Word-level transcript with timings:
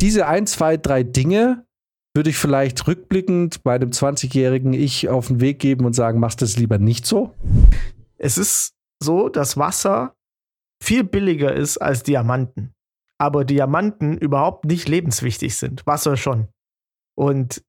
diese 0.00 0.26
ein, 0.26 0.46
zwei, 0.46 0.76
drei 0.76 1.02
Dinge 1.02 1.66
würde 2.14 2.30
ich 2.30 2.38
vielleicht 2.38 2.86
rückblickend 2.86 3.64
meinem 3.64 3.90
20-jährigen 3.90 4.72
Ich 4.72 5.08
auf 5.08 5.28
den 5.28 5.40
Weg 5.40 5.58
geben 5.58 5.84
und 5.84 5.92
sagen, 5.92 6.18
machst 6.18 6.40
das 6.42 6.56
lieber 6.56 6.78
nicht 6.78 7.06
so? 7.06 7.34
Es 8.16 8.38
ist 8.38 8.74
so, 9.02 9.28
dass 9.28 9.56
Wasser 9.56 10.14
viel 10.82 11.04
billiger 11.04 11.52
ist 11.52 11.78
als 11.78 12.02
Diamanten. 12.02 12.72
Aber 13.18 13.44
Diamanten 13.44 14.16
überhaupt 14.16 14.64
nicht 14.64 14.88
lebenswichtig 14.88 15.56
sind. 15.56 15.86
Wasser 15.86 16.16
schon. 16.16 16.48
Und 17.16 17.62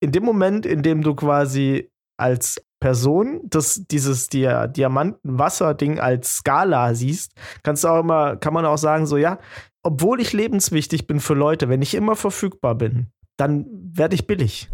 in 0.00 0.12
dem 0.12 0.24
Moment, 0.24 0.66
in 0.66 0.82
dem 0.82 1.02
du 1.02 1.14
quasi 1.14 1.90
als 2.18 2.62
Person 2.80 3.40
das, 3.44 3.82
dieses 3.90 4.28
Dia 4.28 4.66
Diamanten-Wasser-Ding 4.66 5.98
als 5.98 6.36
Skala 6.36 6.94
siehst, 6.94 7.32
kannst 7.62 7.84
du 7.84 7.88
auch 7.88 8.00
immer, 8.00 8.36
kann 8.36 8.54
man 8.54 8.64
auch 8.64 8.78
sagen, 8.78 9.06
so, 9.06 9.16
ja, 9.16 9.38
obwohl 9.82 10.20
ich 10.20 10.32
lebenswichtig 10.32 11.06
bin 11.06 11.20
für 11.20 11.34
Leute, 11.34 11.68
wenn 11.68 11.82
ich 11.82 11.94
immer 11.94 12.16
verfügbar 12.16 12.74
bin, 12.74 13.08
dann 13.36 13.66
werde 13.70 14.14
ich 14.14 14.26
billig. 14.26 14.68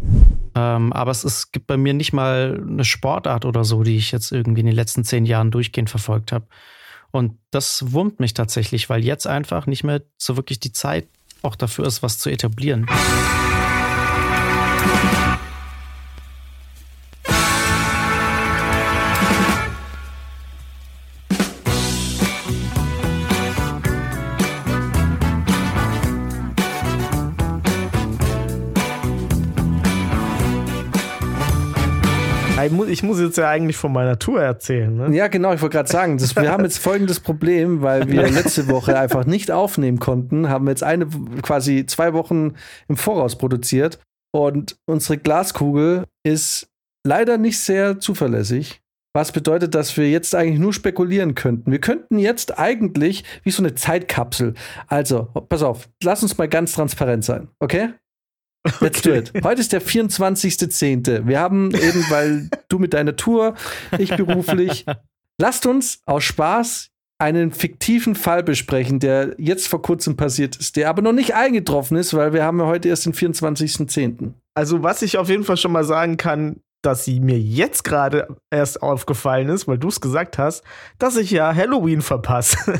Ähm, 0.55 0.91
aber 0.93 1.11
es, 1.11 1.23
es 1.23 1.51
gibt 1.51 1.67
bei 1.67 1.77
mir 1.77 1.93
nicht 1.93 2.13
mal 2.13 2.63
eine 2.67 2.85
Sportart 2.85 3.45
oder 3.45 3.63
so, 3.63 3.83
die 3.83 3.97
ich 3.97 4.11
jetzt 4.11 4.31
irgendwie 4.31 4.61
in 4.61 4.67
den 4.67 4.75
letzten 4.75 5.03
zehn 5.03 5.25
Jahren 5.25 5.51
durchgehend 5.51 5.89
verfolgt 5.89 6.31
habe. 6.31 6.47
Und 7.11 7.37
das 7.51 7.93
wurmt 7.93 8.19
mich 8.19 8.33
tatsächlich, 8.33 8.89
weil 8.89 9.05
jetzt 9.05 9.27
einfach 9.27 9.67
nicht 9.67 9.83
mehr 9.83 10.01
so 10.17 10.35
wirklich 10.35 10.59
die 10.59 10.73
Zeit 10.73 11.07
auch 11.43 11.55
dafür 11.55 11.85
ist, 11.85 12.03
was 12.03 12.17
zu 12.17 12.29
etablieren. 12.29 12.87
Ich 32.65 33.03
muss 33.03 33.19
jetzt 33.19 33.37
ja 33.37 33.49
eigentlich 33.49 33.77
von 33.77 33.91
meiner 33.91 34.19
Tour 34.19 34.41
erzählen. 34.41 34.95
Ne? 34.95 35.15
Ja, 35.15 35.27
genau, 35.27 35.53
ich 35.53 35.61
wollte 35.61 35.77
gerade 35.77 35.89
sagen, 35.89 36.17
das, 36.17 36.35
wir 36.35 36.51
haben 36.51 36.63
jetzt 36.63 36.79
folgendes 36.79 37.19
Problem, 37.19 37.81
weil 37.81 38.09
wir 38.09 38.27
letzte 38.31 38.67
Woche 38.67 38.97
einfach 38.97 39.25
nicht 39.25 39.51
aufnehmen 39.51 39.99
konnten, 39.99 40.49
haben 40.49 40.67
jetzt 40.67 40.83
eine 40.83 41.07
quasi 41.41 41.85
zwei 41.85 42.13
Wochen 42.13 42.53
im 42.87 42.97
Voraus 42.97 43.37
produziert 43.37 43.99
und 44.33 44.77
unsere 44.85 45.17
Glaskugel 45.17 46.05
ist 46.25 46.67
leider 47.05 47.37
nicht 47.37 47.59
sehr 47.59 47.99
zuverlässig. 47.99 48.81
Was 49.15 49.31
bedeutet, 49.31 49.75
dass 49.75 49.95
wir 49.95 50.09
jetzt 50.09 50.35
eigentlich 50.35 50.59
nur 50.59 50.73
spekulieren 50.73 51.35
könnten. 51.35 51.71
Wir 51.71 51.79
könnten 51.79 52.19
jetzt 52.19 52.59
eigentlich 52.59 53.23
wie 53.43 53.51
so 53.51 53.63
eine 53.63 53.73
Zeitkapsel. 53.73 54.55
Also, 54.87 55.29
pass 55.47 55.63
auf, 55.63 55.87
lass 56.03 56.21
uns 56.21 56.37
mal 56.37 56.49
ganz 56.49 56.73
transparent 56.73 57.23
sein, 57.23 57.47
okay? 57.59 57.93
Let's 58.81 58.99
okay. 58.99 59.21
do 59.21 59.37
it. 59.37 59.43
Heute 59.43 59.61
ist 59.61 59.73
der 59.73 59.81
24.10. 59.81 61.27
Wir 61.27 61.39
haben 61.39 61.73
eben, 61.73 62.05
weil 62.09 62.49
du 62.67 62.79
mit 62.79 62.93
deiner 62.93 63.15
Tour, 63.15 63.53
ich 63.97 64.15
beruflich, 64.15 64.85
lasst 65.37 65.65
uns 65.65 65.99
aus 66.05 66.23
Spaß 66.23 66.89
einen 67.17 67.51
fiktiven 67.51 68.15
Fall 68.15 68.43
besprechen, 68.43 68.99
der 68.99 69.35
jetzt 69.37 69.67
vor 69.67 69.81
kurzem 69.81 70.17
passiert 70.17 70.57
ist, 70.57 70.75
der 70.75 70.89
aber 70.89 71.01
noch 71.01 71.13
nicht 71.13 71.33
eingetroffen 71.33 71.95
ist, 71.97 72.13
weil 72.13 72.33
wir 72.33 72.43
haben 72.43 72.59
ja 72.59 72.65
heute 72.65 72.89
erst 72.89 73.05
den 73.05 73.13
24.10. 73.13 74.33
Also, 74.53 74.83
was 74.83 75.01
ich 75.01 75.17
auf 75.17 75.29
jeden 75.29 75.43
Fall 75.43 75.57
schon 75.57 75.71
mal 75.71 75.83
sagen 75.83 76.17
kann, 76.17 76.57
dass 76.81 77.05
sie 77.05 77.19
mir 77.19 77.39
jetzt 77.39 77.83
gerade 77.83 78.27
erst 78.51 78.81
aufgefallen 78.81 79.49
ist, 79.49 79.67
weil 79.67 79.77
du 79.77 79.87
es 79.87 80.01
gesagt 80.01 80.37
hast, 80.37 80.63
dass 80.99 81.15
ich 81.15 81.31
ja 81.31 81.53
Halloween 81.53 82.01
verpasse. 82.01 82.79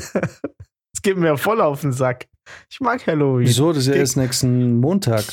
Es 0.94 1.02
geht 1.02 1.18
mir 1.18 1.36
voll 1.36 1.60
auf 1.60 1.82
den 1.82 1.92
Sack. 1.92 2.24
Ich 2.70 2.80
mag 2.80 3.06
Halloween. 3.06 3.46
Wieso? 3.46 3.68
Das 3.68 3.82
ist 3.82 3.88
ja 3.88 3.94
erst 3.96 4.16
nächsten 4.16 4.80
Montag. 4.80 5.24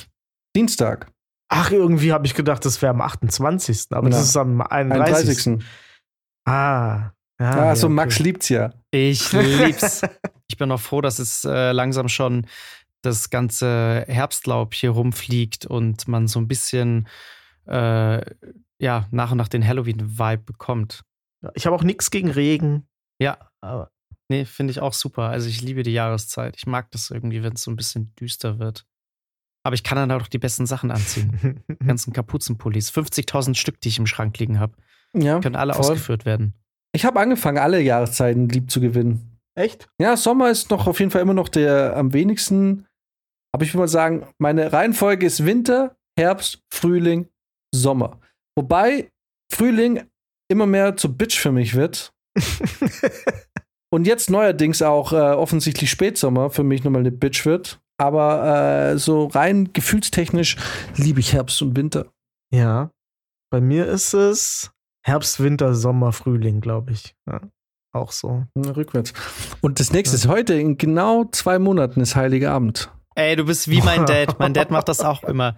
Dienstag. 0.56 1.12
Ach, 1.50 1.72
irgendwie 1.72 2.12
habe 2.12 2.26
ich 2.26 2.34
gedacht, 2.34 2.66
das 2.66 2.82
wäre 2.82 2.92
am 2.92 3.02
28. 3.02 3.88
Aber 3.92 4.10
ja. 4.10 4.18
das 4.18 4.24
ist 4.24 4.38
am 4.38 4.62
31. 4.62 5.48
31. 5.48 5.66
Ah. 6.46 7.12
Ja, 7.40 7.52
ah, 7.52 7.66
ja, 7.66 7.76
so 7.76 7.88
okay. 7.88 7.96
Max 7.96 8.20
liebt's 8.20 8.50
ja. 8.50 8.74
Ich 8.92 9.32
lieb's. 9.34 10.02
ich 10.48 10.58
bin 10.58 10.72
auch 10.72 10.80
froh, 10.80 11.02
dass 11.02 11.20
es 11.20 11.44
äh, 11.46 11.72
langsam 11.72 12.08
schon 12.08 12.48
das 13.02 13.30
ganze 13.30 14.06
Herbstlaub 14.08 14.74
hier 14.74 14.92
rumfliegt 14.92 15.66
und 15.66 16.08
man 16.08 16.28
so 16.28 16.40
ein 16.40 16.48
bisschen 16.48 17.08
äh, 17.66 18.22
ja, 18.80 19.08
nach 19.12 19.32
und 19.32 19.38
nach 19.38 19.48
den 19.48 19.66
Halloween-Vibe 19.66 20.44
bekommt. 20.44 21.04
Ich 21.54 21.66
habe 21.66 21.76
auch 21.76 21.84
nichts 21.84 22.12
gegen 22.12 22.30
Regen. 22.32 22.88
Ja, 23.20 23.38
aber 23.62 23.92
nee, 24.30 24.46
finde 24.46 24.72
ich 24.72 24.80
auch 24.80 24.94
super. 24.94 25.30
Also 25.30 25.50
ich 25.50 25.62
liebe 25.62 25.84
die 25.84 25.94
Jahreszeit. 25.94 26.56
Ich 26.58 26.66
mag 26.66 26.92
das 26.92 27.10
irgendwie, 27.10 27.44
wenn 27.44 27.54
es 27.54 27.64
so 27.64 27.72
ein 27.72 27.76
bisschen 27.76 28.14
düster 28.16 28.60
wird. 28.60 28.86
Aber 29.64 29.76
ich 29.76 29.84
kann 29.84 29.96
dann 29.96 30.12
auch 30.12 30.28
die 30.28 30.40
besten 30.40 30.66
Sachen 30.66 30.92
anziehen. 30.92 31.64
die 31.70 31.86
ganzen 31.88 32.14
Kapuzenpullis. 32.14 32.92
50.000 32.92 33.56
Stück, 33.56 33.80
die 33.82 33.90
ich 33.90 33.98
im 33.98 34.08
Schrank 34.08 34.38
liegen 34.38 34.60
habe. 34.60 34.74
Ja. 35.16 35.40
Können 35.40 35.56
alle 35.56 35.74
voll. 35.74 35.82
ausgeführt 35.84 36.26
werden. 36.26 36.54
Ich 36.94 37.06
habe 37.06 37.20
angefangen, 37.20 37.58
alle 37.58 37.82
Jahreszeiten 37.82 38.50
lieb 38.50 38.70
zu 38.70 38.82
gewinnen. 38.82 39.40
Echt? 39.56 39.88
Ja, 40.00 40.18
Sommer 40.18 40.50
ist 40.50 40.70
noch 40.70 40.88
auf 40.88 41.00
jeden 41.00 41.12
Fall 41.12 41.22
immer 41.22 41.34
noch 41.34 41.50
der 41.50 41.96
am 41.96 42.14
wenigsten. 42.14 42.86
Aber 43.52 43.64
ich 43.64 43.74
würde 43.74 43.84
mal 43.84 43.88
sagen, 43.88 44.28
meine 44.40 44.74
Reihenfolge 44.74 45.26
ist 45.26 45.46
Winter, 45.46 45.96
Herbst, 46.18 46.60
Frühling, 46.72 47.28
Sommer. 47.74 48.20
Wobei 48.56 49.12
Frühling 49.52 50.04
immer 50.50 50.66
mehr 50.66 50.98
zu 50.98 51.16
Bitch 51.16 51.40
für 51.40 51.52
mich 51.52 51.76
wird. 51.76 52.14
Und 53.92 54.08
jetzt 54.08 54.32
neuerdings 54.32 54.82
auch 54.82 55.14
äh, 55.14 55.16
offensichtlich 55.16 55.92
Spätsommer 55.92 56.50
für 56.50 56.64
mich 56.64 56.84
nochmal 56.84 57.02
eine 57.02 57.12
Bitch 57.12 57.46
wird. 57.46 57.80
Aber 57.98 58.92
äh, 58.94 58.98
so 58.98 59.28
rein 59.28 59.72
gefühlstechnisch 59.74 60.58
liebe 60.96 61.20
ich 61.20 61.34
Herbst 61.34 61.62
und 61.62 61.76
Winter. 61.76 62.08
Ja. 62.52 62.92
Bei 63.52 63.62
mir 63.62 63.86
ist 63.88 64.14
es 64.14 64.72
Herbst, 65.06 65.42
Winter, 65.42 65.76
Sommer, 65.76 66.12
Frühling, 66.12 66.62
glaube 66.62 66.92
ich. 66.92 67.16
Ja, 67.28 67.42
auch 67.94 68.12
so. 68.12 68.46
rückwärts. 68.56 69.14
Und 69.62 69.80
das 69.80 69.92
nächste 69.92 70.16
ja. 70.18 70.24
ist 70.24 70.28
heute, 70.28 70.56
in 70.56 70.78
genau 70.78 71.26
zwei 71.26 71.60
Monaten 71.60 72.02
ist 72.02 72.16
Heiliger 72.16 72.52
Abend. 72.52 72.92
Ey, 73.16 73.36
du 73.36 73.46
bist 73.46 73.68
wie 73.68 73.82
mein 73.82 74.06
Dad. 74.08 74.40
Mein 74.40 74.54
Dad 74.54 74.72
macht 74.72 74.90
das 74.90 75.02
auch 75.02 75.24
immer. 75.24 75.56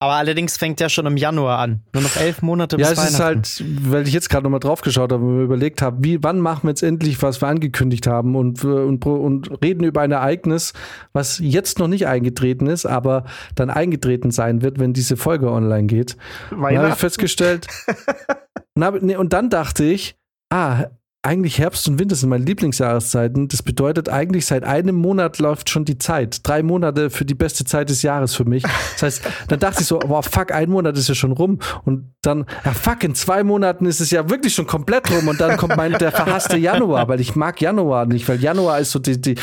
Aber 0.00 0.14
allerdings 0.14 0.56
fängt 0.56 0.80
der 0.80 0.88
schon 0.88 1.06
im 1.06 1.16
Januar 1.16 1.58
an. 1.60 1.82
Nur 1.94 2.02
noch 2.02 2.16
elf 2.16 2.42
Monate 2.42 2.76
bis 2.76 2.88
Ja, 2.88 2.92
es 2.92 3.10
ist 3.10 3.20
halt, 3.20 3.64
weil 3.88 4.06
ich 4.06 4.12
jetzt 4.12 4.28
gerade 4.28 4.44
nochmal 4.44 4.60
drauf 4.60 4.82
geschaut 4.82 5.12
habe 5.12 5.24
und 5.24 5.36
mir 5.38 5.44
überlegt 5.44 5.80
habe, 5.82 5.98
wie, 6.00 6.22
wann 6.22 6.40
machen 6.40 6.64
wir 6.64 6.70
jetzt 6.70 6.82
endlich, 6.82 7.22
was 7.22 7.40
wir 7.40 7.48
angekündigt 7.48 8.06
haben 8.06 8.36
und, 8.36 8.64
und, 8.64 9.06
und 9.06 9.62
reden 9.62 9.84
über 9.84 10.02
ein 10.02 10.12
Ereignis, 10.12 10.72
was 11.12 11.38
jetzt 11.38 11.78
noch 11.78 11.88
nicht 11.88 12.06
eingetreten 12.06 12.66
ist, 12.66 12.84
aber 12.86 13.24
dann 13.54 13.70
eingetreten 13.70 14.30
sein 14.30 14.62
wird, 14.62 14.78
wenn 14.78 14.92
diese 14.92 15.16
Folge 15.16 15.50
online 15.50 15.86
geht. 15.86 16.16
Dann 16.50 16.62
habe 16.62 16.88
ich 16.88 16.94
festgestellt. 16.96 17.66
und, 18.74 18.84
hab, 18.84 19.00
nee, 19.00 19.16
und 19.16 19.32
dann 19.32 19.48
dachte 19.48 19.84
ich, 19.84 20.16
ah, 20.50 20.86
eigentlich 21.24 21.58
Herbst 21.58 21.88
und 21.88 21.98
Winter 21.98 22.14
sind 22.14 22.28
meine 22.28 22.44
Lieblingsjahreszeiten. 22.44 23.48
Das 23.48 23.62
bedeutet, 23.62 24.10
eigentlich 24.10 24.44
seit 24.44 24.62
einem 24.62 24.94
Monat 24.94 25.38
läuft 25.38 25.70
schon 25.70 25.86
die 25.86 25.96
Zeit. 25.96 26.46
Drei 26.46 26.62
Monate 26.62 27.08
für 27.08 27.24
die 27.24 27.34
beste 27.34 27.64
Zeit 27.64 27.88
des 27.88 28.02
Jahres 28.02 28.34
für 28.34 28.44
mich. 28.44 28.62
Das 28.94 29.02
heißt, 29.02 29.22
dann 29.48 29.58
dachte 29.58 29.80
ich 29.80 29.86
so, 29.86 29.98
boah, 29.98 30.22
fuck, 30.22 30.52
ein 30.52 30.68
Monat 30.68 30.96
ist 30.98 31.08
ja 31.08 31.14
schon 31.14 31.32
rum. 31.32 31.60
Und 31.84 32.14
dann, 32.22 32.44
ja, 32.64 32.72
fuck, 32.72 33.02
in 33.04 33.14
zwei 33.14 33.42
Monaten 33.42 33.86
ist 33.86 34.00
es 34.00 34.10
ja 34.10 34.28
wirklich 34.28 34.54
schon 34.54 34.66
komplett 34.66 35.10
rum. 35.10 35.28
Und 35.28 35.40
dann 35.40 35.56
kommt 35.56 35.76
mein, 35.76 35.92
der 35.92 36.12
verhasste 36.12 36.58
Januar, 36.58 37.08
weil 37.08 37.20
ich 37.20 37.34
mag 37.34 37.60
Januar 37.60 38.04
nicht, 38.06 38.28
weil 38.28 38.40
Januar 38.40 38.78
ist 38.78 38.90
so 38.90 38.98
die, 38.98 39.20
die 39.20 39.36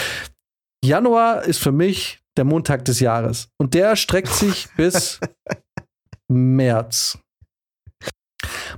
Januar 0.84 1.44
ist 1.44 1.60
für 1.60 1.72
mich 1.72 2.22
der 2.38 2.46
Montag 2.46 2.86
des 2.86 3.00
Jahres. 3.00 3.50
Und 3.58 3.74
der 3.74 3.96
streckt 3.96 4.30
sich 4.30 4.70
bis 4.78 5.20
März. 6.28 7.18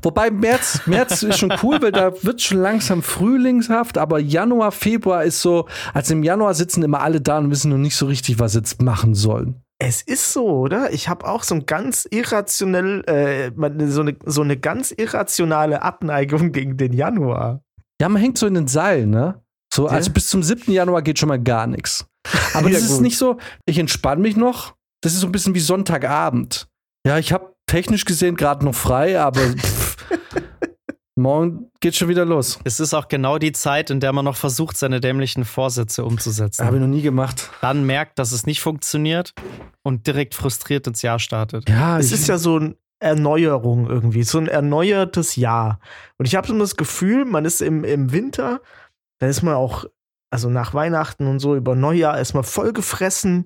Wobei 0.01 0.31
März, 0.31 0.81
März 0.85 1.23
ist 1.23 1.39
schon 1.39 1.53
cool, 1.61 1.81
weil 1.81 1.91
da 1.91 2.11
wird 2.23 2.41
schon 2.41 2.59
langsam 2.59 3.01
frühlingshaft, 3.01 3.97
aber 3.97 4.19
Januar, 4.19 4.71
Februar 4.71 5.23
ist 5.23 5.41
so, 5.41 5.67
also 5.93 6.13
im 6.13 6.23
Januar 6.23 6.53
sitzen 6.53 6.83
immer 6.83 7.01
alle 7.01 7.21
da 7.21 7.37
und 7.37 7.51
wissen 7.51 7.71
noch 7.71 7.77
nicht 7.77 7.95
so 7.95 8.05
richtig, 8.05 8.39
was 8.39 8.53
sie 8.53 8.59
jetzt 8.59 8.81
machen 8.81 9.13
sollen. 9.15 9.61
Es 9.79 10.01
ist 10.01 10.31
so, 10.31 10.47
oder? 10.47 10.93
Ich 10.93 11.09
habe 11.09 11.27
auch 11.27 11.43
so 11.43 11.55
ein 11.55 11.65
ganz 11.65 12.07
irrationell, 12.09 13.03
äh, 13.05 13.51
so, 13.89 14.01
eine, 14.01 14.15
so 14.25 14.41
eine 14.41 14.57
ganz 14.57 14.91
irrationale 14.91 15.81
Abneigung 15.81 16.51
gegen 16.51 16.77
den 16.77 16.93
Januar. 16.93 17.61
Ja, 18.01 18.07
man 18.09 18.21
hängt 18.21 18.37
so 18.37 18.47
in 18.47 18.53
den 18.53 18.67
Seilen, 18.67 19.09
ne? 19.09 19.41
So, 19.73 19.87
also 19.87 20.11
bis 20.11 20.29
zum 20.29 20.43
7. 20.43 20.71
Januar 20.71 21.01
geht 21.01 21.19
schon 21.19 21.29
mal 21.29 21.41
gar 21.41 21.67
nichts. 21.67 22.05
Aber 22.53 22.67
ja, 22.69 22.75
das 22.75 22.83
ist 22.83 23.01
nicht 23.01 23.17
so, 23.17 23.37
ich 23.65 23.79
entspanne 23.79 24.21
mich 24.21 24.37
noch. 24.37 24.75
Das 25.01 25.13
ist 25.13 25.19
so 25.19 25.27
ein 25.27 25.31
bisschen 25.31 25.55
wie 25.55 25.59
Sonntagabend. 25.59 26.67
Ja, 27.05 27.17
ich 27.17 27.33
habe 27.33 27.53
technisch 27.65 28.05
gesehen 28.05 28.35
gerade 28.35 28.63
noch 28.63 28.75
frei, 28.75 29.19
aber 29.19 29.41
morgen 31.15 31.71
geht 31.79 31.95
schon 31.95 32.09
wieder 32.09 32.25
los. 32.25 32.59
Es 32.63 32.79
ist 32.79 32.93
auch 32.93 33.07
genau 33.07 33.37
die 33.37 33.51
Zeit, 33.51 33.89
in 33.89 33.99
der 33.99 34.13
man 34.13 34.25
noch 34.25 34.35
versucht, 34.35 34.77
seine 34.77 34.99
dämlichen 34.99 35.45
Vorsätze 35.45 36.03
umzusetzen. 36.05 36.65
Habe 36.65 36.77
ich 36.77 36.81
noch 36.81 36.87
nie 36.87 37.01
gemacht. 37.01 37.49
Dann 37.61 37.85
merkt, 37.85 38.19
dass 38.19 38.31
es 38.31 38.45
nicht 38.45 38.61
funktioniert 38.61 39.33
und 39.83 40.07
direkt 40.07 40.35
frustriert 40.35 40.87
ins 40.87 41.01
Jahr 41.01 41.19
startet. 41.19 41.69
Ja, 41.69 41.99
es 41.99 42.11
ist 42.11 42.27
ja 42.27 42.37
so 42.37 42.57
eine 42.57 42.75
Erneuerung 42.99 43.89
irgendwie, 43.89 44.23
so 44.23 44.37
ein 44.37 44.47
erneuertes 44.47 45.35
Jahr. 45.35 45.79
Und 46.17 46.25
ich 46.25 46.35
habe 46.35 46.47
so 46.47 46.57
das 46.57 46.75
Gefühl, 46.75 47.25
man 47.25 47.45
ist 47.45 47.61
im, 47.61 47.83
im 47.83 48.11
Winter, 48.11 48.61
da 49.19 49.27
ist 49.27 49.43
man 49.43 49.53
auch, 49.55 49.85
also 50.31 50.49
nach 50.49 50.73
Weihnachten 50.73 51.27
und 51.27 51.39
so, 51.39 51.55
über 51.55 51.75
Neujahr 51.75 52.19
ist 52.19 52.33
man 52.33 52.43
voll 52.43 52.73
gefressen 52.73 53.45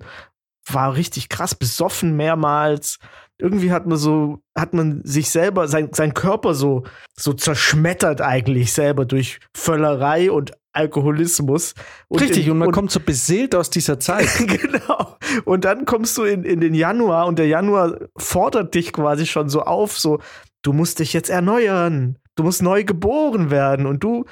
war 0.74 0.94
richtig 0.94 1.28
krass 1.28 1.54
besoffen 1.54 2.16
mehrmals. 2.16 2.98
Irgendwie 3.40 3.70
hat 3.70 3.86
man 3.86 3.98
so, 3.98 4.40
hat 4.56 4.74
man 4.74 5.00
sich 5.04 5.30
selber, 5.30 5.68
sein, 5.68 5.90
sein 5.92 6.12
Körper 6.12 6.54
so, 6.54 6.82
so 7.16 7.32
zerschmettert 7.32 8.20
eigentlich 8.20 8.72
selber 8.72 9.04
durch 9.04 9.38
Völlerei 9.56 10.30
und 10.30 10.52
Alkoholismus. 10.72 11.74
Und 12.08 12.20
Richtig, 12.20 12.46
in, 12.46 12.52
und 12.52 12.58
man 12.58 12.68
und, 12.68 12.74
kommt 12.74 12.90
so 12.90 13.00
beseelt 13.00 13.54
aus 13.54 13.70
dieser 13.70 14.00
Zeit. 14.00 14.28
genau. 14.46 15.16
Und 15.44 15.64
dann 15.64 15.84
kommst 15.84 16.16
du 16.18 16.24
in, 16.24 16.44
in 16.44 16.60
den 16.60 16.74
Januar 16.74 17.26
und 17.26 17.38
der 17.38 17.46
Januar 17.46 17.98
fordert 18.16 18.74
dich 18.74 18.92
quasi 18.92 19.26
schon 19.26 19.48
so 19.48 19.62
auf, 19.62 19.98
so, 19.98 20.20
du 20.62 20.72
musst 20.72 20.98
dich 20.98 21.12
jetzt 21.12 21.30
erneuern, 21.30 22.18
du 22.36 22.44
musst 22.44 22.62
neu 22.62 22.84
geboren 22.84 23.50
werden 23.50 23.86
und 23.86 24.02
du 24.02 24.24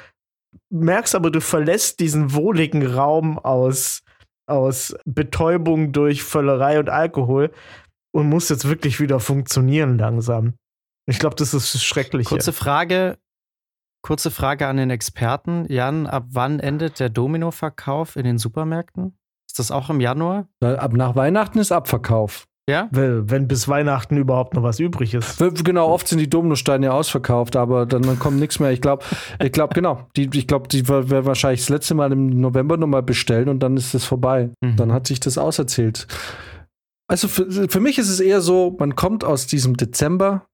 merkst 0.70 1.14
aber, 1.14 1.31
du 1.31 1.41
verlässt 1.41 2.00
diesen 2.00 2.32
wohligen 2.32 2.87
Raum 2.87 3.38
aus, 3.38 4.02
aus 4.47 4.97
Betäubung 5.05 5.93
durch 5.93 6.23
Völlerei 6.23 6.79
und 6.79 6.91
Alkohol 6.91 7.50
und 8.17 8.31
musst 8.31 8.49
jetzt 8.49 8.67
wirklich 8.67 8.99
wieder 8.99 9.21
funktionieren 9.21 9.99
langsam. 9.99 10.55
Ich 11.07 11.19
glaube, 11.19 11.37
das 11.37 11.53
ist 11.53 11.85
schrecklich. 11.85 12.27
Kurze 12.27 12.55
Frage, 12.55 13.19
kurze 14.03 14.31
Frage 14.31 14.67
an 14.67 14.79
den 14.79 14.89
Experten. 14.89 15.67
Jan, 15.69 16.07
ab 16.07 16.25
wann 16.31 16.59
endet 16.59 16.99
der 16.99 17.11
Domino-Verkauf 17.11 18.17
in 18.17 18.25
den 18.25 18.39
Supermärkten? 18.39 19.19
Ist 19.47 19.59
das 19.59 19.71
auch 19.71 19.91
im 19.91 20.01
Januar? 20.01 20.49
Ab 20.61 20.95
nach 20.95 21.15
Weihnachten 21.15 21.59
ist 21.59 21.73
Abverkauf. 21.73 22.47
Ja? 22.69 22.89
Wenn, 22.91 23.31
wenn 23.31 23.47
bis 23.47 23.69
Weihnachten 23.69 24.17
überhaupt 24.17 24.55
noch 24.55 24.62
was 24.62 24.81
übrig 24.81 25.15
ist. 25.15 25.39
Genau, 25.62 25.89
oft 25.89 26.09
sind 26.09 26.19
die 26.19 26.29
Dominosteine 26.29 26.93
ausverkauft, 26.93 27.55
aber 27.55 27.85
dann, 27.85 28.03
dann 28.03 28.19
kommt 28.19 28.41
nichts 28.41 28.59
mehr. 28.59 28.73
Ich 28.73 28.81
glaube, 28.81 29.05
ich 29.41 29.53
glaube, 29.53 29.75
genau. 29.75 30.09
Die, 30.17 30.29
ich 30.33 30.49
glaube, 30.49 30.67
die 30.69 30.89
werden 30.89 31.27
wahrscheinlich 31.27 31.61
das 31.61 31.69
letzte 31.69 31.95
Mal 31.95 32.11
im 32.12 32.41
November 32.41 32.77
nochmal 32.79 33.03
bestellen 33.03 33.49
und 33.49 33.61
dann 33.61 33.77
ist 33.77 33.95
es 33.95 34.05
vorbei. 34.05 34.51
Mhm. 34.62 34.77
Dann 34.77 34.93
hat 34.93 35.07
sich 35.07 35.21
das 35.21 35.39
auserzählt. 35.39 36.09
Also 37.08 37.29
für, 37.29 37.69
für 37.69 37.81
mich 37.81 37.99
ist 37.99 38.08
es 38.08 38.20
eher 38.20 38.41
so, 38.41 38.76
man 38.79 38.97
kommt 38.97 39.25
aus 39.25 39.47
diesem 39.47 39.76
Dezember. 39.76 40.47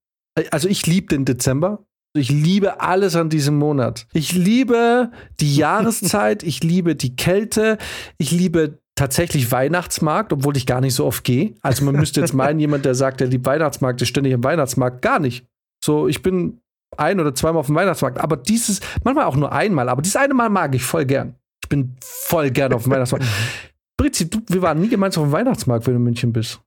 Also 0.51 0.67
ich 0.67 0.85
liebe 0.85 1.07
den 1.07 1.25
Dezember. 1.25 1.85
Ich 2.15 2.29
liebe 2.29 2.79
alles 2.79 3.15
an 3.15 3.29
diesem 3.29 3.57
Monat. 3.57 4.05
Ich 4.13 4.33
liebe 4.33 5.11
die 5.39 5.55
Jahreszeit, 5.57 6.43
ich 6.43 6.63
liebe 6.63 6.95
die 6.95 7.15
Kälte, 7.15 7.79
ich 8.17 8.31
liebe 8.31 8.79
tatsächlich 8.95 9.51
Weihnachtsmarkt, 9.51 10.31
obwohl 10.31 10.55
ich 10.55 10.67
gar 10.67 10.79
nicht 10.79 10.93
so 10.93 11.05
oft 11.05 11.23
gehe. 11.23 11.55
Also 11.61 11.83
man 11.83 11.95
müsste 11.95 12.21
jetzt 12.21 12.33
meinen, 12.33 12.59
jemand, 12.59 12.85
der 12.85 12.93
sagt, 12.93 13.19
der 13.19 13.27
liebt 13.27 13.45
Weihnachtsmarkt, 13.45 14.01
ist 14.01 14.09
ständig 14.09 14.33
im 14.33 14.43
Weihnachtsmarkt. 14.43 15.01
Gar 15.01 15.19
nicht. 15.19 15.47
So, 15.83 16.07
ich 16.07 16.21
bin 16.21 16.61
ein 16.95 17.19
oder 17.19 17.33
zweimal 17.33 17.61
auf 17.61 17.65
dem 17.65 17.75
Weihnachtsmarkt, 17.75 18.19
aber 18.19 18.37
dieses, 18.37 18.79
manchmal 19.03 19.25
auch 19.25 19.35
nur 19.35 19.51
einmal, 19.51 19.89
aber 19.89 20.03
dieses 20.03 20.15
eine 20.15 20.35
Mal 20.35 20.49
mag 20.49 20.75
ich 20.75 20.83
voll 20.83 21.05
gern. 21.05 21.35
Ich 21.63 21.69
bin 21.69 21.95
voll 22.01 22.51
gern 22.51 22.73
auf 22.73 22.83
dem 22.83 22.91
Weihnachtsmarkt. 22.91 23.25
Brizi, 23.97 24.29
du, 24.29 24.41
wir 24.47 24.61
waren 24.61 24.79
nie 24.79 24.89
gemeinsam 24.89 25.23
auf 25.23 25.29
dem 25.29 25.33
Weihnachtsmarkt, 25.33 25.87
wenn 25.87 25.93
du 25.93 25.97
in 25.97 26.03
München 26.03 26.33
bist. 26.33 26.61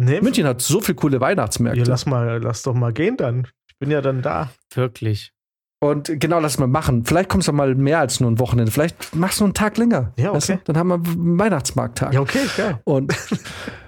Nee, 0.00 0.20
München 0.20 0.46
hat 0.46 0.60
so 0.62 0.80
viele 0.80 0.96
coole 0.96 1.20
Weihnachtsmärkte. 1.20 1.80
Ja, 1.80 1.86
lass 1.86 2.06
mal, 2.06 2.42
lass 2.42 2.62
doch 2.62 2.74
mal 2.74 2.92
gehen 2.92 3.16
dann. 3.16 3.46
Ich 3.68 3.78
bin 3.78 3.90
ja 3.90 4.00
dann 4.00 4.22
da. 4.22 4.50
Wirklich. 4.74 5.32
Und 5.82 6.20
genau, 6.20 6.38
lass 6.38 6.58
mal 6.58 6.68
machen. 6.68 7.04
Vielleicht 7.04 7.28
kommst 7.28 7.48
du 7.48 7.52
mal 7.52 7.74
mehr 7.74 7.98
als 7.98 8.20
nur 8.20 8.30
ein 8.30 8.38
Wochenende. 8.38 8.70
Vielleicht 8.70 9.14
machst 9.16 9.40
du 9.40 9.44
einen 9.44 9.54
Tag 9.54 9.78
länger. 9.78 10.12
Ja, 10.16 10.28
okay. 10.28 10.36
Weißt 10.36 10.48
du? 10.50 10.60
Dann 10.64 10.76
haben 10.76 10.88
wir 10.88 10.94
einen 10.94 11.38
Weihnachtsmarkttag. 11.38 12.14
Ja, 12.14 12.20
okay, 12.20 12.46
geil. 12.56 12.80
Und, 12.84 13.12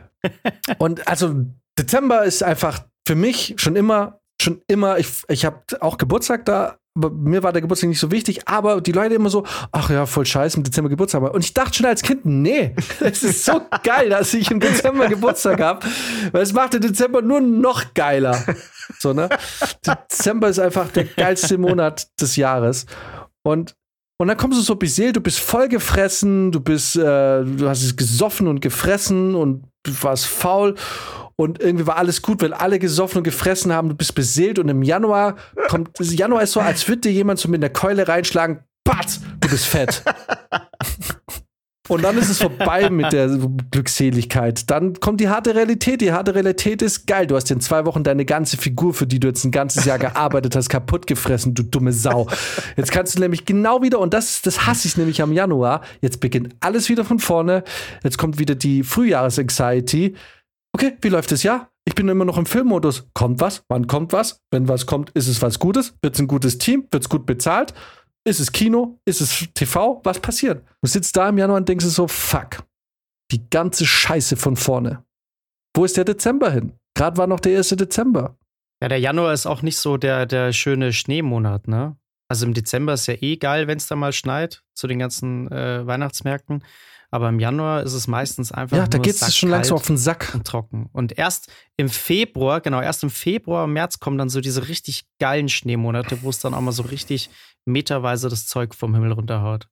und 0.78 1.06
also 1.06 1.46
Dezember 1.78 2.24
ist 2.24 2.42
einfach 2.42 2.84
für 3.06 3.14
mich 3.14 3.54
schon 3.58 3.76
immer, 3.76 4.20
schon 4.42 4.60
immer, 4.66 4.98
ich, 4.98 5.22
ich 5.28 5.44
habe 5.44 5.62
auch 5.80 5.96
Geburtstag 5.96 6.44
da 6.46 6.78
mir 6.94 7.42
war 7.42 7.52
der 7.52 7.62
Geburtstag 7.62 7.88
nicht 7.88 7.98
so 7.98 8.10
wichtig, 8.12 8.46
aber 8.46 8.80
die 8.80 8.92
Leute 8.92 9.16
immer 9.16 9.30
so, 9.30 9.44
ach 9.72 9.90
ja, 9.90 10.06
voll 10.06 10.24
scheiße, 10.24 10.56
im 10.56 10.62
Dezember 10.62 10.88
Geburtstag 10.88 11.22
haben. 11.22 11.34
Und 11.34 11.44
ich 11.44 11.52
dachte 11.52 11.74
schon 11.74 11.86
als 11.86 12.02
Kind, 12.02 12.24
nee, 12.24 12.74
es 13.00 13.22
ist 13.22 13.44
so 13.44 13.60
geil, 13.82 14.10
dass 14.10 14.32
ich 14.32 14.50
im 14.50 14.60
Dezember 14.60 15.08
Geburtstag 15.08 15.60
habe, 15.60 15.86
weil 16.30 16.42
es 16.42 16.52
macht 16.52 16.74
den 16.74 16.82
Dezember 16.82 17.20
nur 17.20 17.40
noch 17.40 17.94
geiler. 17.94 18.44
So, 18.98 19.12
ne? 19.12 19.28
Dezember 19.84 20.48
ist 20.48 20.60
einfach 20.60 20.88
der 20.90 21.04
geilste 21.04 21.58
Monat 21.58 22.08
des 22.20 22.36
Jahres. 22.36 22.86
Und 23.42 23.74
und 24.16 24.28
dann 24.28 24.36
kommst 24.36 24.58
du 24.58 24.62
so 24.62 24.76
beseelt, 24.76 25.16
du 25.16 25.20
bist 25.20 25.40
voll 25.40 25.68
gefressen, 25.68 26.52
du 26.52 26.60
bist, 26.60 26.94
äh, 26.94 27.44
du 27.44 27.68
hast 27.68 27.82
es 27.82 27.96
gesoffen 27.96 28.46
und 28.46 28.60
gefressen 28.60 29.34
und 29.34 29.64
du 29.82 29.92
warst 30.02 30.26
faul 30.26 30.76
und 31.36 31.60
irgendwie 31.60 31.86
war 31.86 31.96
alles 31.96 32.22
gut, 32.22 32.42
weil 32.42 32.52
alle 32.52 32.78
gesoffen 32.78 33.18
und 33.18 33.24
gefressen 33.24 33.72
haben, 33.72 33.88
du 33.88 33.94
bist 33.94 34.14
beseelt 34.14 34.58
und 34.58 34.68
im 34.68 34.82
Januar 34.82 35.36
kommt, 35.68 35.90
Januar 35.98 36.42
ist 36.42 36.52
so, 36.52 36.60
als 36.60 36.86
würde 36.88 37.02
dir 37.02 37.12
jemand 37.12 37.38
so 37.38 37.48
mit 37.48 37.62
einer 37.62 37.72
Keule 37.72 38.06
reinschlagen, 38.06 38.60
patz, 38.84 39.20
du 39.40 39.48
bist 39.48 39.66
fett. 39.66 40.02
Und 41.88 42.02
dann 42.02 42.16
ist 42.16 42.30
es 42.30 42.38
vorbei 42.38 42.88
mit 42.88 43.12
der 43.12 43.28
Glückseligkeit. 43.70 44.70
Dann 44.70 44.94
kommt 45.00 45.20
die 45.20 45.28
harte 45.28 45.54
Realität. 45.54 46.00
Die 46.00 46.12
harte 46.12 46.34
Realität 46.34 46.80
ist 46.80 47.06
geil. 47.06 47.26
Du 47.26 47.36
hast 47.36 47.50
in 47.50 47.60
zwei 47.60 47.84
Wochen 47.84 48.02
deine 48.02 48.24
ganze 48.24 48.56
Figur, 48.56 48.94
für 48.94 49.06
die 49.06 49.20
du 49.20 49.28
jetzt 49.28 49.44
ein 49.44 49.50
ganzes 49.50 49.84
Jahr 49.84 49.98
gearbeitet 49.98 50.56
hast, 50.56 50.70
kaputt 50.70 51.06
gefressen, 51.06 51.52
du 51.52 51.62
dumme 51.62 51.92
Sau. 51.92 52.26
Jetzt 52.78 52.90
kannst 52.90 53.16
du 53.16 53.20
nämlich 53.20 53.44
genau 53.44 53.82
wieder, 53.82 53.98
und 53.98 54.14
das, 54.14 54.40
das 54.40 54.66
hasse 54.66 54.88
ich 54.88 54.96
nämlich 54.96 55.20
am 55.20 55.32
Januar, 55.32 55.82
jetzt 56.00 56.20
beginnt 56.20 56.54
alles 56.60 56.88
wieder 56.88 57.04
von 57.04 57.18
vorne. 57.18 57.64
Jetzt 58.02 58.16
kommt 58.16 58.38
wieder 58.38 58.54
die 58.54 58.82
Frühjahres-Anxiety 58.82 60.14
okay, 60.74 60.96
wie 61.00 61.08
läuft 61.08 61.32
das 61.32 61.42
Jahr? 61.42 61.70
Ich 61.86 61.94
bin 61.94 62.08
immer 62.08 62.24
noch 62.24 62.38
im 62.38 62.46
Filmmodus. 62.46 63.08
Kommt 63.14 63.40
was? 63.40 63.62
Wann 63.68 63.86
kommt 63.86 64.12
was? 64.12 64.40
Wenn 64.50 64.68
was 64.68 64.86
kommt, 64.86 65.10
ist 65.10 65.28
es 65.28 65.40
was 65.40 65.58
Gutes? 65.58 65.94
Wird 66.02 66.14
es 66.14 66.20
ein 66.20 66.26
gutes 66.26 66.58
Team? 66.58 66.86
Wird 66.90 67.04
es 67.04 67.08
gut 67.08 67.26
bezahlt? 67.26 67.74
Ist 68.26 68.40
es 68.40 68.52
Kino? 68.52 68.98
Ist 69.04 69.20
es 69.20 69.48
TV? 69.54 70.00
Was 70.02 70.18
passiert? 70.18 70.66
Du 70.82 70.88
sitzt 70.88 71.16
da 71.16 71.28
im 71.28 71.38
Januar 71.38 71.58
und 71.58 71.68
denkst 71.68 71.84
so, 71.84 72.08
fuck, 72.08 72.64
die 73.30 73.48
ganze 73.50 73.86
Scheiße 73.86 74.36
von 74.36 74.56
vorne. 74.56 75.04
Wo 75.76 75.84
ist 75.84 75.96
der 75.96 76.04
Dezember 76.04 76.50
hin? 76.50 76.72
Gerade 76.94 77.16
war 77.18 77.26
noch 77.26 77.40
der 77.40 77.58
1. 77.58 77.70
Dezember. 77.70 78.38
Ja, 78.82 78.88
der 78.88 79.00
Januar 79.00 79.32
ist 79.32 79.46
auch 79.46 79.62
nicht 79.62 79.76
so 79.76 79.96
der, 79.96 80.26
der 80.26 80.52
schöne 80.52 80.92
Schneemonat, 80.92 81.68
ne? 81.68 81.96
Also 82.28 82.46
im 82.46 82.54
Dezember 82.54 82.94
ist 82.94 83.06
ja 83.06 83.14
eh 83.20 83.36
geil, 83.36 83.66
wenn 83.66 83.76
es 83.76 83.86
da 83.86 83.96
mal 83.96 84.12
schneit, 84.12 84.62
zu 84.74 84.86
den 84.86 84.98
ganzen 84.98 85.50
äh, 85.52 85.86
Weihnachtsmärkten. 85.86 86.64
Aber 87.14 87.28
im 87.28 87.38
Januar 87.38 87.84
ist 87.84 87.92
es 87.92 88.08
meistens 88.08 88.50
einfach. 88.50 88.76
Ja, 88.76 88.88
da 88.88 88.98
geht 88.98 89.14
es 89.14 89.36
schon 89.36 89.48
langsam 89.48 89.76
auf 89.76 89.86
den 89.86 89.96
Sack. 89.96 90.32
Und 90.34 90.44
trocken. 90.44 90.88
Und 90.92 91.16
erst 91.16 91.48
im 91.76 91.88
Februar, 91.88 92.60
genau, 92.60 92.80
erst 92.80 93.04
im 93.04 93.10
Februar, 93.10 93.68
März 93.68 94.00
kommen 94.00 94.18
dann 94.18 94.28
so 94.28 94.40
diese 94.40 94.66
richtig 94.66 95.06
geilen 95.20 95.48
Schneemonate, 95.48 96.24
wo 96.24 96.30
es 96.30 96.40
dann 96.40 96.54
auch 96.54 96.60
mal 96.60 96.72
so 96.72 96.82
richtig 96.82 97.30
meterweise 97.66 98.28
das 98.28 98.48
Zeug 98.48 98.74
vom 98.74 98.96
Himmel 98.96 99.12
runterhaut. 99.12 99.68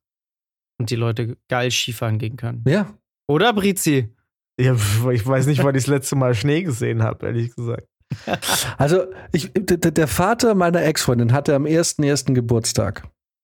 Und 0.79 0.91
die 0.91 0.95
Leute 0.95 1.37
geil 1.49 1.73
Skifahren 1.73 2.19
gehen 2.19 2.37
können. 2.37 2.63
Ja. 2.65 2.97
Oder, 3.27 3.53
Brizi? 3.53 4.15
Ja, 4.61 4.77
ich 5.11 5.27
weiß 5.27 5.47
nicht, 5.47 5.65
wann 5.65 5.75
ich 5.75 5.83
das 5.83 5.91
letzte 5.91 6.15
Mal 6.15 6.37
Schnee 6.37 6.63
gesehen 6.63 7.03
habe, 7.03 7.27
ehrlich 7.27 7.57
gesagt. 7.57 7.89
Also, 8.79 9.07
ich, 9.33 9.51
der 9.53 10.07
Vater 10.07 10.55
meiner 10.55 10.85
Ex-Freundin 10.85 11.33
hatte 11.33 11.57
am 11.57 11.65
1.1. 11.65 12.35
Geburtstag. 12.35 13.03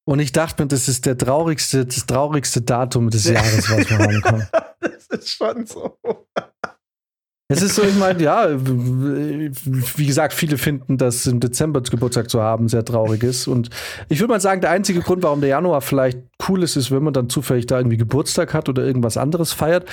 Und 0.09 0.21
ich 0.21 0.33
dachte 0.33 0.63
mir, 0.63 0.69
das 0.69 0.89
ist 0.89 1.05
der 1.05 1.19
traurigste, 1.19 1.85
das 1.85 2.07
traurigste 2.07 2.63
Datum 2.63 3.11
des 3.11 3.29
Jahres, 3.29 3.71
was 3.71 3.91
wir 3.91 3.99
haben 3.99 4.23
können. 4.23 4.49
das 4.81 5.07
ist 5.09 5.29
schon 5.29 5.67
so. 5.67 5.99
Es 7.49 7.61
ist 7.61 7.75
so, 7.75 7.83
ich 7.83 7.95
meine, 7.95 8.23
ja, 8.23 8.49
wie 8.57 10.07
gesagt, 10.07 10.33
viele 10.33 10.57
finden, 10.57 10.97
dass 10.97 11.27
im 11.27 11.41
Dezember 11.41 11.83
Geburtstag 11.83 12.31
zu 12.31 12.41
haben 12.41 12.71
sehr 12.71 12.87
traurig 12.87 13.23
ist. 13.23 13.49
Und 13.49 13.69
ich 14.09 14.19
würde 14.21 14.33
mal 14.33 14.41
sagen, 14.41 14.63
der 14.63 14.71
einzige 14.71 15.01
Grund, 15.01 15.23
warum 15.23 15.43
der 15.43 15.51
Januar 15.51 15.83
vielleicht 15.83 16.21
cool 16.49 16.63
ist, 16.63 16.77
ist, 16.77 16.91
wenn 16.91 17.03
man 17.03 17.13
dann 17.13 17.29
zufällig 17.29 17.67
da 17.67 17.77
irgendwie 17.77 17.99
Geburtstag 17.99 18.55
hat 18.55 18.71
oder 18.71 18.87
irgendwas 18.87 19.19
anderes 19.19 19.53
feiert. 19.53 19.87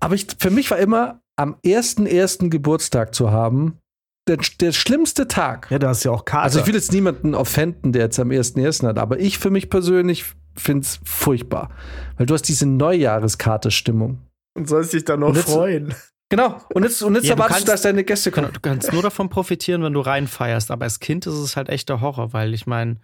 Aber 0.00 0.14
ich, 0.14 0.28
für 0.38 0.50
mich 0.50 0.70
war 0.70 0.78
immer 0.78 1.20
am 1.36 1.56
ersten 1.62 2.06
ersten 2.06 2.48
Geburtstag 2.48 3.14
zu 3.14 3.32
haben, 3.32 3.82
der, 4.28 4.38
der 4.60 4.72
schlimmste 4.72 5.26
Tag. 5.26 5.68
Ja, 5.70 5.78
da 5.78 5.88
hast 5.88 6.04
ja 6.04 6.10
auch 6.10 6.24
Karte. 6.24 6.44
Also 6.44 6.60
ich 6.60 6.66
will 6.66 6.74
jetzt 6.74 6.92
niemanden 6.92 7.34
offenden, 7.34 7.92
der 7.92 8.02
jetzt 8.02 8.18
am 8.18 8.28
1.1. 8.28 8.86
hat, 8.86 8.98
aber 8.98 9.18
ich 9.18 9.38
für 9.38 9.50
mich 9.50 9.70
persönlich 9.70 10.24
finde 10.56 10.84
es 10.84 11.00
furchtbar. 11.04 11.70
Weil 12.16 12.26
du 12.26 12.34
hast 12.34 12.42
diese 12.42 12.66
Neujahreskartestimmung. 12.66 14.18
Und 14.54 14.68
sollst 14.68 14.92
dich 14.92 15.04
dann 15.04 15.20
noch 15.20 15.34
jetzt, 15.34 15.48
freuen. 15.48 15.94
Genau. 16.28 16.60
Und 16.74 16.82
jetzt, 16.82 17.02
und 17.02 17.14
jetzt 17.14 17.26
ja, 17.26 17.34
erwartest 17.34 17.66
du, 17.66 17.72
dass 17.72 17.82
deine 17.82 18.04
Gäste 18.04 18.30
kommen. 18.30 18.52
Du 18.52 18.60
kannst 18.60 18.92
nur 18.92 19.02
davon 19.02 19.28
profitieren, 19.30 19.82
wenn 19.82 19.94
du 19.94 20.00
reinfeierst. 20.00 20.70
Aber 20.70 20.84
als 20.84 21.00
Kind 21.00 21.26
ist 21.26 21.34
es 21.34 21.56
halt 21.56 21.68
echt 21.68 21.88
der 21.88 22.00
Horror, 22.00 22.32
weil 22.32 22.52
ich 22.54 22.66
meine, 22.66 22.98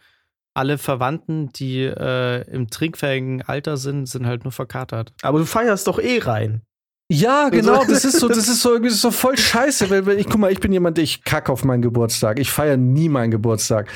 alle 0.52 0.78
Verwandten, 0.78 1.50
die 1.50 1.83
äh, 1.83 2.43
im 2.50 2.69
trinkfähigen 2.69 3.43
Alter 3.43 3.76
sind, 3.76 4.07
sind 4.07 4.26
halt 4.26 4.45
nur 4.45 4.52
verkatert. 4.52 5.12
Aber 5.23 5.38
du 5.38 5.47
feierst 5.47 5.87
doch 5.87 5.99
eh 5.99 6.19
rein. 6.19 6.62
Ja, 7.11 7.50
genau, 7.50 7.84
das 7.88 8.04
ist 8.04 8.18
so, 8.18 8.28
das 8.28 8.49
ist 8.49 8.61
so 8.61 8.73
irgendwie 8.73 8.90
so 8.90 9.11
voll 9.11 9.37
scheiße, 9.37 9.90
weil, 9.90 10.06
weil 10.06 10.18
ich 10.18 10.26
guck 10.26 10.38
mal, 10.38 10.50
ich 10.50 10.61
bin 10.61 10.73
jemand, 10.73 10.99
ich 10.99 11.23
kacke 11.25 11.52
auf 11.52 11.64
meinen 11.64 11.82
Geburtstag. 11.82 12.38
Ich 12.38 12.50
feiere 12.50 12.76
nie 12.76 13.08
meinen 13.08 13.30
Geburtstag. 13.30 13.88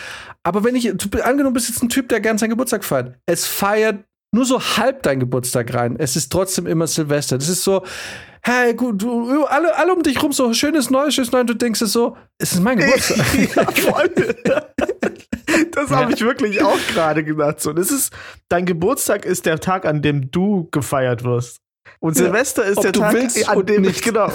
Aber 0.42 0.64
wenn 0.64 0.76
ich, 0.76 0.92
du, 0.94 1.22
angenommen, 1.22 1.54
bist 1.54 1.68
jetzt 1.68 1.82
ein 1.82 1.88
Typ, 1.88 2.08
der 2.08 2.20
gern 2.20 2.38
seinen 2.38 2.50
Geburtstag 2.50 2.84
feiert. 2.84 3.16
Es 3.26 3.46
feiert 3.46 4.04
nur 4.32 4.44
so 4.44 4.60
halb 4.60 5.02
dein 5.02 5.20
Geburtstag 5.20 5.72
rein. 5.72 5.96
Es 5.98 6.16
ist 6.16 6.30
trotzdem 6.30 6.66
immer 6.66 6.86
Silvester. 6.86 7.38
Das 7.38 7.48
ist 7.48 7.64
so, 7.64 7.82
hey, 8.42 8.74
gut, 8.74 9.00
du, 9.00 9.44
alle, 9.44 9.74
alle 9.76 9.94
um 9.94 10.02
dich 10.02 10.22
rum 10.22 10.32
so 10.32 10.52
schönes 10.52 10.90
Neues, 10.90 11.14
schönes 11.14 11.32
Neues, 11.32 11.46
du 11.46 11.54
denkst 11.54 11.80
es 11.80 11.92
so, 11.92 12.16
es 12.38 12.52
ist 12.52 12.60
mein 12.60 12.78
Geburtstag. 12.78 13.26
ja, 13.56 13.64
voll. 13.70 14.10
das 15.72 15.90
habe 15.90 16.12
ich 16.12 16.20
wirklich 16.20 16.62
auch 16.62 16.78
gerade 16.92 17.24
gedacht. 17.24 17.60
So, 17.60 17.72
das 17.72 17.90
ist, 17.90 18.12
dein 18.50 18.66
Geburtstag 18.66 19.24
ist 19.24 19.46
der 19.46 19.60
Tag, 19.60 19.86
an 19.86 20.02
dem 20.02 20.30
du 20.30 20.68
gefeiert 20.70 21.24
wirst. 21.24 21.62
Und 22.00 22.14
Silvester 22.14 22.64
ist 22.64 22.78
ob 22.78 22.82
der 22.84 22.92
Tag, 22.92 23.12
willst 23.12 23.48
an 23.48 23.66
dem 23.66 23.82
nicht. 23.82 24.02
genau. 24.04 24.30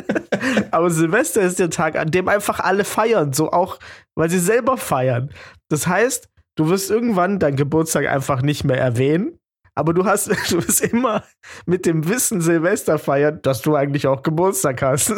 Aber 0.70 0.90
Silvester 0.90 1.42
ist 1.42 1.58
der 1.58 1.70
Tag, 1.70 1.96
an 1.96 2.10
dem 2.10 2.28
einfach 2.28 2.60
alle 2.60 2.84
feiern, 2.84 3.32
so 3.32 3.52
auch, 3.52 3.78
weil 4.14 4.28
sie 4.28 4.40
selber 4.40 4.76
feiern. 4.76 5.30
Das 5.68 5.86
heißt, 5.86 6.28
du 6.56 6.68
wirst 6.68 6.90
irgendwann 6.90 7.38
deinen 7.38 7.56
Geburtstag 7.56 8.06
einfach 8.06 8.42
nicht 8.42 8.64
mehr 8.64 8.78
erwähnen, 8.78 9.38
aber 9.74 9.94
du 9.94 10.04
hast, 10.04 10.28
du 10.50 10.56
wirst 10.56 10.82
immer 10.82 11.22
mit 11.66 11.86
dem 11.86 12.08
Wissen 12.08 12.40
Silvester 12.40 12.98
feiern, 12.98 13.40
dass 13.42 13.62
du 13.62 13.76
eigentlich 13.76 14.06
auch 14.06 14.22
Geburtstag 14.22 14.82
hast. 14.82 15.14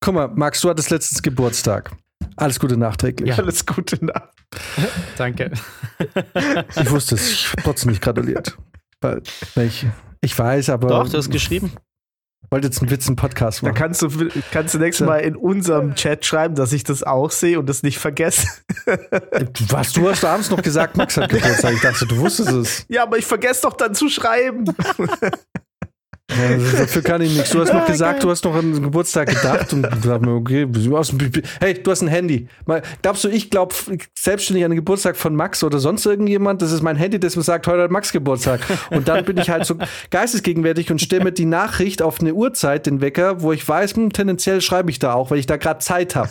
Guck 0.00 0.14
mal, 0.14 0.28
Max, 0.28 0.60
du 0.60 0.70
hattest 0.70 0.90
letztens 0.90 1.22
Geburtstag. 1.22 1.90
Alles 2.36 2.60
Gute 2.60 2.76
nachträglich. 2.76 3.36
Alles 3.36 3.66
Gute 3.66 4.04
Nacht. 4.04 4.30
Danke. 5.16 5.50
Ich 6.76 6.90
wusste 6.90 7.16
es, 7.16 7.30
ich 7.30 7.50
habe 7.50 7.62
trotzdem 7.62 7.90
nicht 7.90 8.00
gratuliert. 8.00 8.56
Weil, 9.00 9.22
weil 9.56 9.66
ich, 9.66 9.86
ich 10.20 10.38
weiß, 10.38 10.70
aber. 10.70 10.88
Doch, 10.88 11.08
du 11.08 11.16
hast 11.18 11.30
geschrieben. 11.30 11.72
wollte 12.50 12.68
jetzt 12.68 12.80
einen 12.80 12.90
Witz 12.90 13.06
im 13.08 13.16
Podcast 13.16 13.62
Da 13.62 13.66
machen. 13.68 13.76
kannst 13.76 14.02
du, 14.02 14.08
kannst 14.52 14.74
du 14.74 14.78
nächstes 14.78 15.06
Mal 15.06 15.18
in 15.18 15.36
unserem 15.36 15.94
Chat 15.94 16.24
schreiben, 16.24 16.54
dass 16.54 16.72
ich 16.72 16.82
das 16.84 17.02
auch 17.02 17.30
sehe 17.30 17.58
und 17.58 17.68
das 17.68 17.82
nicht 17.82 17.98
vergesse. 17.98 18.46
Was, 19.68 19.92
du 19.92 20.08
hast 20.08 20.24
abends 20.24 20.50
noch 20.50 20.62
gesagt, 20.62 20.96
Max 20.96 21.16
hat 21.16 21.28
Geburtstag. 21.30 21.74
Ich 21.74 21.80
dachte, 21.82 22.06
du 22.06 22.16
wusstest 22.18 22.50
es. 22.50 22.86
Ja, 22.88 23.02
aber 23.02 23.18
ich 23.18 23.26
vergesse 23.26 23.62
doch 23.62 23.74
dann 23.74 23.94
zu 23.94 24.08
schreiben. 24.08 24.64
Also 26.38 26.76
dafür 26.76 27.02
kann 27.02 27.20
ich 27.22 27.32
nichts. 27.34 27.50
Du 27.50 27.60
hast 27.60 27.72
noch 27.72 27.86
gesagt, 27.86 28.22
du 28.22 28.30
hast 28.30 28.44
noch 28.44 28.54
an 28.54 28.72
den 28.72 28.82
Geburtstag 28.82 29.28
gedacht 29.28 29.72
und 29.72 29.82
gesagt 30.02 30.24
mir, 30.24 30.32
okay, 30.32 30.66
du 30.66 30.96
hast 30.96 31.12
ein, 31.12 31.32
hey, 31.60 31.74
du 31.74 31.90
hast 31.90 32.02
ein 32.02 32.08
Handy. 32.08 32.48
Glaubst 33.02 33.24
du, 33.24 33.28
ich 33.28 33.50
glaube 33.50 33.74
selbstständig 34.18 34.64
an 34.64 34.70
den 34.70 34.76
Geburtstag 34.76 35.16
von 35.16 35.34
Max 35.34 35.62
oder 35.64 35.78
sonst 35.78 36.06
irgendjemand? 36.06 36.62
Das 36.62 36.72
ist 36.72 36.82
mein 36.82 36.96
Handy, 36.96 37.18
das 37.18 37.36
mir 37.36 37.42
sagt, 37.42 37.66
heute 37.66 37.82
hat 37.82 37.90
Max 37.90 38.12
Geburtstag. 38.12 38.60
Und 38.90 39.08
dann 39.08 39.24
bin 39.24 39.36
ich 39.38 39.50
halt 39.50 39.64
so 39.66 39.76
geistesgegenwärtig 40.10 40.90
und 40.90 41.00
stelle 41.00 41.24
mir 41.24 41.32
die 41.32 41.44
Nachricht 41.46 42.02
auf 42.02 42.20
eine 42.20 42.34
Uhrzeit, 42.34 42.86
den 42.86 43.00
Wecker, 43.00 43.42
wo 43.42 43.52
ich 43.52 43.66
weiß, 43.68 43.94
hm, 43.96 44.12
tendenziell 44.12 44.60
schreibe 44.60 44.90
ich 44.90 44.98
da 44.98 45.14
auch, 45.14 45.30
weil 45.30 45.38
ich 45.38 45.46
da 45.46 45.56
gerade 45.56 45.80
Zeit 45.80 46.14
habe. 46.16 46.30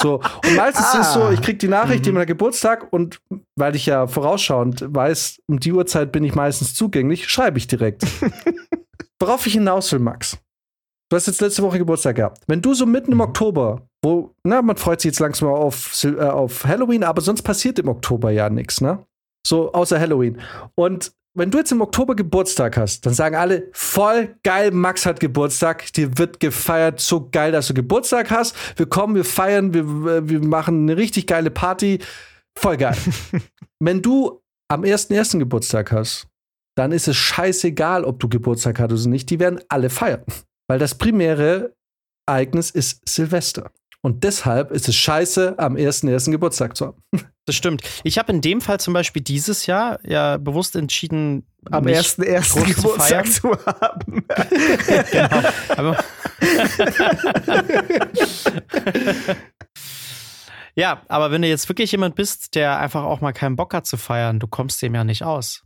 So. 0.00 0.14
Und 0.16 0.56
meistens 0.56 0.86
Ah. 0.92 1.00
ist 1.00 1.06
es 1.08 1.12
so, 1.14 1.30
ich 1.30 1.40
krieg 1.40 1.58
die 1.58 1.68
Nachricht, 1.68 2.06
jemand 2.06 2.22
hat 2.22 2.28
Geburtstag 2.28 2.92
und 2.92 3.20
weil 3.56 3.76
ich 3.76 3.86
ja 3.86 4.06
vorausschauend 4.06 4.84
weiß, 4.88 5.40
um 5.46 5.60
die 5.60 5.72
Uhrzeit 5.72 6.10
bin 6.12 6.24
ich 6.24 6.34
meistens 6.34 6.74
zugänglich, 6.74 7.28
schreibe 7.28 7.58
ich 7.58 7.66
direkt. 7.66 8.02
Worauf 9.22 9.46
ich 9.46 9.52
hinaus 9.52 9.92
will, 9.92 10.00
Max. 10.00 10.36
Du 11.08 11.14
hast 11.16 11.28
jetzt 11.28 11.40
letzte 11.40 11.62
Woche 11.62 11.78
Geburtstag 11.78 12.16
gehabt. 12.16 12.42
Wenn 12.48 12.60
du 12.60 12.74
so 12.74 12.86
mitten 12.86 13.12
im 13.12 13.20
Oktober, 13.20 13.86
wo, 14.02 14.34
na, 14.42 14.62
man 14.62 14.76
freut 14.76 15.00
sich 15.00 15.10
jetzt 15.10 15.20
langsam 15.20 15.48
auf, 15.48 16.02
äh, 16.02 16.18
auf 16.18 16.64
Halloween, 16.64 17.04
aber 17.04 17.22
sonst 17.22 17.42
passiert 17.42 17.78
im 17.78 17.86
Oktober 17.86 18.32
ja 18.32 18.50
nichts, 18.50 18.80
ne? 18.80 18.98
So, 19.46 19.72
außer 19.72 20.00
Halloween. 20.00 20.40
Und 20.74 21.12
wenn 21.34 21.52
du 21.52 21.58
jetzt 21.58 21.70
im 21.70 21.82
Oktober 21.82 22.16
Geburtstag 22.16 22.76
hast, 22.76 23.06
dann 23.06 23.14
sagen 23.14 23.36
alle, 23.36 23.68
voll 23.72 24.34
geil, 24.42 24.72
Max 24.72 25.06
hat 25.06 25.20
Geburtstag, 25.20 25.92
dir 25.92 26.18
wird 26.18 26.40
gefeiert, 26.40 26.98
so 26.98 27.28
geil, 27.30 27.52
dass 27.52 27.68
du 27.68 27.74
Geburtstag 27.74 28.32
hast. 28.32 28.56
Wir 28.76 28.86
kommen, 28.86 29.14
wir 29.14 29.24
feiern, 29.24 29.72
wir, 29.72 30.28
wir 30.28 30.44
machen 30.44 30.82
eine 30.82 30.96
richtig 30.96 31.28
geile 31.28 31.52
Party. 31.52 32.00
Voll 32.58 32.76
geil. 32.76 32.96
wenn 33.78 34.02
du 34.02 34.42
am 34.66 34.82
1.1. 34.82 35.38
Geburtstag 35.38 35.92
hast, 35.92 36.26
dann 36.74 36.92
ist 36.92 37.08
es 37.08 37.16
scheißegal, 37.16 38.04
ob 38.04 38.20
du 38.20 38.28
Geburtstag 38.28 38.78
hattest 38.78 39.04
oder 39.04 39.10
nicht. 39.12 39.30
Die 39.30 39.40
werden 39.40 39.60
alle 39.68 39.90
feiern. 39.90 40.22
Weil 40.68 40.78
das 40.78 40.94
primäre 40.96 41.74
Ereignis 42.26 42.70
ist 42.70 43.06
Silvester. 43.08 43.70
Und 44.04 44.24
deshalb 44.24 44.72
ist 44.72 44.88
es 44.88 44.96
scheiße, 44.96 45.58
am 45.58 45.76
1.1. 45.76 46.30
Geburtstag 46.30 46.76
zu 46.76 46.86
haben. 46.86 47.02
Das 47.44 47.56
stimmt. 47.56 47.82
Ich 48.04 48.18
habe 48.18 48.32
in 48.32 48.40
dem 48.40 48.60
Fall 48.60 48.78
zum 48.78 48.94
Beispiel 48.94 49.20
dieses 49.20 49.66
Jahr 49.66 49.98
ja 50.06 50.36
bewusst 50.36 50.76
entschieden, 50.76 51.44
Am 51.72 51.82
nicht 51.82 51.96
ersten 51.96 52.22
ersten 52.22 52.62
groß 52.62 52.76
zu 52.76 52.82
Geburtstag 52.82 53.26
feiern. 53.26 53.26
zu 53.26 53.50
haben. 53.66 54.24
genau. 55.10 55.42
Aber 55.76 55.96
ja, 60.76 61.02
aber 61.08 61.32
wenn 61.32 61.42
du 61.42 61.48
jetzt 61.48 61.68
wirklich 61.68 61.90
jemand 61.90 62.14
bist, 62.14 62.54
der 62.54 62.78
einfach 62.78 63.02
auch 63.02 63.20
mal 63.20 63.32
keinen 63.32 63.56
Bock 63.56 63.74
hat 63.74 63.86
zu 63.86 63.96
feiern, 63.96 64.38
du 64.38 64.46
kommst 64.46 64.80
dem 64.80 64.94
ja 64.94 65.02
nicht 65.02 65.24
aus. 65.24 65.64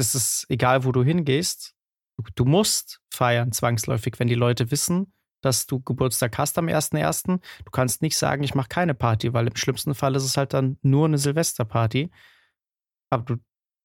Das 0.00 0.14
ist 0.14 0.46
egal, 0.48 0.84
wo 0.84 0.92
du 0.92 1.04
hingehst. 1.04 1.74
Du, 2.16 2.24
du 2.34 2.44
musst 2.44 3.00
feiern, 3.12 3.52
zwangsläufig, 3.52 4.14
wenn 4.18 4.28
die 4.28 4.34
Leute 4.34 4.70
wissen, 4.70 5.12
dass 5.42 5.66
du 5.66 5.80
Geburtstag 5.80 6.36
hast 6.38 6.56
am 6.58 6.66
1.1. 6.66 7.38
Du 7.64 7.70
kannst 7.70 8.02
nicht 8.02 8.16
sagen, 8.16 8.42
ich 8.42 8.54
mache 8.54 8.68
keine 8.68 8.94
Party, 8.94 9.32
weil 9.32 9.46
im 9.46 9.56
schlimmsten 9.56 9.94
Fall 9.94 10.14
ist 10.16 10.24
es 10.24 10.36
halt 10.36 10.52
dann 10.54 10.78
nur 10.82 11.06
eine 11.06 11.18
Silvesterparty. 11.18 12.10
Aber 13.10 13.22
du, 13.24 13.34
du 13.36 13.42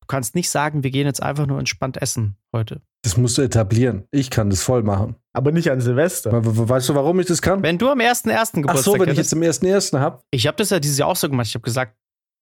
kannst 0.07 0.35
nicht 0.35 0.49
sagen, 0.49 0.83
wir 0.83 0.91
gehen 0.91 1.05
jetzt 1.05 1.21
einfach 1.23 1.45
nur 1.47 1.59
entspannt 1.59 2.01
essen 2.01 2.37
heute. 2.53 2.81
Das 3.03 3.17
musst 3.17 3.37
du 3.37 3.41
etablieren. 3.41 4.07
Ich 4.11 4.29
kann 4.29 4.49
das 4.49 4.63
voll 4.63 4.83
machen. 4.83 5.15
Aber 5.33 5.51
nicht 5.51 5.69
an 5.69 5.79
Silvester. 5.81 6.31
We- 6.31 6.57
we- 6.57 6.69
Weißt 6.69 6.89
du, 6.89 6.95
warum 6.95 7.19
ich 7.19 7.27
das 7.27 7.41
kann? 7.41 7.61
Wenn 7.61 7.77
du 7.77 7.89
am 7.89 7.99
1.1. 7.99 8.61
Geburtstag 8.61 8.69
Ach 8.69 8.77
so, 8.77 8.93
wenn 8.99 9.09
ich 9.09 9.17
jetzt 9.17 9.33
im 9.33 9.41
1.1. 9.41 9.99
habe. 9.99 10.23
Ich 10.31 10.47
habe 10.47 10.57
das 10.57 10.69
ja 10.71 10.79
dieses 10.79 10.97
Jahr 10.97 11.09
auch 11.09 11.15
so 11.15 11.29
gemacht. 11.29 11.47
Ich 11.47 11.55
habe 11.55 11.63
gesagt, 11.63 11.95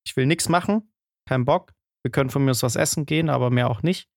ich 0.05 0.15
will 0.15 0.25
nichts 0.25 0.47
machen, 0.49 0.91
kein 1.27 1.43
Bock. 1.45 1.71
Wir 2.03 2.11
können 2.11 2.29
von 2.29 2.43
mir 2.43 2.51
aus 2.51 2.63
was 2.63 2.75
essen 2.75 3.05
gehen, 3.05 3.29
aber 3.29 3.49
mehr 3.49 3.69
auch 3.69 3.81
nicht. 3.81 4.09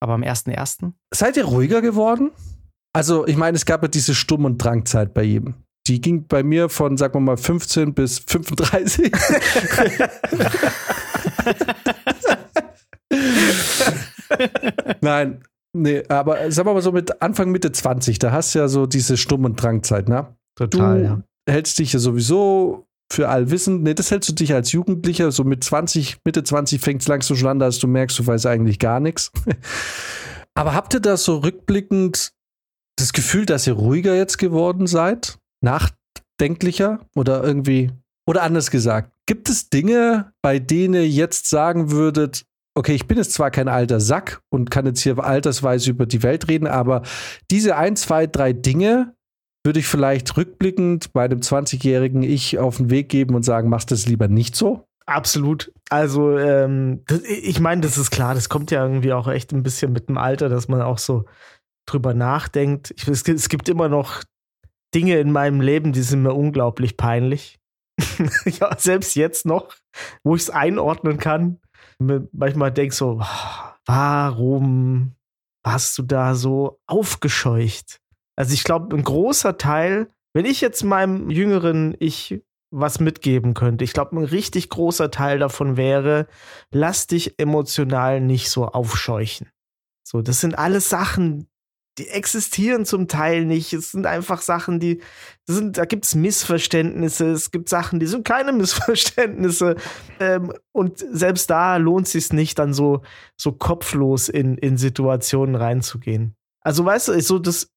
Aber 0.00 0.14
am 0.14 0.22
1.1. 0.22 0.92
Seid 1.12 1.36
ihr 1.36 1.44
ruhiger 1.44 1.80
geworden? 1.80 2.32
Also, 2.92 3.26
ich 3.26 3.36
meine, 3.36 3.56
es 3.56 3.64
gab 3.64 3.82
ja 3.82 3.88
diese 3.88 4.14
Stumm- 4.14 4.44
und 4.44 4.58
Drangzeit 4.58 5.14
bei 5.14 5.22
jedem. 5.22 5.54
Die 5.86 6.00
ging 6.00 6.26
bei 6.26 6.42
mir 6.42 6.68
von, 6.68 6.96
sagen 6.96 7.14
wir 7.14 7.20
mal, 7.20 7.36
15 7.36 7.94
bis 7.94 8.18
35. 8.20 9.12
Nein, 15.00 15.44
nee, 15.72 16.02
aber 16.08 16.50
sagen 16.50 16.68
wir 16.68 16.74
mal 16.74 16.82
so 16.82 16.92
mit 16.92 17.22
Anfang, 17.22 17.50
Mitte 17.50 17.70
20, 17.72 18.18
da 18.18 18.32
hast 18.32 18.54
du 18.54 18.60
ja 18.60 18.68
so 18.68 18.86
diese 18.86 19.16
Stumm- 19.16 19.44
und 19.44 19.62
Drangzeit, 19.62 20.08
ne? 20.08 20.34
Total, 20.56 20.98
du 20.98 21.04
ja. 21.04 21.22
hältst 21.48 21.78
dich 21.78 21.92
ja 21.92 21.98
sowieso 21.98 22.86
für 23.14 23.28
allwissend. 23.28 23.82
Nee, 23.82 23.94
das 23.94 24.10
hältst 24.10 24.28
du 24.28 24.34
dich 24.34 24.52
als 24.52 24.72
Jugendlicher. 24.72 25.30
So 25.32 25.44
mit 25.44 25.64
20, 25.64 26.18
Mitte 26.24 26.44
20 26.44 26.80
fängt 26.80 27.02
es 27.02 27.08
langsam 27.08 27.36
schon 27.36 27.48
an, 27.48 27.58
dass 27.58 27.78
du 27.78 27.86
merkst, 27.86 28.18
du 28.18 28.26
weißt 28.26 28.46
eigentlich 28.46 28.78
gar 28.78 29.00
nichts. 29.00 29.30
Aber 30.54 30.74
habt 30.74 30.94
ihr 30.94 31.00
da 31.00 31.16
so 31.16 31.38
rückblickend 31.38 32.32
das 32.96 33.12
Gefühl, 33.12 33.46
dass 33.46 33.66
ihr 33.66 33.72
ruhiger 33.72 34.14
jetzt 34.14 34.38
geworden 34.38 34.86
seid? 34.86 35.38
Nachdenklicher? 35.62 37.00
Oder 37.16 37.42
irgendwie, 37.42 37.90
oder 38.26 38.42
anders 38.42 38.70
gesagt, 38.70 39.12
gibt 39.26 39.48
es 39.48 39.70
Dinge, 39.70 40.32
bei 40.42 40.58
denen 40.58 40.94
ihr 40.94 41.08
jetzt 41.08 41.48
sagen 41.48 41.90
würdet, 41.90 42.44
okay, 42.76 42.94
ich 42.94 43.06
bin 43.06 43.18
jetzt 43.18 43.32
zwar 43.32 43.50
kein 43.50 43.68
alter 43.68 44.00
Sack 44.00 44.42
und 44.50 44.70
kann 44.70 44.86
jetzt 44.86 45.00
hier 45.00 45.18
altersweise 45.18 45.90
über 45.90 46.06
die 46.06 46.22
Welt 46.22 46.48
reden, 46.48 46.66
aber 46.66 47.02
diese 47.50 47.76
ein, 47.76 47.96
zwei, 47.96 48.26
drei 48.26 48.52
Dinge, 48.52 49.14
würde 49.64 49.80
ich 49.80 49.86
vielleicht 49.86 50.36
rückblickend 50.36 51.12
bei 51.12 51.24
einem 51.24 51.40
20-jährigen 51.40 52.22
Ich 52.22 52.58
auf 52.58 52.76
den 52.76 52.90
Weg 52.90 53.08
geben 53.08 53.34
und 53.34 53.42
sagen, 53.44 53.68
machst 53.68 53.90
das 53.90 54.06
lieber 54.06 54.28
nicht 54.28 54.54
so? 54.56 54.86
Absolut. 55.06 55.72
Also, 55.90 56.38
ähm, 56.38 57.02
das, 57.06 57.22
ich 57.22 57.60
meine, 57.60 57.80
das 57.82 57.98
ist 57.98 58.10
klar, 58.10 58.34
das 58.34 58.48
kommt 58.48 58.70
ja 58.70 58.82
irgendwie 58.82 59.12
auch 59.12 59.28
echt 59.28 59.52
ein 59.52 59.62
bisschen 59.62 59.92
mit 59.92 60.08
dem 60.08 60.16
Alter, 60.18 60.48
dass 60.48 60.68
man 60.68 60.80
auch 60.82 60.98
so 60.98 61.24
drüber 61.86 62.14
nachdenkt. 62.14 62.92
Ich, 62.96 63.06
es, 63.08 63.24
gibt- 63.24 63.38
es 63.38 63.48
gibt 63.48 63.68
immer 63.68 63.88
noch 63.88 64.22
Dinge 64.94 65.18
in 65.18 65.30
meinem 65.32 65.60
Leben, 65.60 65.92
die 65.92 66.02
sind 66.02 66.22
mir 66.22 66.32
unglaublich 66.34 66.96
peinlich. 66.96 67.58
ja, 68.46 68.76
selbst 68.78 69.14
jetzt 69.14 69.44
noch, 69.46 69.74
wo 70.24 70.34
ich 70.36 70.42
es 70.42 70.50
einordnen 70.50 71.18
kann. 71.18 71.60
Manchmal 71.98 72.72
denk 72.72 72.92
so, 72.92 73.20
warum 73.86 75.14
warst 75.64 75.96
du 75.98 76.02
da 76.02 76.34
so 76.34 76.80
aufgescheucht? 76.86 78.00
Also 78.36 78.54
ich 78.54 78.64
glaube, 78.64 78.94
ein 78.96 79.02
großer 79.02 79.58
Teil, 79.58 80.08
wenn 80.32 80.44
ich 80.44 80.60
jetzt 80.60 80.82
meinem 80.82 81.30
jüngeren 81.30 81.94
Ich 81.98 82.40
was 82.76 82.98
mitgeben 82.98 83.54
könnte, 83.54 83.84
ich 83.84 83.92
glaube, 83.92 84.16
ein 84.16 84.24
richtig 84.24 84.68
großer 84.68 85.12
Teil 85.12 85.38
davon 85.38 85.76
wäre, 85.76 86.26
lass 86.72 87.06
dich 87.06 87.38
emotional 87.38 88.20
nicht 88.20 88.50
so 88.50 88.66
aufscheuchen. 88.66 89.48
So, 90.02 90.22
das 90.22 90.40
sind 90.40 90.58
alles 90.58 90.88
Sachen, 90.88 91.48
die 91.98 92.08
existieren 92.08 92.84
zum 92.84 93.06
Teil 93.06 93.44
nicht. 93.44 93.72
Es 93.72 93.92
sind 93.92 94.06
einfach 94.06 94.42
Sachen, 94.42 94.80
die, 94.80 95.00
sind, 95.46 95.78
da 95.78 95.84
gibt 95.84 96.04
es 96.04 96.14
Missverständnisse, 96.14 97.30
es 97.30 97.52
gibt 97.52 97.68
Sachen, 97.68 98.00
die 98.00 98.06
sind 98.06 98.24
keine 98.24 98.52
Missverständnisse. 98.52 99.76
Ähm, 100.18 100.52
und 100.72 100.98
selbst 100.98 101.50
da 101.50 101.76
lohnt 101.76 102.08
sich 102.08 102.32
nicht, 102.32 102.58
dann 102.58 102.74
so, 102.74 103.02
so 103.36 103.52
kopflos 103.52 104.28
in, 104.28 104.58
in 104.58 104.76
Situationen 104.76 105.54
reinzugehen. 105.54 106.34
Also, 106.60 106.84
weißt 106.84 107.08
du, 107.08 107.20
so 107.20 107.38
das 107.38 107.73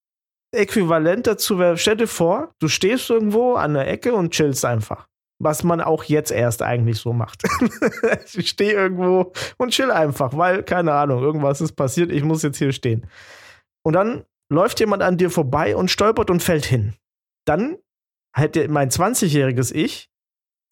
Äquivalent 0.52 1.28
dazu 1.28 1.60
wäre, 1.60 1.78
stell 1.78 1.98
dir 1.98 2.08
vor, 2.08 2.54
du 2.60 2.68
stehst 2.68 3.10
irgendwo 3.10 3.56
an 3.56 3.74
der 3.74 3.88
Ecke 3.88 4.14
und 4.14 4.32
chillst 4.32 4.66
einfach. 4.66 5.08
Was 5.40 5.64
man 5.64 5.82
auch 5.82 6.04
jetzt 6.04 6.32
erst 6.32 6.64
eigentlich 6.64 6.98
so 6.98 7.14
macht. 7.14 7.44
ich 8.34 8.50
stehe 8.50 8.74
irgendwo 8.74 9.34
und 9.58 9.72
chill 9.72 9.92
einfach, 9.92 10.36
weil, 10.36 10.64
keine 10.64 10.94
Ahnung, 10.94 11.22
irgendwas 11.22 11.62
ist 11.62 11.74
passiert, 11.74 12.12
ich 12.12 12.24
muss 12.24 12.42
jetzt 12.42 12.58
hier 12.58 12.72
stehen. 12.72 13.06
Und 13.86 13.94
dann 13.94 14.26
läuft 14.50 14.80
jemand 14.80 15.04
an 15.04 15.18
dir 15.18 15.30
vorbei 15.30 15.76
und 15.76 15.92
stolpert 15.92 16.32
und 16.32 16.42
fällt 16.42 16.66
hin. 16.66 16.96
Dann 17.46 17.78
hätte 18.36 18.68
mein 18.70 18.90
20-jähriges 18.90 19.74
Ich 19.74 20.10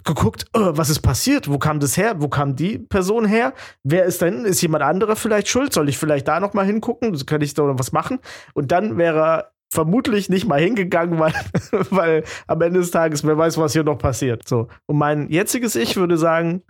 geguckt, 0.03 0.46
oh, 0.53 0.72
was 0.74 0.89
ist 0.89 1.01
passiert? 1.01 1.50
Wo 1.50 1.58
kam 1.58 1.79
das 1.79 1.98
her? 1.98 2.22
Wo 2.22 2.27
kam 2.27 2.55
die 2.55 2.77
Person 2.77 3.25
her? 3.25 3.53
Wer 3.84 4.05
ist 4.05 4.22
denn? 4.22 4.46
Ist 4.46 4.62
jemand 4.62 4.84
anderer 4.84 5.15
vielleicht 5.15 5.48
schuld? 5.48 5.74
Soll 5.74 5.89
ich 5.89 5.98
vielleicht 5.98 6.27
da 6.27 6.39
noch 6.39 6.53
mal 6.53 6.65
hingucken? 6.65 7.25
Kann 7.25 7.41
ich 7.41 7.53
da 7.53 7.77
was 7.77 7.91
machen? 7.91 8.20
Und 8.53 8.72
dann 8.72 8.98
wäre 8.98 9.51
vermutlich 9.75 10.29
nicht 10.29 10.48
mal 10.48 10.60
hingegangen, 10.60 11.20
weil, 11.20 11.34
weil 11.91 12.24
am 12.48 12.62
Ende 12.62 12.79
des 12.79 12.91
Tages, 12.91 13.24
wer 13.24 13.38
weiß, 13.38 13.58
was 13.58 13.74
hier 13.74 13.84
noch 13.84 13.98
passiert. 13.98 14.48
So. 14.48 14.67
Und 14.88 14.98
mein 14.98 15.29
jetziges 15.29 15.75
Ich 15.75 15.96
würde 15.96 16.17
sagen, 16.17 16.63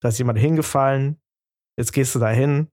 da 0.00 0.08
ist 0.08 0.18
jemand 0.18 0.38
hingefallen, 0.38 1.20
jetzt 1.78 1.92
gehst 1.92 2.14
du 2.14 2.18
da 2.18 2.30
hin, 2.30 2.68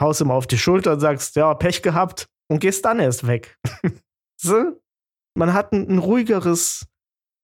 haust 0.00 0.20
ihm 0.20 0.30
auf 0.30 0.46
die 0.46 0.58
Schulter 0.58 0.94
und 0.94 1.00
sagst, 1.00 1.36
ja, 1.36 1.54
Pech 1.54 1.82
gehabt 1.82 2.26
und 2.50 2.60
gehst 2.60 2.84
dann 2.84 2.98
erst 2.98 3.26
weg. 3.26 3.56
so? 4.40 4.80
Man 5.38 5.52
hat 5.52 5.72
ein, 5.72 5.88
ein 5.88 5.98
ruhigeres 5.98 6.86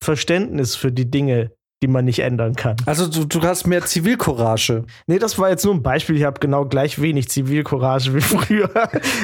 Verständnis 0.03 0.75
für 0.75 0.91
die 0.91 1.11
Dinge, 1.11 1.55
die 1.83 1.89
man 1.89 2.05
nicht 2.05 2.21
ändern 2.21 2.55
kann. 2.55 2.77
Also 2.87 3.09
du, 3.09 3.25
du 3.25 3.43
hast 3.43 3.67
mehr 3.67 3.85
Zivilcourage. 3.85 4.85
Nee, 5.09 5.19
das 5.19 5.39
war 5.39 5.51
jetzt 5.51 5.65
nur 5.65 5.75
ein 5.75 5.83
Beispiel. 5.83 6.17
Ich 6.17 6.23
habe 6.23 6.39
genau 6.39 6.65
gleich 6.65 7.03
wenig 7.03 7.29
Zivilcourage 7.29 8.15
wie 8.15 8.21
früher. 8.21 8.71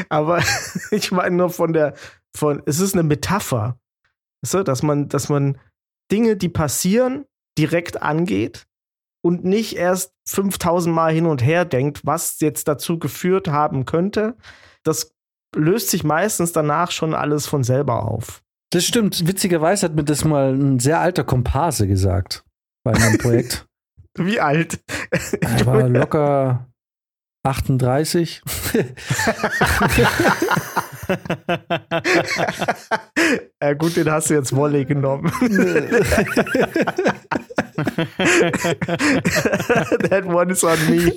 Aber 0.09 0.43
ich 0.91 1.13
meine 1.13 1.37
nur 1.37 1.51
von 1.51 1.73
der, 1.73 1.95
von, 2.37 2.63
es 2.67 2.81
ist 2.81 2.95
eine 2.95 3.05
Metapher. 3.05 3.79
Weißt 4.43 4.55
du, 4.55 4.63
dass 4.65 4.83
man, 4.83 5.09
dass 5.09 5.29
man 5.29 5.59
Dinge, 6.11 6.37
die 6.37 6.49
passieren, 6.49 7.25
direkt 7.57 8.03
angeht 8.03 8.67
und 9.23 9.45
nicht 9.45 9.77
erst 9.77 10.13
5000 10.27 10.95
Mal 10.95 11.13
hin 11.13 11.27
und 11.27 11.45
her 11.45 11.65
denkt, 11.65 12.05
was 12.05 12.41
jetzt 12.41 12.67
dazu 12.67 12.99
geführt 12.99 13.49
haben 13.49 13.85
könnte. 13.85 14.37
Das 14.83 15.15
löst 15.55 15.91
sich 15.91 16.03
meistens 16.03 16.53
danach 16.53 16.91
schon 16.91 17.15
alles 17.15 17.47
von 17.47 17.63
selber 17.63 18.05
auf. 18.05 18.43
Das 18.71 18.85
stimmt. 18.85 19.27
Witzigerweise 19.27 19.87
hat 19.87 19.95
mir 19.95 20.05
das 20.05 20.25
mal 20.25 20.53
ein 20.53 20.79
sehr 20.79 21.01
alter 21.01 21.25
Komparse 21.25 21.87
gesagt 21.87 22.45
bei 22.93 22.99
meinem 22.99 23.19
Projekt. 23.19 23.67
Wie 24.19 24.41
alt? 24.41 24.81
Er 25.41 25.67
war 25.67 25.89
locker 25.89 26.67
38. 27.45 28.43
ja, 33.63 33.75
gut, 33.75 33.97
den 33.97 34.11
hast 34.11 34.31
du 34.31 34.35
jetzt 34.35 34.57
Wolle 34.57 34.85
genommen. 34.85 35.31
That 40.11 40.25
one 40.27 40.51
is 40.53 40.65
on 40.65 40.79
me. 40.91 41.13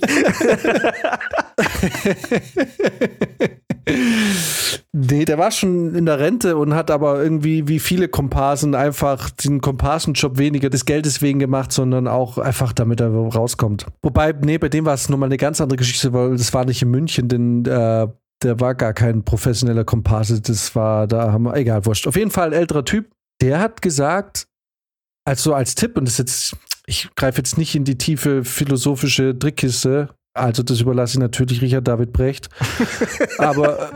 Nee, 4.92 5.25
der 5.25 5.38
war 5.38 5.51
schon 5.51 5.96
in 5.96 6.06
der 6.06 6.20
Rente 6.20 6.58
und 6.58 6.74
hat 6.74 6.92
aber 6.92 7.22
irgendwie 7.22 7.68
wie 7.68 7.80
viele 7.80 8.08
Komparsen 8.08 8.75
einfach 8.75 9.30
den 9.30 9.62
Komparsenjob 9.62 10.38
weniger 10.38 10.70
des 10.70 10.86
Geldes 10.86 11.22
wegen 11.22 11.40
gemacht, 11.40 11.72
sondern 11.72 12.08
auch 12.08 12.38
einfach 12.38 12.74
damit 12.74 13.01
er 13.01 13.10
rauskommt. 13.10 13.86
Wobei, 14.01 14.34
nee, 14.34 14.58
bei 14.58 14.70
dem 14.70 14.86
war 14.86 14.94
es 14.94 15.10
nochmal 15.10 15.28
eine 15.28 15.38
ganz 15.38 15.62
andere 15.62 15.78
Geschichte, 15.78 16.13
weil 16.13 16.32
das 16.32 16.54
war 16.54 16.66
nicht 16.66 16.82
in 16.82 16.92
München, 16.92 17.28
denn 17.28 17.66
äh, 17.66 18.08
der 18.44 18.60
war 18.60 18.75
gar 18.75 18.94
kein 18.94 19.24
professioneller 19.24 19.84
Komparse. 19.84 20.42
Das 20.42 20.75
war, 20.75 21.08
da 21.08 21.32
haben 21.32 21.44
wir, 21.44 21.56
egal, 21.56 21.86
wurscht. 21.86 22.08
Auf 22.08 22.16
jeden 22.16 22.32
Fall 22.32 22.48
ein 22.48 22.54
älterer 22.54 22.86
Typ. 22.86 23.12
Der 23.42 23.60
hat 23.60 23.82
gesagt, 23.82 24.48
also 25.25 25.54
als 25.54 25.75
Tipp, 25.75 25.98
und 25.98 26.08
das 26.08 26.18
jetzt, 26.18 26.56
ich 26.86 27.10
greife 27.16 27.38
jetzt 27.38 27.58
nicht 27.58 27.75
in 27.75 27.84
die 27.84 27.98
tiefe 27.98 28.44
philosophische 28.44 29.38
Trickkiste, 29.38 30.10
also 30.34 30.63
das 30.63 30.82
überlasse 30.82 31.18
ich 31.18 31.20
natürlich 31.20 31.62
Richard 31.62 31.88
David 31.88 32.13
Brecht. 32.13 32.50
Aber 33.38 33.92
äh, 33.92 33.96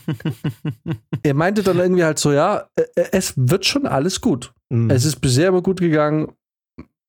er 1.22 1.34
meinte 1.34 1.62
dann 1.62 1.78
irgendwie 1.78 2.04
halt 2.04 2.18
so, 2.18 2.32
ja, 2.32 2.68
äh, 2.76 2.82
äh, 2.96 3.08
es 3.12 3.34
wird 3.36 3.66
schon 3.66 3.86
alles 3.86 4.20
gut. 4.20 4.52
Mhm. 4.70 4.90
Es 4.90 5.04
ist 5.04 5.20
bisher 5.20 5.48
immer 5.48 5.62
gut 5.62 5.80
gegangen. 5.80 6.32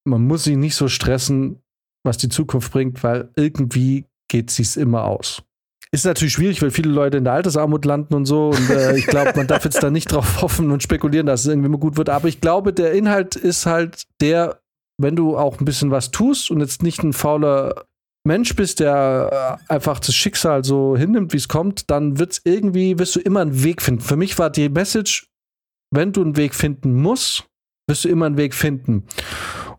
Man 0.06 0.26
muss 0.26 0.44
sich 0.46 0.58
nicht 0.58 0.76
so 0.76 0.88
stressen, 0.88 1.62
was 2.06 2.18
die 2.18 2.30
Zukunft 2.30 2.72
bringt, 2.72 3.04
weil 3.04 3.30
irgendwie 3.36 4.06
geht 4.28 4.50
es 4.50 4.58
sich 4.58 4.78
immer 4.78 5.06
aus. 5.06 5.44
Ist 5.92 6.06
natürlich 6.06 6.34
schwierig, 6.34 6.60
weil 6.62 6.72
viele 6.72 6.90
Leute 6.90 7.18
in 7.18 7.24
der 7.24 7.34
Altersarmut 7.34 7.86
landen 7.86 8.16
und 8.16 8.26
so. 8.26 8.50
Und 8.50 8.70
äh, 8.72 8.98
ich 8.98 9.06
glaube, 9.06 9.34
man 9.36 9.46
darf 9.46 9.64
jetzt 9.64 9.84
da 9.84 9.92
nicht 9.92 10.12
drauf 10.12 10.42
hoffen 10.42 10.72
und 10.72 10.82
spekulieren, 10.82 11.28
dass 11.28 11.42
es 11.42 11.48
irgendwie 11.48 11.70
mal 11.70 11.78
gut 11.78 11.98
wird. 11.98 12.10
Aber 12.10 12.28
ich 12.28 12.42
glaube, 12.42 12.74
der 12.74 12.94
Inhalt 12.94 13.36
ist 13.36 13.68
halt 13.68 14.04
der, 14.20 14.60
wenn 14.98 15.16
du 15.16 15.38
auch 15.38 15.60
ein 15.60 15.66
bisschen 15.66 15.92
was 15.92 16.10
tust 16.10 16.50
und 16.50 16.62
jetzt 16.62 16.82
nicht 16.82 17.04
ein 17.04 17.14
fauler 17.14 17.86
Mensch 18.26 18.56
bist, 18.56 18.80
der 18.80 19.60
äh, 19.68 19.74
einfach 19.74 20.00
das 20.00 20.16
Schicksal 20.16 20.64
so 20.64 20.96
hinnimmt, 20.96 21.34
wie 21.34 21.38
es 21.38 21.48
kommt, 21.48 21.90
dann 21.90 22.20
wird's 22.20 22.42
irgendwie, 22.46 22.98
wirst 22.98 23.16
du 23.16 23.20
immer 23.20 23.42
einen 23.42 23.64
Weg 23.64 23.82
finden. 23.82 24.02
Für 24.02 24.16
mich 24.16 24.40
war 24.40 24.50
die 24.50 24.70
Message, 24.70 25.28
wenn 25.92 26.14
du 26.14 26.22
einen 26.22 26.38
Weg 26.38 26.56
finden 26.56 27.02
musst, 27.02 27.46
wirst 27.88 28.06
du 28.06 28.10
immer 28.10 28.26
einen 28.26 28.38
Weg 28.38 28.54
finden. 28.54 29.06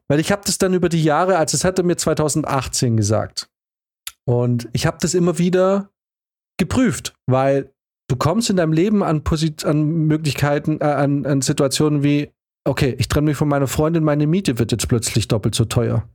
Weil 0.09 0.21
ich 0.21 0.31
habe 0.31 0.43
das 0.45 0.59
dann 0.59 0.75
über 0.75 0.91
die 0.91 1.03
Jahre, 1.03 1.39
als 1.39 1.55
es 1.55 1.65
hatte 1.65 1.83
mir 1.83 1.97
2018 1.97 2.97
gesagt. 2.97 3.49
Und 4.27 4.69
ich 4.73 4.87
habe 4.87 4.99
das 5.01 5.15
immer 5.15 5.39
wieder 5.39 5.91
geprüft, 6.59 7.15
weil 7.27 7.73
du 8.09 8.17
kommst 8.17 8.51
in 8.51 8.57
deinem 8.57 8.73
Leben 8.75 9.03
an, 9.03 9.25
Posit 9.25 9.65
an 9.65 10.07
Möglichkeiten, 10.07 10.81
äh, 10.81 10.85
an, 10.85 11.25
an 11.25 11.41
Situationen 11.41 12.03
wie, 12.03 12.31
okay, 12.65 12.95
ich 12.99 13.09
trenne 13.09 13.27
mich 13.27 13.37
von 13.39 13.49
meiner 13.49 13.67
Freundin, 13.67 14.05
meine 14.05 14.27
Miete 14.27 14.59
wird 14.59 14.73
jetzt 14.73 14.89
plötzlich 14.89 15.29
doppelt 15.29 15.55
so 15.55 15.65
teuer. 15.65 16.09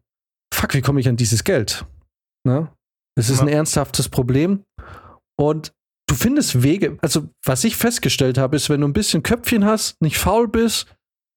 Fuck, 0.54 0.76
wie 0.76 0.82
komme 0.82 1.00
ich 1.00 1.10
an 1.10 1.18
dieses 1.18 1.44
Geld? 1.44 1.86
Ne? 2.50 2.68
Es 3.18 3.30
ist 3.30 3.38
ja. 3.38 3.44
ein 3.44 3.50
ernsthaftes 3.50 4.10
Problem. 4.10 4.64
Und 5.40 5.72
du 6.08 6.16
findest 6.16 6.64
Wege, 6.64 6.98
also 7.02 7.30
was 7.46 7.64
ich 7.64 7.76
festgestellt 7.76 8.38
habe, 8.38 8.56
ist, 8.56 8.70
wenn 8.70 8.82
du 8.82 8.88
ein 8.88 8.94
bisschen 8.94 9.24
Köpfchen 9.24 9.66
hast, 9.66 10.02
nicht 10.02 10.18
faul 10.18 10.48
bist 10.48 10.88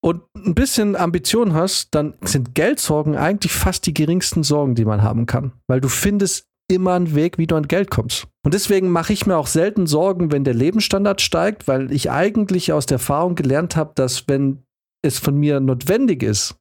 und 0.03 0.22
ein 0.35 0.55
bisschen 0.55 0.96
Ambition 0.96 1.53
hast, 1.53 1.88
dann 1.94 2.14
sind 2.22 2.55
Geldsorgen 2.55 3.16
eigentlich 3.16 3.53
fast 3.53 3.87
die 3.87 3.94
geringsten 3.94 4.42
Sorgen, 4.42 4.75
die 4.75 4.87
man 4.87 5.03
haben 5.03 5.27
kann. 5.27 5.53
Weil 5.68 5.81
du 5.81 5.88
findest 5.88 6.46
immer 6.70 6.94
einen 6.94 7.14
Weg, 7.14 7.37
wie 7.37 7.46
du 7.46 7.57
an 7.57 7.68
Geld 7.68 7.90
kommst. 7.90 8.27
Und 8.44 8.55
deswegen 8.55 8.88
mache 8.88 9.12
ich 9.12 9.27
mir 9.27 9.37
auch 9.37 9.46
selten 9.46 9.87
Sorgen, 9.87 10.33
wenn 10.33 10.44
der 10.44 10.55
Lebensstandard 10.55 11.20
steigt, 11.20 11.68
weil 11.68 11.92
ich 11.92 12.11
eigentlich 12.11 12.72
aus 12.72 12.87
der 12.87 12.96
Erfahrung 12.96 13.35
gelernt 13.35 13.77
habe, 13.77 13.92
dass 13.94 14.27
wenn 14.27 14.62
es 15.05 15.18
von 15.18 15.37
mir 15.37 15.61
notwendig 15.61 16.22
ist, 16.22 16.57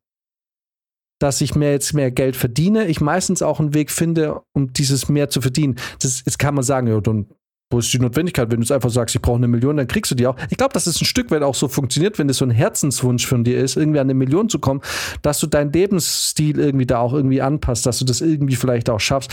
dass 1.22 1.40
ich 1.40 1.54
mir 1.54 1.72
jetzt 1.72 1.94
mehr 1.94 2.10
Geld 2.10 2.36
verdiene, 2.36 2.88
ich 2.88 3.00
meistens 3.00 3.44
auch 3.44 3.60
einen 3.60 3.76
Weg 3.76 3.92
finde, 3.92 4.42
um 4.54 4.74
dieses 4.74 5.08
mehr 5.08 5.30
zu 5.30 5.40
verdienen. 5.40 5.76
Das, 6.02 6.24
jetzt 6.26 6.40
kann 6.40 6.56
man 6.56 6.64
sagen, 6.64 6.88
ja, 6.88 7.00
dann 7.00 7.28
wo 7.70 7.80
ist 7.80 7.94
die 7.94 8.00
Notwendigkeit? 8.00 8.52
Wenn 8.52 8.58
du 8.58 8.64
es 8.64 8.72
einfach 8.72 8.90
sagst, 8.90 9.16
ich 9.16 9.22
brauche 9.22 9.38
eine 9.38 9.48
Million, 9.48 9.78
dann 9.78 9.88
kriegst 9.88 10.12
du 10.12 10.16
die 10.16 10.28
auch. 10.28 10.36
Ich 10.50 10.58
glaube, 10.58 10.74
dass 10.74 10.88
es 10.88 11.00
ein 11.00 11.06
Stück 11.06 11.32
weit 11.32 11.42
auch 11.42 11.56
so 11.56 11.70
funktioniert, 11.70 12.20
wenn 12.20 12.28
es 12.28 12.38
so 12.38 12.46
ein 12.46 12.52
Herzenswunsch 12.52 13.26
von 13.26 13.46
dir 13.46 13.60
ist, 13.60 13.78
irgendwie 13.78 14.00
an 14.00 14.08
eine 14.08 14.14
Million 14.14 14.50
zu 14.50 14.60
kommen, 14.60 14.82
dass 15.22 15.40
du 15.40 15.48
deinen 15.48 15.72
Lebensstil 15.72 16.60
irgendwie 16.60 16.86
da 16.86 17.00
auch 17.00 17.14
irgendwie 17.14 17.42
anpasst, 17.42 17.86
dass 17.86 18.00
du 18.00 18.04
das 18.04 18.20
irgendwie 18.20 18.58
vielleicht 18.58 18.90
auch 18.90 19.00
schaffst. 19.00 19.32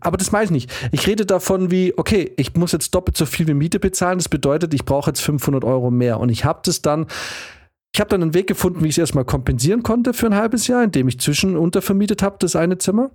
Aber 0.00 0.18
das 0.18 0.32
meine 0.32 0.44
ich 0.44 0.50
nicht. 0.50 0.70
Ich 0.92 1.06
rede 1.06 1.24
davon 1.24 1.70
wie, 1.70 1.94
okay, 1.96 2.32
ich 2.36 2.54
muss 2.56 2.72
jetzt 2.72 2.94
doppelt 2.94 3.16
so 3.16 3.24
viel 3.24 3.46
wie 3.46 3.54
Miete 3.54 3.80
bezahlen. 3.80 4.18
Das 4.18 4.28
bedeutet, 4.28 4.74
ich 4.74 4.84
brauche 4.84 5.10
jetzt 5.10 5.22
500 5.22 5.64
Euro 5.64 5.90
mehr. 5.90 6.20
Und 6.20 6.28
ich 6.28 6.44
habe 6.44 6.60
das 6.64 6.82
dann 6.82 7.06
ich 7.94 8.00
habe 8.00 8.10
dann 8.10 8.22
einen 8.22 8.34
Weg 8.34 8.46
gefunden, 8.46 8.82
wie 8.82 8.88
ich 8.88 8.94
es 8.94 8.98
erstmal 8.98 9.24
kompensieren 9.24 9.82
konnte 9.82 10.12
für 10.12 10.26
ein 10.26 10.34
halbes 10.34 10.66
Jahr, 10.66 10.84
indem 10.84 11.08
ich 11.08 11.18
zwischen 11.20 11.56
untervermietet 11.56 12.22
habe, 12.22 12.36
das 12.38 12.56
eine 12.56 12.78
Zimmer. 12.78 13.10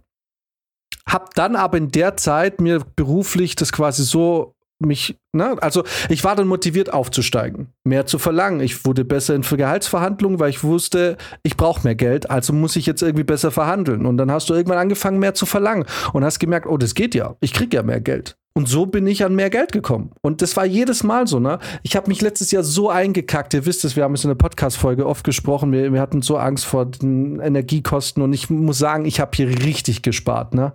Hab 1.07 1.33
dann 1.35 1.55
aber 1.55 1.77
in 1.77 1.89
der 1.89 2.17
Zeit 2.17 2.61
mir 2.61 2.81
beruflich 2.95 3.55
das 3.55 3.71
quasi 3.71 4.03
so 4.03 4.55
mich, 4.79 5.17
ne, 5.31 5.55
also 5.61 5.83
ich 6.09 6.23
war 6.23 6.35
dann 6.35 6.47
motiviert 6.47 6.91
aufzusteigen, 6.91 7.73
mehr 7.83 8.05
zu 8.05 8.19
verlangen. 8.19 8.59
Ich 8.59 8.85
wurde 8.85 9.05
besser 9.05 9.35
in 9.35 9.41
Gehaltsverhandlungen, 9.41 10.39
weil 10.39 10.49
ich 10.49 10.63
wusste, 10.63 11.17
ich 11.43 11.57
brauche 11.57 11.83
mehr 11.83 11.95
Geld, 11.95 12.29
also 12.29 12.53
muss 12.53 12.75
ich 12.75 12.85
jetzt 12.85 13.01
irgendwie 13.01 13.23
besser 13.23 13.51
verhandeln. 13.51 14.05
Und 14.05 14.17
dann 14.17 14.31
hast 14.31 14.49
du 14.49 14.53
irgendwann 14.53 14.79
angefangen, 14.79 15.19
mehr 15.19 15.33
zu 15.33 15.45
verlangen 15.45 15.85
und 16.13 16.23
hast 16.23 16.39
gemerkt, 16.39 16.67
oh, 16.67 16.77
das 16.77 16.95
geht 16.95 17.15
ja, 17.15 17.35
ich 17.39 17.53
krieg 17.53 17.73
ja 17.73 17.83
mehr 17.83 18.01
Geld. 18.01 18.37
Und 18.55 18.69
so 18.69 18.85
bin 18.85 19.07
ich 19.07 19.25
an 19.25 19.33
mehr 19.33 19.49
Geld 19.49 19.71
gekommen. 19.71 20.11
Und 20.21 20.43
das 20.43 20.55
war 20.55 20.65
jedes 20.65 21.03
Mal 21.03 21.25
so, 21.25 21.39
ne? 21.39 21.57
Ich 21.81 21.95
habe 21.95 22.07
mich 22.07 22.21
letztes 22.21 22.51
Jahr 22.51 22.63
so 22.63 22.87
eingekackt. 22.91 23.55
Ihr 23.55 23.65
wisst 23.65 23.83
es, 23.83 23.95
wir 23.95 24.03
haben 24.03 24.13
es 24.13 24.23
in 24.23 24.27
der 24.27 24.35
Podcast-Folge 24.35 25.07
oft 25.07 25.23
gesprochen. 25.23 25.71
Wir, 25.71 25.91
wir, 25.91 25.99
hatten 25.99 26.21
so 26.21 26.37
Angst 26.37 26.65
vor 26.65 26.85
den 26.85 27.39
Energiekosten. 27.39 28.21
Und 28.21 28.31
ich 28.31 28.51
muss 28.51 28.77
sagen, 28.77 29.05
ich 29.05 29.19
habe 29.19 29.31
hier 29.33 29.47
richtig 29.47 30.03
gespart, 30.03 30.53
ne? 30.53 30.73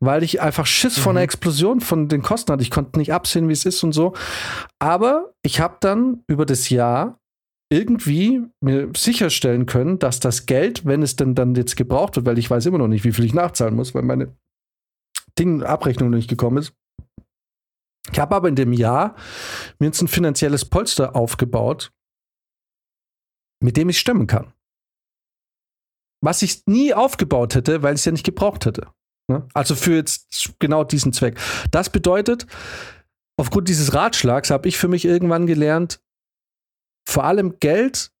Weil 0.00 0.22
ich 0.22 0.40
einfach 0.40 0.64
Schiss 0.64 0.96
mhm. 0.96 1.02
vor 1.02 1.12
einer 1.12 1.20
Explosion 1.20 1.80
von 1.82 2.08
den 2.08 2.22
Kosten 2.22 2.50
hatte. 2.50 2.62
Ich 2.62 2.70
konnte 2.70 2.98
nicht 2.98 3.12
absehen, 3.12 3.46
wie 3.48 3.52
es 3.52 3.66
ist 3.66 3.82
und 3.82 3.92
so. 3.92 4.14
Aber 4.78 5.34
ich 5.42 5.60
habe 5.60 5.76
dann 5.80 6.22
über 6.28 6.46
das 6.46 6.70
Jahr 6.70 7.18
irgendwie 7.70 8.42
mir 8.62 8.90
sicherstellen 8.96 9.66
können, 9.66 9.98
dass 9.98 10.18
das 10.18 10.46
Geld, 10.46 10.86
wenn 10.86 11.02
es 11.02 11.16
denn 11.16 11.34
dann 11.34 11.54
jetzt 11.54 11.76
gebraucht 11.76 12.16
wird, 12.16 12.24
weil 12.24 12.38
ich 12.38 12.50
weiß 12.50 12.64
immer 12.66 12.78
noch 12.78 12.88
nicht, 12.88 13.04
wie 13.04 13.12
viel 13.12 13.24
ich 13.24 13.34
nachzahlen 13.34 13.74
muss, 13.74 13.94
weil 13.94 14.02
meine 14.02 14.34
Ding 15.38 15.62
Abrechnung 15.62 16.10
nicht 16.10 16.28
gekommen 16.28 16.58
ist, 16.58 16.74
ich 18.10 18.18
habe 18.18 18.34
aber 18.34 18.48
in 18.48 18.56
dem 18.56 18.72
Jahr 18.72 19.14
mir 19.78 19.86
jetzt 19.86 20.02
ein 20.02 20.08
finanzielles 20.08 20.64
Polster 20.64 21.14
aufgebaut, 21.14 21.92
mit 23.62 23.76
dem 23.76 23.88
ich 23.88 23.98
stemmen 23.98 24.26
kann. 24.26 24.52
Was 26.20 26.42
ich 26.42 26.66
nie 26.66 26.94
aufgebaut 26.94 27.54
hätte, 27.54 27.82
weil 27.82 27.94
ich 27.94 28.00
es 28.00 28.04
ja 28.04 28.12
nicht 28.12 28.26
gebraucht 28.26 28.66
hätte. 28.66 28.88
Ne? 29.28 29.46
Also 29.54 29.74
für 29.74 29.94
jetzt 29.94 30.54
genau 30.58 30.84
diesen 30.84 31.12
Zweck. 31.12 31.38
Das 31.70 31.90
bedeutet, 31.90 32.46
aufgrund 33.36 33.68
dieses 33.68 33.94
Ratschlags 33.94 34.50
habe 34.50 34.68
ich 34.68 34.78
für 34.78 34.88
mich 34.88 35.04
irgendwann 35.04 35.46
gelernt, 35.46 36.00
vor 37.08 37.24
allem 37.24 37.58
Geld 37.58 38.11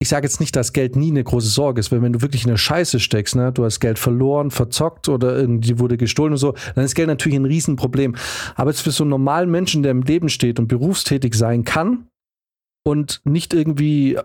ich 0.00 0.08
sage 0.08 0.26
jetzt 0.26 0.40
nicht, 0.40 0.54
dass 0.56 0.72
Geld 0.72 0.96
nie 0.96 1.10
eine 1.10 1.24
große 1.24 1.48
Sorge 1.48 1.80
ist, 1.80 1.90
weil 1.90 2.02
wenn 2.02 2.12
du 2.12 2.20
wirklich 2.20 2.44
in 2.44 2.50
der 2.50 2.56
Scheiße 2.56 3.00
steckst, 3.00 3.36
ne, 3.36 3.52
du 3.52 3.64
hast 3.64 3.80
Geld 3.80 3.98
verloren, 3.98 4.50
verzockt 4.50 5.08
oder 5.08 5.36
irgendwie 5.36 5.78
wurde 5.78 5.96
gestohlen 5.96 6.32
und 6.32 6.38
so, 6.38 6.54
dann 6.74 6.84
ist 6.84 6.94
Geld 6.94 7.08
natürlich 7.08 7.38
ein 7.38 7.46
Riesenproblem. 7.46 8.16
Aber 8.54 8.70
jetzt 8.70 8.82
für 8.82 8.90
so 8.90 9.04
einen 9.04 9.10
normalen 9.10 9.50
Menschen, 9.50 9.82
der 9.82 9.92
im 9.92 10.02
Leben 10.02 10.28
steht 10.28 10.58
und 10.58 10.68
berufstätig 10.68 11.34
sein 11.34 11.64
kann 11.64 12.08
und 12.86 13.22
nicht 13.24 13.54
irgendwie 13.54 14.18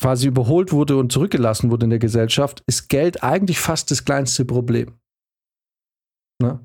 quasi 0.00 0.28
überholt 0.28 0.72
wurde 0.72 0.96
und 0.96 1.12
zurückgelassen 1.12 1.70
wurde 1.70 1.84
in 1.84 1.90
der 1.90 1.98
Gesellschaft, 1.98 2.62
ist 2.66 2.88
Geld 2.88 3.22
eigentlich 3.22 3.60
fast 3.60 3.90
das 3.90 4.04
kleinste 4.04 4.44
Problem. 4.44 4.98
Ne? 6.40 6.60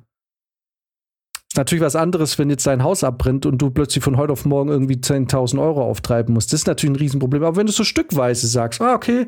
Ist 1.55 1.57
natürlich 1.57 1.85
was 1.85 1.95
anderes, 1.95 2.37
wenn 2.37 2.49
jetzt 2.49 2.67
dein 2.67 2.83
Haus 2.83 3.05
abbrennt 3.05 3.45
und 3.45 3.59
du 3.59 3.69
plötzlich 3.69 4.03
von 4.03 4.17
heute 4.17 4.33
auf 4.33 4.43
morgen 4.43 4.67
irgendwie 4.67 4.95
10.000 4.95 5.57
Euro 5.57 5.85
auftreiben 5.85 6.33
musst. 6.33 6.51
Das 6.51 6.59
ist 6.59 6.67
natürlich 6.67 6.91
ein 6.91 6.97
Riesenproblem. 6.97 7.45
Aber 7.45 7.55
wenn 7.55 7.65
du 7.65 7.71
so 7.71 7.85
stückweise 7.85 8.45
sagst, 8.47 8.81
ah, 8.81 8.93
okay, 8.93 9.25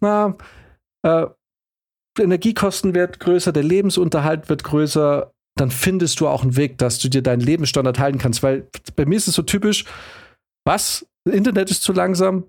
na, 0.00 0.36
äh, 1.04 1.26
Energiekosten 2.16 2.94
werden 2.94 3.16
größer, 3.18 3.50
der 3.50 3.64
Lebensunterhalt 3.64 4.48
wird 4.48 4.62
größer, 4.62 5.32
dann 5.56 5.72
findest 5.72 6.20
du 6.20 6.28
auch 6.28 6.42
einen 6.42 6.56
Weg, 6.56 6.78
dass 6.78 7.00
du 7.00 7.08
dir 7.08 7.22
deinen 7.22 7.40
Lebensstandard 7.40 7.98
halten 7.98 8.18
kannst. 8.18 8.44
Weil 8.44 8.68
bei 8.94 9.04
mir 9.04 9.16
ist 9.16 9.26
es 9.26 9.34
so 9.34 9.42
typisch, 9.42 9.84
was? 10.64 11.04
Internet 11.28 11.72
ist 11.72 11.82
zu 11.82 11.92
langsam, 11.92 12.44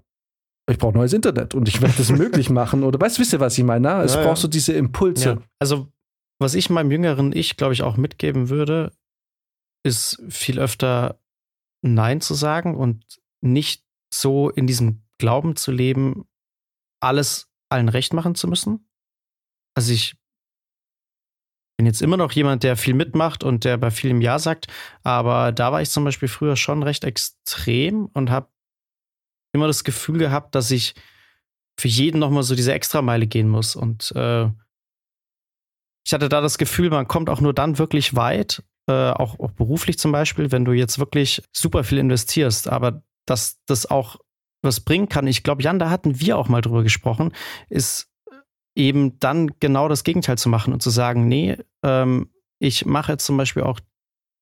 ich 0.69 0.77
brauche 0.77 0.93
neues 0.93 1.13
Internet 1.13 1.55
und 1.55 1.67
ich 1.67 1.81
werde 1.81 1.95
das 1.97 2.11
möglich 2.15 2.51
machen. 2.51 2.83
Oder 2.83 3.01
weißt 3.01 3.17
du, 3.17 3.21
wisst 3.21 3.33
ihr, 3.33 3.39
was 3.39 3.57
ich 3.57 3.63
meine? 3.63 3.87
Na? 3.87 4.03
Es 4.03 4.13
Ja, 4.13 4.21
braucht 4.21 4.37
ja. 4.37 4.41
so 4.43 4.47
diese 4.47 4.73
Impulse. 4.73 5.29
Ja. 5.29 5.37
Also, 5.59 5.87
was 6.39 6.53
ich 6.53 6.69
meinem 6.69 6.91
jüngeren 6.91 7.35
Ich, 7.35 7.57
glaube 7.57 7.73
ich, 7.73 7.81
auch 7.81 7.97
mitgeben 7.97 8.49
würde, 8.49 8.91
ist 9.85 10.21
viel 10.29 10.59
öfter 10.59 11.21
Nein 11.81 12.19
zu 12.19 12.33
sagen 12.33 12.75
und 12.75 13.21
nicht 13.41 13.83
so 14.11 14.49
in 14.49 14.65
diesem 14.65 15.03
Glauben 15.19 15.55
zu 15.55 15.71
leben, 15.71 16.27
alles 16.99 17.49
allen 17.69 17.89
recht 17.89 18.13
machen 18.13 18.35
zu 18.35 18.47
müssen. 18.47 18.89
Also 19.75 19.93
ich 19.93 20.17
bin 21.77 21.85
jetzt 21.85 22.01
immer 22.01 22.17
noch 22.17 22.31
jemand, 22.31 22.63
der 22.63 22.77
viel 22.77 22.93
mitmacht 22.93 23.43
und 23.43 23.63
der 23.63 23.77
bei 23.77 23.91
vielem 23.91 24.21
Ja 24.21 24.39
sagt, 24.39 24.67
aber 25.03 25.51
da 25.51 25.71
war 25.71 25.81
ich 25.81 25.89
zum 25.89 26.03
Beispiel 26.03 26.29
früher 26.29 26.55
schon 26.55 26.81
recht 26.81 27.03
extrem 27.03 28.05
und 28.07 28.31
habe 28.31 28.49
immer 29.53 29.67
das 29.67 29.83
Gefühl 29.83 30.17
gehabt, 30.17 30.55
dass 30.55 30.71
ich 30.71 30.95
für 31.79 31.89
jeden 31.89 32.19
nochmal 32.19 32.43
so 32.43 32.55
diese 32.55 32.73
Extrameile 32.73 33.27
gehen 33.27 33.49
muss. 33.49 33.75
Und 33.75 34.11
äh, 34.15 34.45
ich 36.05 36.13
hatte 36.13 36.29
da 36.29 36.41
das 36.41 36.57
Gefühl, 36.57 36.89
man 36.89 37.07
kommt 37.07 37.29
auch 37.29 37.41
nur 37.41 37.53
dann 37.53 37.77
wirklich 37.77 38.15
weit, 38.15 38.63
äh, 38.87 39.11
auch, 39.11 39.39
auch 39.39 39.51
beruflich 39.51 39.97
zum 39.97 40.11
Beispiel, 40.11 40.51
wenn 40.51 40.65
du 40.65 40.71
jetzt 40.71 40.99
wirklich 40.99 41.41
super 41.51 41.83
viel 41.83 41.97
investierst, 41.97 42.67
aber 42.67 43.03
dass 43.25 43.59
das 43.65 43.89
auch 43.89 44.17
was 44.61 44.79
bringen 44.79 45.09
kann. 45.09 45.27
Ich 45.27 45.43
glaube, 45.43 45.63
Jan, 45.63 45.79
da 45.79 45.89
hatten 45.89 46.19
wir 46.19 46.37
auch 46.37 46.49
mal 46.49 46.61
drüber 46.61 46.83
gesprochen, 46.83 47.33
ist 47.69 48.11
eben 48.75 49.17
dann 49.19 49.51
genau 49.59 49.87
das 49.87 50.03
Gegenteil 50.03 50.37
zu 50.37 50.49
machen 50.49 50.73
und 50.73 50.83
zu 50.83 50.89
sagen, 50.89 51.27
nee, 51.27 51.57
ähm, 51.83 52.29
ich 52.59 52.85
mache 52.85 53.13
jetzt 53.13 53.25
zum 53.25 53.37
Beispiel 53.37 53.63
auch 53.63 53.79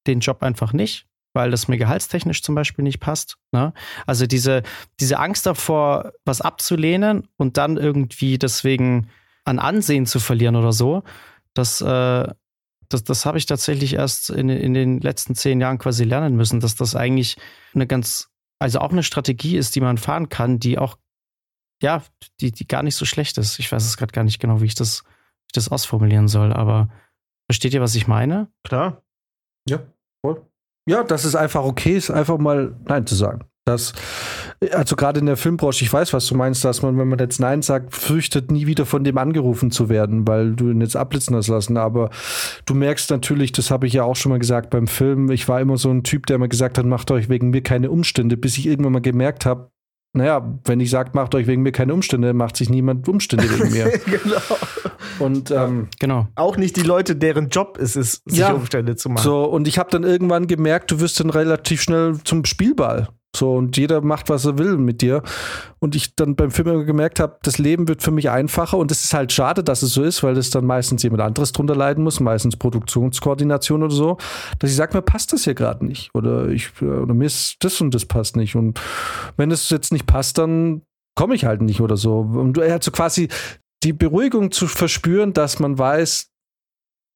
den 0.08 0.20
Job 0.20 0.44
einfach 0.44 0.74
nicht, 0.74 1.08
weil 1.34 1.52
das 1.52 1.68
mir 1.68 1.78
gehaltstechnisch 1.78 2.42
zum 2.42 2.56
Beispiel 2.56 2.84
nicht 2.84 3.00
passt. 3.00 3.38
Ne? 3.52 3.74
Also 4.06 4.26
diese, 4.26 4.64
diese 5.00 5.20
Angst 5.20 5.46
davor, 5.46 6.14
was 6.26 6.42
abzulehnen 6.42 7.28
und 7.38 7.58
dann 7.58 7.78
irgendwie 7.78 8.38
deswegen 8.38 9.10
an 9.46 9.60
Ansehen 9.60 10.06
zu 10.06 10.20
verlieren 10.20 10.56
oder 10.56 10.74
so, 10.74 11.04
das, 11.54 11.82
äh, 11.82 12.28
das, 12.94 13.04
das 13.04 13.26
habe 13.26 13.38
ich 13.38 13.46
tatsächlich 13.46 13.94
erst 13.96 14.30
in, 14.30 14.50
in 14.50 14.74
den 14.74 15.00
letzten 15.00 15.36
zehn 15.36 15.60
Jahren 15.60 15.78
quasi 15.78 16.04
lernen 16.04 16.36
müssen, 16.36 16.60
dass 16.60 16.76
das 16.76 16.96
eigentlich 16.96 17.38
eine 17.74 17.88
ganz, 17.88 18.30
also 18.60 18.80
auch 18.80 18.92
eine 18.92 19.04
Strategie 19.04 19.58
ist, 19.58 19.76
die 19.76 19.82
man 19.82 19.98
fahren 19.98 20.30
kann, 20.30 20.60
die 20.60 20.78
auch, 20.78 20.98
ja, 21.82 22.04
die, 22.40 22.52
die 22.52 22.68
gar 22.68 22.84
nicht 22.84 22.96
so 22.96 23.06
schlecht 23.06 23.38
ist. 23.38 23.60
Ich 23.60 23.72
weiß 23.72 23.84
es 23.84 23.98
gerade 23.98 24.12
gar 24.12 24.24
nicht 24.24 24.40
genau, 24.40 24.62
wie 24.62 24.66
ich 24.66 24.76
das, 24.76 25.04
wie 25.04 25.48
ich 25.48 25.54
das 25.54 25.70
ausformulieren 25.70 26.28
soll, 26.28 26.54
aber 26.54 26.90
versteht 27.50 27.74
ihr, 27.74 27.82
was 27.82 27.96
ich 27.96 28.08
meine? 28.08 28.52
Klar. 28.64 29.04
Ja, 29.68 29.80
voll. 30.26 30.46
Ja, 30.88 31.04
dass 31.04 31.24
es 31.24 31.36
einfach 31.36 31.64
okay 31.64 31.96
ist, 31.96 32.12
einfach 32.12 32.38
mal 32.38 32.78
Nein 32.86 33.08
zu 33.08 33.16
sagen. 33.16 33.46
Das, 33.65 33.93
also 34.73 34.97
gerade 34.97 35.21
in 35.21 35.26
der 35.26 35.38
Filmbranche, 35.38 35.86
ich 35.86 35.93
weiß, 35.93 36.12
was 36.12 36.26
du 36.28 36.36
meinst, 36.36 36.65
dass 36.65 36.82
man, 36.82 36.97
wenn 36.97 37.08
man 37.08 37.19
jetzt 37.19 37.39
Nein 37.39 37.62
sagt, 37.62 37.95
fürchtet, 37.95 38.52
nie 38.52 38.67
wieder 38.67 38.86
von 38.86 39.06
dem 39.06 39.17
angerufen 39.17 39.71
zu 39.71 39.88
werden, 39.88 40.28
weil 40.28 40.54
du 40.54 40.69
ihn 40.69 40.82
jetzt 40.82 40.97
abblitzen 40.97 41.34
hast 41.34 41.47
lassen. 41.47 41.78
Aber 41.78 42.10
du 42.65 42.73
merkst 42.73 43.10
natürlich, 43.10 43.54
das 43.54 43.71
habe 43.71 43.88
ich 43.88 43.93
ja 43.93 44.04
auch 44.04 44.17
schon 44.17 44.32
mal 44.32 44.39
gesagt 44.39 44.69
beim 44.69 44.88
Film, 44.88 45.32
ich 45.32 45.47
war 45.47 45.62
immer 45.62 45.78
so 45.78 45.89
ein 45.89 46.04
Typ, 46.04 46.26
der 46.26 46.36
immer 46.36 46.49
gesagt 46.49 46.78
hat, 46.78 46.86
macht 46.86 47.10
euch 47.12 47.30
wegen 47.30 47.52
mir 47.52 47.62
keine 47.62 47.89
Umstände, 47.89 48.36
bis 48.36 48.58
ich 48.58 48.65
irgendwann 48.67 48.93
mal 48.93 49.02
gemerkt 49.02 49.45
habe, 49.45 49.69
naja, 50.15 50.60
wenn 50.65 50.80
ich 50.80 50.89
sage, 50.91 51.12
macht 51.13 51.34
euch 51.34 51.47
wegen 51.47 51.63
mir 51.63 51.71
keine 51.71 51.93
Umstände, 51.93 52.34
macht 52.34 52.58
sich 52.58 52.69
niemand 52.69 53.08
Umstände 53.08 53.49
wegen 53.49 53.71
mir. 53.71 53.97
genau. 54.06 54.58
Und 55.19 55.52
ähm, 55.52 55.88
Genau. 55.99 56.28
Auch 56.36 56.58
nicht 56.58 56.76
die 56.76 56.82
Leute, 56.84 57.15
deren 57.15 57.49
Job 57.49 57.80
es 57.82 57.95
ist, 57.95 58.21
sich 58.26 58.39
Ja. 58.39 58.52
Umstände 58.52 58.95
zu 58.95 59.10
machen. 59.10 59.23
So, 59.23 59.45
und 59.45 59.67
ich 59.67 59.80
habe 59.80 59.89
dann 59.89 60.04
irgendwann 60.04 60.47
gemerkt, 60.47 60.91
du 60.91 60.99
wirst 60.99 61.19
dann 61.19 61.30
relativ 61.30 61.82
schnell 61.82 62.19
zum 62.26 62.45
Spielball. 62.45 63.08
So, 63.36 63.56
und 63.56 63.78
jeder 63.78 64.02
macht, 64.02 64.30
was 64.30 64.46
er 64.46 64.60
will 64.60 64.78
mit 64.78 65.02
dir. 65.02 65.24
Und 65.80 65.96
ich 65.96 66.15
dann 66.15 66.36
beim 66.36 66.52
Film 66.52 66.86
gemerkt 66.86 67.19
habe, 67.19 67.38
das 67.41 67.58
Leben 67.58 67.88
wird 67.88 68.04
für 68.04 68.12
mich 68.12 68.30
einfacher. 68.30 68.78
Und 68.78 68.91
es 68.91 69.04
ist 69.04 69.13
halt 69.13 69.32
schade, 69.32 69.63
dass 69.63 69.82
es 69.82 69.93
so 69.93 70.04
ist, 70.04 70.22
weil 70.22 70.36
das 70.36 70.52
dann 70.52 70.65
meistens 70.65 71.02
jemand 71.02 71.24
anderes 71.24 71.52
drunter 71.52 71.76
leiden 71.76 72.04
muss, 72.04 72.19
meistens 72.19 72.56
Produktionskoordination 72.58 73.82
oder 73.82 73.93
so, 73.93 74.17
dass 74.60 74.69
ich 74.69 74.76
sage, 74.76 74.96
mir 74.96 75.02
passt 75.02 75.34
das 75.34 75.46
hier 75.46 75.56
gerade 75.56 75.86
nicht. 75.86 76.13
Oder 76.13 76.50
ich, 76.50 76.80
oder 76.82 77.13
mir 77.13 77.26
ist 77.26 77.56
das 77.62 77.82
und 77.82 77.96
das 77.96 78.06
passt 78.06 78.36
nicht. 78.36 78.56
Und 78.56 78.80
wenn 79.36 79.50
es 79.50 79.69
jetzt 79.72 79.91
nicht 79.91 80.06
passt, 80.06 80.38
dann 80.38 80.84
komme 81.15 81.34
ich 81.34 81.46
halt 81.46 81.62
nicht 81.62 81.82
oder 81.82 81.98
so. 81.98 82.19
Und 82.19 82.58
er 82.60 82.76
hat 82.76 82.84
so 82.84 82.91
quasi 82.91 83.30
die 83.84 83.93
Beruhigung 83.93 84.52
zu 84.52 84.67
verspüren, 84.67 85.34
dass 85.34 85.60
man 85.60 85.78
weiß, 85.78 86.30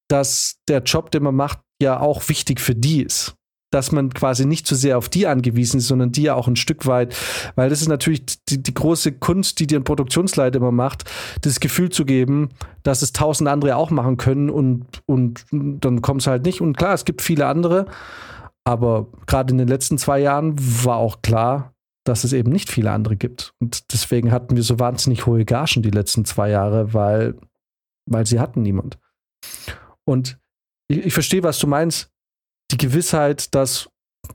dass 0.08 0.56
der 0.68 0.82
Job, 0.82 1.10
den 1.10 1.22
man 1.22 1.36
macht, 1.36 1.60
ja 1.80 2.00
auch 2.00 2.28
wichtig 2.28 2.60
für 2.60 2.74
die 2.74 3.02
ist. 3.02 3.37
Dass 3.70 3.92
man 3.92 4.10
quasi 4.10 4.46
nicht 4.46 4.66
zu 4.66 4.74
sehr 4.74 4.96
auf 4.96 5.08
die 5.08 5.26
angewiesen 5.26 5.78
ist, 5.78 5.88
sondern 5.88 6.10
die 6.10 6.22
ja 6.22 6.34
auch 6.34 6.48
ein 6.48 6.56
Stück 6.56 6.86
weit, 6.86 7.14
weil 7.54 7.68
das 7.68 7.82
ist 7.82 7.88
natürlich 7.88 8.24
die, 8.48 8.62
die 8.62 8.74
große 8.74 9.12
Kunst, 9.12 9.60
die 9.60 9.66
dir 9.66 9.78
ein 9.78 9.84
Produktionsleiter 9.84 10.56
immer 10.56 10.72
macht, 10.72 11.04
das 11.42 11.60
Gefühl 11.60 11.90
zu 11.90 12.06
geben, 12.06 12.48
dass 12.82 13.02
es 13.02 13.12
tausend 13.12 13.48
andere 13.48 13.76
auch 13.76 13.90
machen 13.90 14.16
können 14.16 14.48
und, 14.48 14.86
und 15.04 15.44
dann 15.52 16.00
kommt 16.00 16.22
es 16.22 16.26
halt 16.26 16.44
nicht. 16.44 16.62
Und 16.62 16.78
klar, 16.78 16.94
es 16.94 17.04
gibt 17.04 17.20
viele 17.20 17.46
andere, 17.46 17.86
aber 18.64 19.06
gerade 19.26 19.52
in 19.52 19.58
den 19.58 19.68
letzten 19.68 19.98
zwei 19.98 20.20
Jahren 20.20 20.54
war 20.58 20.96
auch 20.96 21.20
klar, 21.22 21.74
dass 22.08 22.24
es 22.24 22.32
eben 22.32 22.50
nicht 22.50 22.70
viele 22.70 22.90
andere 22.90 23.16
gibt. 23.16 23.54
Und 23.60 23.92
deswegen 23.92 24.32
hatten 24.32 24.56
wir 24.56 24.62
so 24.62 24.78
wahnsinnig 24.78 25.26
hohe 25.26 25.44
Gagen 25.44 25.82
die 25.82 25.90
letzten 25.90 26.24
zwei 26.24 26.50
Jahre, 26.50 26.94
weil, 26.94 27.34
weil 28.06 28.26
sie 28.26 28.40
hatten 28.40 28.62
niemand. 28.62 28.98
Und 30.04 30.38
ich, 30.88 31.06
ich 31.06 31.12
verstehe, 31.12 31.42
was 31.42 31.58
du 31.58 31.66
meinst. 31.66 32.10
Die 32.70 32.76
Gewissheit, 32.76 33.54
dass 33.54 33.88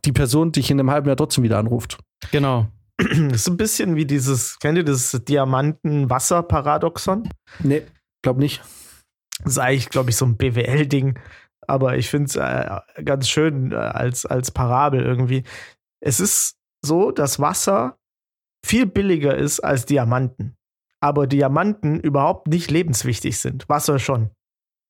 die 0.05 0.11
Person 0.11 0.51
dich 0.51 0.71
in 0.71 0.79
einem 0.79 0.89
halben 0.91 1.07
Jahr 1.07 1.17
trotzdem 1.17 1.43
wieder 1.43 1.59
anruft. 1.59 1.99
Genau. 2.31 2.67
Das 2.97 3.41
ist 3.41 3.49
ein 3.49 3.57
bisschen 3.57 3.95
wie 3.95 4.05
dieses, 4.05 4.59
kennt 4.59 4.77
ihr 4.77 4.83
das 4.83 5.11
Diamanten-Wasser-Paradoxon? 5.11 7.27
Nee, 7.59 7.83
glaub 8.21 8.37
nicht. 8.37 8.61
Das 9.43 9.53
ist 9.53 9.57
eigentlich, 9.57 9.89
glaube 9.89 10.11
ich, 10.11 10.15
so 10.15 10.25
ein 10.25 10.37
BWL-Ding. 10.37 11.17
Aber 11.67 11.97
ich 11.97 12.09
finde 12.09 12.25
es 12.25 12.35
äh, 12.35 13.03
ganz 13.03 13.29
schön 13.29 13.71
äh, 13.71 13.75
als, 13.75 14.25
als 14.25 14.51
Parabel 14.51 15.01
irgendwie. 15.01 15.43
Es 16.01 16.19
ist 16.19 16.57
so, 16.85 17.11
dass 17.11 17.39
Wasser 17.39 17.97
viel 18.65 18.85
billiger 18.85 19.35
ist 19.35 19.59
als 19.59 19.85
Diamanten. 19.85 20.55
Aber 21.01 21.27
Diamanten 21.27 21.99
überhaupt 21.99 22.47
nicht 22.47 22.71
lebenswichtig 22.71 23.39
sind. 23.39 23.67
Wasser 23.69 23.99
schon. 23.99 24.31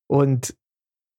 Und 0.10 0.56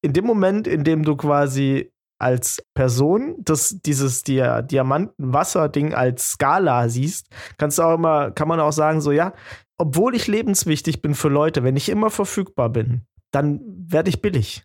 in 0.03 0.13
dem 0.13 0.27
Moment, 0.27 0.67
in 0.67 0.85
dem 0.85 1.03
du 1.03 1.17
quasi 1.17 1.93
als 2.19 2.63
Person 2.75 3.37
das, 3.39 3.81
dieses 3.85 4.23
Dia 4.23 4.63
Diamanten-Wasser-Ding 4.63 5.95
als 5.95 6.31
Skala 6.33 6.89
siehst, 6.89 7.29
kannst 7.59 7.79
du 7.79 7.83
auch 7.83 7.95
immer, 7.95 8.31
kann 8.31 8.49
man 8.49 8.61
auch 8.61 8.73
sagen, 8.73 9.01
so 9.01 9.13
ja, 9.13 9.35
obwohl 9.79 10.15
ich 10.15 10.27
lebenswichtig 10.27 11.03
bin 11.03 11.15
für 11.15 11.29
Leute, 11.29 11.65
wenn 11.65 11.77
ich 11.77 11.89
immer 11.89 12.11
verfügbar 12.11 12.71
bin, 12.71 13.03
dann 13.33 13.61
werde 13.65 14.09
ich 14.09 14.23
billig. 14.23 14.65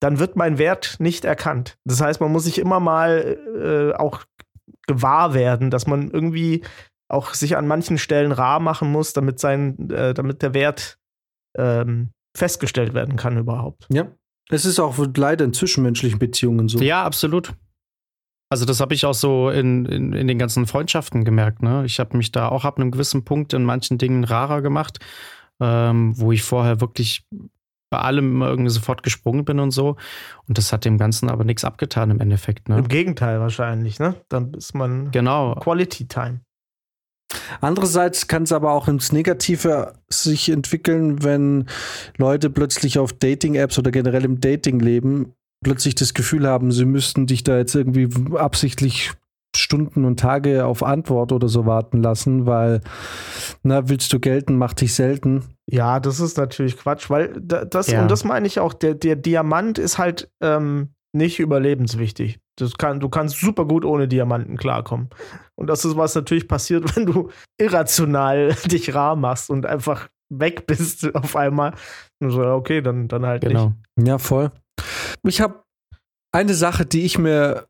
Dann 0.00 0.18
wird 0.18 0.36
mein 0.36 0.58
Wert 0.58 0.96
nicht 0.98 1.24
erkannt. 1.24 1.78
Das 1.84 2.00
heißt, 2.00 2.20
man 2.20 2.32
muss 2.32 2.44
sich 2.44 2.58
immer 2.58 2.80
mal 2.80 3.38
äh, 3.94 3.96
auch 3.96 4.24
gewahr 4.86 5.32
werden, 5.32 5.70
dass 5.70 5.86
man 5.86 6.10
irgendwie 6.10 6.64
auch 7.08 7.34
sich 7.34 7.56
an 7.56 7.66
manchen 7.66 7.98
Stellen 7.98 8.32
rar 8.32 8.58
machen 8.58 8.90
muss, 8.90 9.12
damit 9.12 9.38
sein, 9.38 9.90
äh, 9.90 10.12
damit 10.14 10.42
der 10.42 10.54
Wert 10.54 10.98
ähm, 11.56 12.10
festgestellt 12.36 12.94
werden 12.94 13.16
kann 13.16 13.38
überhaupt. 13.38 13.86
Ja. 13.90 14.10
Es 14.50 14.64
ist 14.64 14.78
auch 14.80 14.96
leider 15.16 15.44
in 15.44 15.54
zwischenmenschlichen 15.54 16.18
Beziehungen 16.18 16.68
so. 16.68 16.78
Ja, 16.80 17.04
absolut. 17.04 17.54
Also 18.50 18.66
das 18.66 18.80
habe 18.80 18.92
ich 18.92 19.06
auch 19.06 19.14
so 19.14 19.48
in, 19.48 19.86
in, 19.86 20.12
in 20.12 20.26
den 20.28 20.38
ganzen 20.38 20.66
Freundschaften 20.66 21.24
gemerkt. 21.24 21.62
Ne? 21.62 21.84
Ich 21.86 21.98
habe 21.98 22.16
mich 22.18 22.32
da 22.32 22.48
auch 22.48 22.66
ab 22.66 22.78
einem 22.78 22.90
gewissen 22.90 23.24
Punkt 23.24 23.54
in 23.54 23.64
manchen 23.64 23.96
Dingen 23.96 24.24
rarer 24.24 24.60
gemacht, 24.60 24.98
ähm, 25.58 26.12
wo 26.18 26.32
ich 26.32 26.42
vorher 26.42 26.82
wirklich 26.82 27.26
bei 27.88 27.98
allem 27.98 28.30
immer 28.32 28.48
irgendwie 28.48 28.70
sofort 28.70 29.02
gesprungen 29.02 29.44
bin 29.44 29.58
und 29.58 29.70
so. 29.70 29.96
Und 30.48 30.58
das 30.58 30.72
hat 30.72 30.84
dem 30.84 30.98
Ganzen 30.98 31.30
aber 31.30 31.44
nichts 31.44 31.64
abgetan 31.64 32.10
im 32.10 32.20
Endeffekt. 32.20 32.68
Ne? 32.68 32.78
Im 32.78 32.88
Gegenteil 32.88 33.40
wahrscheinlich, 33.40 33.98
ne? 33.98 34.16
Dann 34.28 34.52
ist 34.54 34.74
man 34.74 35.10
Genau. 35.12 35.54
Quality 35.54 36.08
Time. 36.08 36.40
Andererseits 37.60 38.28
kann 38.28 38.44
es 38.44 38.52
aber 38.52 38.72
auch 38.72 38.88
ins 38.88 39.12
Negative 39.12 39.94
sich 40.08 40.48
entwickeln, 40.48 41.22
wenn 41.22 41.66
Leute 42.16 42.50
plötzlich 42.50 42.98
auf 42.98 43.12
Dating-Apps 43.12 43.78
oder 43.78 43.90
generell 43.90 44.24
im 44.24 44.40
Dating-Leben 44.40 45.32
plötzlich 45.62 45.94
das 45.94 46.14
Gefühl 46.14 46.46
haben, 46.46 46.72
sie 46.72 46.84
müssten 46.84 47.26
dich 47.26 47.44
da 47.44 47.56
jetzt 47.56 47.74
irgendwie 47.74 48.08
absichtlich 48.36 49.12
Stunden 49.54 50.04
und 50.04 50.18
Tage 50.18 50.64
auf 50.64 50.82
Antwort 50.82 51.30
oder 51.30 51.48
so 51.48 51.66
warten 51.66 52.02
lassen, 52.02 52.46
weil, 52.46 52.80
na, 53.62 53.88
willst 53.88 54.12
du 54.12 54.18
gelten, 54.18 54.56
mach 54.56 54.72
dich 54.72 54.94
selten. 54.94 55.44
Ja, 55.66 56.00
das 56.00 56.20
ist 56.20 56.38
natürlich 56.38 56.78
Quatsch, 56.78 57.10
weil 57.10 57.34
das, 57.40 57.88
ja. 57.88 58.02
und 58.02 58.10
das 58.10 58.24
meine 58.24 58.46
ich 58.46 58.60
auch, 58.60 58.72
der, 58.72 58.94
der 58.94 59.16
Diamant 59.16 59.78
ist 59.78 59.98
halt 59.98 60.30
ähm, 60.40 60.94
nicht 61.12 61.38
überlebenswichtig. 61.38 62.38
Das 62.58 62.74
kann, 62.74 63.00
du 63.00 63.08
kannst 63.08 63.40
super 63.40 63.64
gut 63.64 63.84
ohne 63.84 64.08
Diamanten 64.08 64.56
klarkommen. 64.56 65.08
Und 65.58 65.68
das 65.68 65.84
ist, 65.84 65.96
was 65.96 66.14
natürlich 66.14 66.48
passiert, 66.48 66.84
wenn 66.96 67.06
du 67.06 67.30
irrational 67.58 68.54
dich 68.66 68.94
rar 68.94 69.16
machst 69.16 69.50
und 69.50 69.66
einfach 69.66 70.08
weg 70.30 70.66
bist 70.66 71.14
auf 71.14 71.36
einmal. 71.36 71.74
Und 72.20 72.30
so, 72.30 72.42
okay, 72.42 72.82
dann, 72.82 73.08
dann 73.08 73.26
halt 73.26 73.42
genau. 73.42 73.72
nicht. 73.96 74.08
Ja, 74.08 74.18
voll. 74.18 74.50
Ich 75.26 75.40
habe 75.40 75.62
eine 76.34 76.54
Sache, 76.54 76.86
die 76.86 77.02
ich 77.02 77.18
mir 77.18 77.66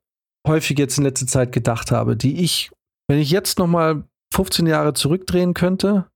häufig 0.46 0.78
jetzt 0.78 0.98
in 0.98 1.04
letzter 1.04 1.26
Zeit 1.26 1.52
gedacht 1.52 1.90
habe, 1.90 2.16
die 2.16 2.42
ich, 2.42 2.70
wenn 3.08 3.18
ich 3.18 3.30
jetzt 3.30 3.58
noch 3.58 3.66
mal 3.66 4.04
15 4.34 4.66
Jahre 4.66 4.94
zurückdrehen 4.94 5.54
könnte, 5.54 6.06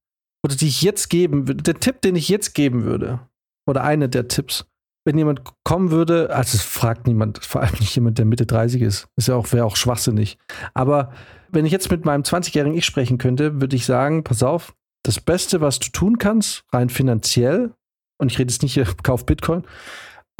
oder 0.44 0.55
die 0.55 0.68
ich 0.68 0.83
jetzt 0.83 1.09
geben 1.09 1.48
würde, 1.48 1.62
der 1.62 1.74
Tipp, 1.74 2.00
den 2.02 2.14
ich 2.14 2.29
jetzt 2.29 2.55
geben 2.55 2.85
würde, 2.85 3.20
oder 3.68 3.83
eine 3.83 4.09
der 4.09 4.29
Tipps, 4.29 4.64
wenn 5.07 5.16
jemand 5.16 5.42
kommen 5.62 5.92
würde, 5.92 6.35
also 6.35 6.57
es 6.57 6.62
fragt 6.62 7.07
niemand, 7.07 7.42
vor 7.45 7.62
allem 7.62 7.77
nicht 7.79 7.95
jemand, 7.95 8.19
der 8.19 8.25
Mitte 8.25 8.45
30 8.45 8.83
ist. 8.83 9.09
Ist 9.16 9.29
ja 9.29 9.37
auch, 9.37 9.53
wäre 9.53 9.64
auch 9.64 9.77
schwachsinnig. 9.77 10.37
Aber 10.75 11.12
wenn 11.49 11.64
ich 11.64 11.71
jetzt 11.71 11.92
mit 11.92 12.05
meinem 12.05 12.23
20-jährigen 12.23 12.77
Ich 12.77 12.85
sprechen 12.85 13.16
könnte, 13.16 13.61
würde 13.61 13.77
ich 13.77 13.87
sagen, 13.87 14.25
pass 14.25 14.42
auf, 14.42 14.75
das 15.05 15.21
Beste, 15.21 15.61
was 15.61 15.79
du 15.79 15.90
tun 15.90 16.19
kannst, 16.19 16.64
rein 16.73 16.90
finanziell, 16.90 17.73
und 18.19 18.33
ich 18.33 18.38
rede 18.40 18.53
jetzt 18.53 18.62
nicht 18.62 18.75
hier, 18.75 18.85
kauf 19.05 19.25
Bitcoin 19.25 19.62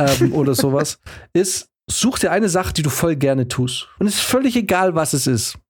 ähm, 0.00 0.33
oder 0.33 0.55
sowas, 0.57 0.98
ist, 1.33 1.68
such 1.88 2.18
dir 2.18 2.33
eine 2.33 2.48
Sache, 2.48 2.74
die 2.74 2.83
du 2.83 2.90
voll 2.90 3.14
gerne 3.14 3.46
tust. 3.46 3.88
Und 4.00 4.09
es 4.09 4.16
ist 4.16 4.22
völlig 4.22 4.57
egal, 4.57 4.96
was 4.96 5.12
es 5.12 5.29
ist. 5.29 5.61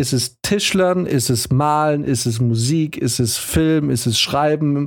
Ist 0.00 0.12
es 0.12 0.38
Tischlern? 0.42 1.06
Ist 1.06 1.28
es 1.28 1.50
Malen? 1.50 2.04
Ist 2.04 2.26
es 2.26 2.40
Musik? 2.40 2.96
Ist 2.96 3.18
es 3.18 3.36
Film? 3.36 3.90
Ist 3.90 4.06
es 4.06 4.18
Schreiben? 4.20 4.86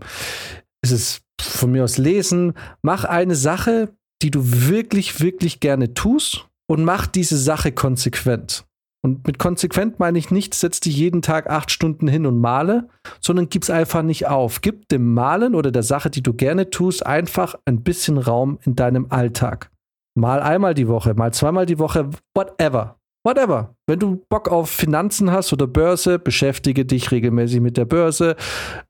Ist 0.82 0.92
es 0.92 1.27
von 1.42 1.72
mir 1.72 1.84
aus 1.84 1.98
lesen, 1.98 2.54
mach 2.82 3.04
eine 3.04 3.36
Sache, 3.36 3.94
die 4.22 4.32
du 4.32 4.42
wirklich, 4.44 5.22
wirklich 5.22 5.60
gerne 5.60 5.94
tust 5.94 6.48
und 6.70 6.84
mach 6.84 7.08
diese 7.08 7.38
Sache 7.38 7.72
konsequent. 7.72 8.66
Und 9.04 9.26
mit 9.28 9.40
konsequent 9.40 10.00
meine 10.00 10.18
ich 10.18 10.32
nicht, 10.32 10.54
setz 10.54 10.80
dich 10.80 10.98
jeden 10.98 11.22
Tag 11.22 11.50
acht 11.50 11.72
Stunden 11.72 12.08
hin 12.08 12.26
und 12.26 12.40
male, 12.40 12.90
sondern 13.22 13.48
gib's 13.48 13.70
einfach 13.70 14.02
nicht 14.02 14.28
auf. 14.28 14.62
Gib 14.62 14.90
dem 14.90 15.14
Malen 15.14 15.56
oder 15.56 15.72
der 15.72 15.84
Sache, 15.84 16.10
die 16.10 16.24
du 16.24 16.34
gerne 16.34 16.70
tust, 16.72 17.06
einfach 17.06 17.56
ein 17.66 17.84
bisschen 17.84 18.18
Raum 18.18 18.60
in 18.66 18.76
deinem 18.76 19.08
Alltag. 19.10 19.72
Mal 20.16 20.42
einmal 20.42 20.74
die 20.74 20.88
Woche, 20.88 21.14
mal 21.14 21.32
zweimal 21.32 21.66
die 21.66 21.80
Woche, 21.80 22.10
whatever. 22.34 22.97
Whatever. 23.28 23.76
Wenn 23.88 24.00
du 24.00 24.24
Bock 24.30 24.48
auf 24.48 24.70
Finanzen 24.70 25.34
hast 25.34 25.52
oder 25.52 25.68
Börse, 25.68 26.18
beschäftige 26.18 26.86
dich 26.86 27.12
regelmäßig 27.12 27.60
mit 27.60 27.76
der 27.76 27.84
Börse. 27.84 28.38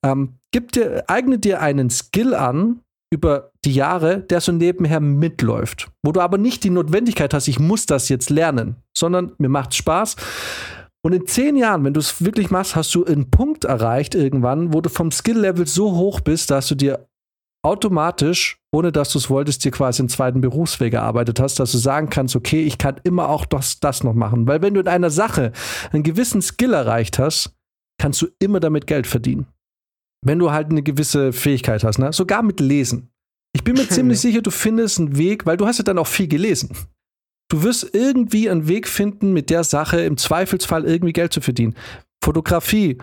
Ähm, 0.04 0.36
gib 0.52 0.74
dir, 0.74 1.06
eigne 1.08 1.40
dir 1.40 1.60
einen 1.60 1.90
Skill 1.90 2.36
an 2.36 2.82
über 3.12 3.50
die 3.66 3.74
Jahre, 3.74 4.20
der 4.20 4.40
so 4.40 4.52
nebenher 4.52 5.00
mitläuft. 5.00 5.90
Wo 6.04 6.12
du 6.12 6.22
aber 6.22 6.38
nicht 6.38 6.64
die 6.64 6.70
Notwendigkeit 6.70 7.34
hast, 7.34 7.48
ich 7.48 7.60
muss 7.60 7.88
das 7.88 8.10
jetzt 8.10 8.30
lernen, 8.30 8.76
sondern 8.96 9.32
mir 9.40 9.50
macht 9.50 9.74
Spaß. 9.74 10.16
Und 11.04 11.14
in 11.14 11.26
zehn 11.26 11.56
Jahren, 11.56 11.84
wenn 11.84 11.96
du 11.96 12.00
es 12.00 12.24
wirklich 12.24 12.52
machst, 12.52 12.76
hast 12.76 12.94
du 12.94 13.06
einen 13.06 13.32
Punkt 13.32 13.66
erreicht 13.66 14.14
irgendwann, 14.14 14.72
wo 14.72 14.82
du 14.82 14.90
vom 14.90 15.10
Skill-Level 15.10 15.66
so 15.66 15.96
hoch 15.96 16.20
bist, 16.20 16.52
dass 16.52 16.68
du 16.68 16.76
dir 16.76 17.08
automatisch, 17.68 18.62
ohne 18.72 18.94
dass 18.94 19.12
du 19.12 19.18
es 19.18 19.30
wolltest, 19.30 19.66
dir 19.66 19.72
quasi 19.72 20.02
einen 20.02 20.08
zweiten 20.10 20.40
Berufsweg 20.40 20.94
erarbeitet 20.94 21.42
hast, 21.42 21.60
dass 21.60 21.74
du 21.74 21.78
sagen 21.78 22.10
kannst, 22.10 22.36
okay, 22.36 22.64
ich 22.64 22.78
kann 22.78 23.02
immer 23.04 23.28
auch 23.28 23.46
das, 23.46 23.82
das 23.82 24.06
noch 24.06 24.14
machen. 24.14 24.48
Weil 24.48 24.62
wenn 24.62 24.74
du 24.74 24.80
in 24.80 24.88
einer 24.88 25.10
Sache 25.10 25.52
einen 25.92 26.04
gewissen 26.04 26.42
Skill 26.42 26.74
erreicht 26.74 27.20
hast, 27.20 27.54
kannst 28.00 28.22
du 28.22 28.28
immer 28.40 28.62
damit 28.62 28.88
Geld 28.88 29.06
verdienen. 29.06 29.48
Wenn 30.26 30.40
du 30.40 30.52
halt 30.52 30.70
eine 30.70 30.82
gewisse 30.82 31.34
Fähigkeit 31.34 31.84
hast, 31.84 32.00
ne? 32.00 32.14
sogar 32.14 32.42
mit 32.42 32.62
Lesen. 32.62 33.10
Ich 33.54 33.66
bin 33.66 33.76
mir 33.76 33.90
ziemlich 33.90 34.22
sicher, 34.22 34.42
du 34.42 34.52
findest 34.52 35.00
einen 35.00 35.18
Weg, 35.18 35.46
weil 35.46 35.58
du 35.58 35.68
hast 35.68 35.78
ja 35.78 35.84
dann 35.84 35.98
auch 35.98 36.08
viel 36.08 36.30
gelesen. 36.30 36.70
Du 37.50 37.64
wirst 37.64 37.94
irgendwie 37.94 38.50
einen 38.50 38.70
Weg 38.70 38.88
finden, 38.88 39.34
mit 39.34 39.50
der 39.50 39.66
Sache 39.66 40.00
im 40.02 40.16
Zweifelsfall 40.16 40.86
irgendwie 40.86 41.14
Geld 41.14 41.34
zu 41.34 41.42
verdienen. 41.42 41.76
Fotografie. 42.24 42.98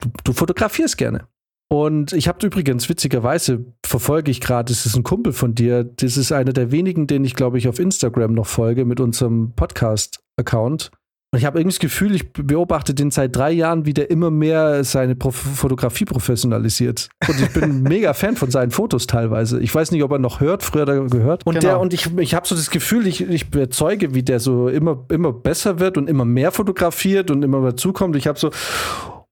Du, 0.00 0.10
du 0.22 0.32
fotografierst 0.32 0.96
gerne. 0.96 1.26
Und 1.70 2.14
ich 2.14 2.28
habe 2.28 2.46
übrigens, 2.46 2.88
witzigerweise, 2.88 3.66
verfolge 3.84 4.30
ich 4.30 4.40
gerade, 4.40 4.72
das 4.72 4.86
ist 4.86 4.96
ein 4.96 5.02
Kumpel 5.02 5.34
von 5.34 5.54
dir, 5.54 5.84
das 5.84 6.16
ist 6.16 6.32
einer 6.32 6.54
der 6.54 6.70
wenigen, 6.72 7.06
den 7.06 7.24
ich, 7.24 7.34
glaube 7.34 7.58
ich, 7.58 7.68
auf 7.68 7.78
Instagram 7.78 8.32
noch 8.32 8.46
folge 8.46 8.86
mit 8.86 9.00
unserem 9.00 9.52
Podcast-Account. 9.54 10.90
Und 11.30 11.40
ich 11.40 11.44
habe 11.44 11.58
irgendwie 11.58 11.74
das 11.74 11.80
Gefühl, 11.80 12.14
ich 12.14 12.32
beobachte 12.32 12.94
den 12.94 13.10
seit 13.10 13.36
drei 13.36 13.50
Jahren, 13.50 13.84
wie 13.84 13.92
der 13.92 14.10
immer 14.10 14.30
mehr 14.30 14.82
seine 14.82 15.14
Prof 15.14 15.36
Fotografie 15.36 16.06
professionalisiert. 16.06 17.10
Und 17.28 17.38
ich 17.38 17.52
bin 17.52 17.82
mega 17.82 18.14
Fan 18.14 18.34
von 18.34 18.50
seinen 18.50 18.70
Fotos 18.70 19.06
teilweise. 19.06 19.60
Ich 19.60 19.74
weiß 19.74 19.90
nicht, 19.90 20.02
ob 20.02 20.12
er 20.12 20.18
noch 20.18 20.40
hört, 20.40 20.62
früher 20.62 20.86
da 20.86 20.98
gehört. 20.98 21.46
Und 21.46 21.56
genau. 21.56 21.66
der, 21.66 21.80
und 21.80 21.92
ich, 21.92 22.16
ich 22.16 22.34
habe 22.34 22.48
so 22.48 22.54
das 22.54 22.70
Gefühl, 22.70 23.06
ich, 23.06 23.20
ich 23.20 23.50
bezeuge, 23.50 24.14
wie 24.14 24.22
der 24.22 24.40
so 24.40 24.68
immer, 24.68 25.04
immer 25.10 25.34
besser 25.34 25.80
wird 25.80 25.98
und 25.98 26.08
immer 26.08 26.24
mehr 26.24 26.50
fotografiert 26.50 27.30
und 27.30 27.42
immer 27.42 27.60
dazukommt. 27.60 28.16
Ich 28.16 28.26
habe 28.26 28.38
so, 28.38 28.50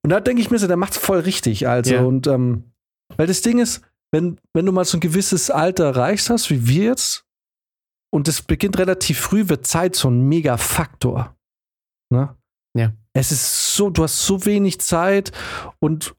und 0.06 0.10
da 0.10 0.20
denke 0.20 0.40
ich 0.40 0.52
mir 0.52 0.58
so, 0.60 0.68
der 0.68 0.76
macht 0.76 0.92
es 0.92 0.98
voll 0.98 1.18
richtig. 1.18 1.66
Also, 1.66 1.94
ja. 1.94 2.00
und 2.00 2.28
ähm, 2.28 2.62
weil 3.16 3.26
das 3.26 3.42
Ding 3.42 3.58
ist, 3.58 3.82
wenn, 4.12 4.38
wenn 4.52 4.64
du 4.64 4.70
mal 4.70 4.84
so 4.84 4.98
ein 4.98 5.00
gewisses 5.00 5.50
Alter 5.50 5.86
erreicht 5.86 6.30
hast, 6.30 6.48
wie 6.48 6.68
wir 6.68 6.84
jetzt, 6.84 7.24
und 8.14 8.28
das 8.28 8.40
beginnt 8.40 8.78
relativ 8.78 9.18
früh, 9.18 9.48
wird 9.48 9.66
Zeit 9.66 9.96
so 9.96 10.08
ein 10.08 10.20
mega 10.28 10.58
Faktor. 10.58 11.36
Ne? 12.10 12.36
Ja. 12.78 12.92
Es 13.14 13.32
ist 13.32 13.74
so, 13.74 13.90
du 13.90 14.04
hast 14.04 14.24
so 14.24 14.46
wenig 14.46 14.80
Zeit 14.80 15.32
und 15.80 16.14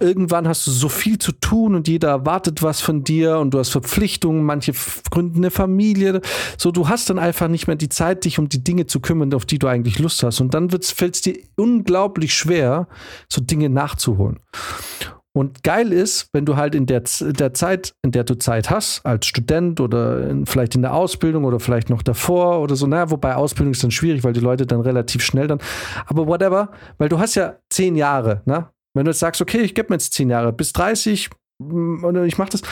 irgendwann 0.00 0.46
hast 0.46 0.66
du 0.66 0.70
so 0.70 0.88
viel 0.88 1.18
zu 1.18 1.32
tun 1.32 1.74
und 1.74 1.88
jeder 1.88 2.08
erwartet 2.08 2.62
was 2.62 2.80
von 2.80 3.04
dir 3.04 3.38
und 3.38 3.52
du 3.52 3.58
hast 3.58 3.70
Verpflichtungen, 3.70 4.44
manche 4.44 4.72
gründen 5.10 5.38
eine 5.38 5.50
Familie. 5.50 6.20
So, 6.56 6.70
du 6.70 6.88
hast 6.88 7.10
dann 7.10 7.18
einfach 7.18 7.48
nicht 7.48 7.66
mehr 7.66 7.76
die 7.76 7.88
Zeit, 7.88 8.24
dich 8.24 8.38
um 8.38 8.48
die 8.48 8.62
Dinge 8.62 8.86
zu 8.86 9.00
kümmern, 9.00 9.32
auf 9.34 9.46
die 9.46 9.58
du 9.58 9.66
eigentlich 9.66 9.98
Lust 9.98 10.22
hast. 10.22 10.40
Und 10.40 10.54
dann 10.54 10.70
fällt 10.70 11.14
es 11.14 11.22
dir 11.22 11.38
unglaublich 11.56 12.34
schwer, 12.34 12.88
so 13.28 13.40
Dinge 13.40 13.68
nachzuholen. 13.68 14.40
Und 15.38 15.62
geil 15.62 15.92
ist, 15.92 16.30
wenn 16.32 16.44
du 16.46 16.56
halt 16.56 16.74
in 16.74 16.86
der, 16.86 17.04
der 17.20 17.54
Zeit, 17.54 17.92
in 18.02 18.10
der 18.10 18.24
du 18.24 18.36
Zeit 18.38 18.70
hast, 18.70 19.06
als 19.06 19.26
Student 19.26 19.80
oder 19.80 20.28
in, 20.28 20.46
vielleicht 20.46 20.74
in 20.74 20.82
der 20.82 20.94
Ausbildung 20.94 21.44
oder 21.44 21.60
vielleicht 21.60 21.90
noch 21.90 22.02
davor 22.02 22.60
oder 22.60 22.74
so, 22.74 22.88
naja, 22.88 23.10
wobei 23.10 23.36
Ausbildung 23.36 23.72
ist 23.72 23.84
dann 23.84 23.92
schwierig, 23.92 24.24
weil 24.24 24.32
die 24.32 24.40
Leute 24.40 24.66
dann 24.66 24.80
relativ 24.80 25.22
schnell 25.22 25.46
dann, 25.46 25.60
aber 26.06 26.26
whatever, 26.26 26.72
weil 26.96 27.08
du 27.08 27.20
hast 27.20 27.36
ja 27.36 27.56
zehn 27.70 27.94
Jahre, 27.94 28.42
ne? 28.46 28.68
Wenn 28.98 29.04
du 29.04 29.12
jetzt 29.12 29.20
sagst, 29.20 29.40
okay, 29.40 29.60
ich 29.60 29.74
gebe 29.74 29.90
mir 29.90 29.94
jetzt 29.94 30.12
zehn 30.12 30.28
Jahre 30.28 30.52
bis 30.52 30.72
30 30.72 31.30
mm, 31.58 32.04
und 32.04 32.24
ich 32.24 32.36
mache 32.36 32.50
das, 32.50 32.62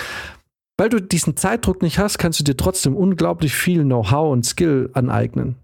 weil 0.76 0.88
du 0.88 1.00
diesen 1.00 1.36
Zeitdruck 1.36 1.82
nicht 1.82 1.98
hast, 1.98 2.18
kannst 2.18 2.40
du 2.40 2.44
dir 2.44 2.56
trotzdem 2.56 2.96
unglaublich 2.96 3.54
viel 3.54 3.84
Know-how 3.84 4.32
und 4.32 4.44
Skill 4.44 4.90
aneignen 4.92 5.56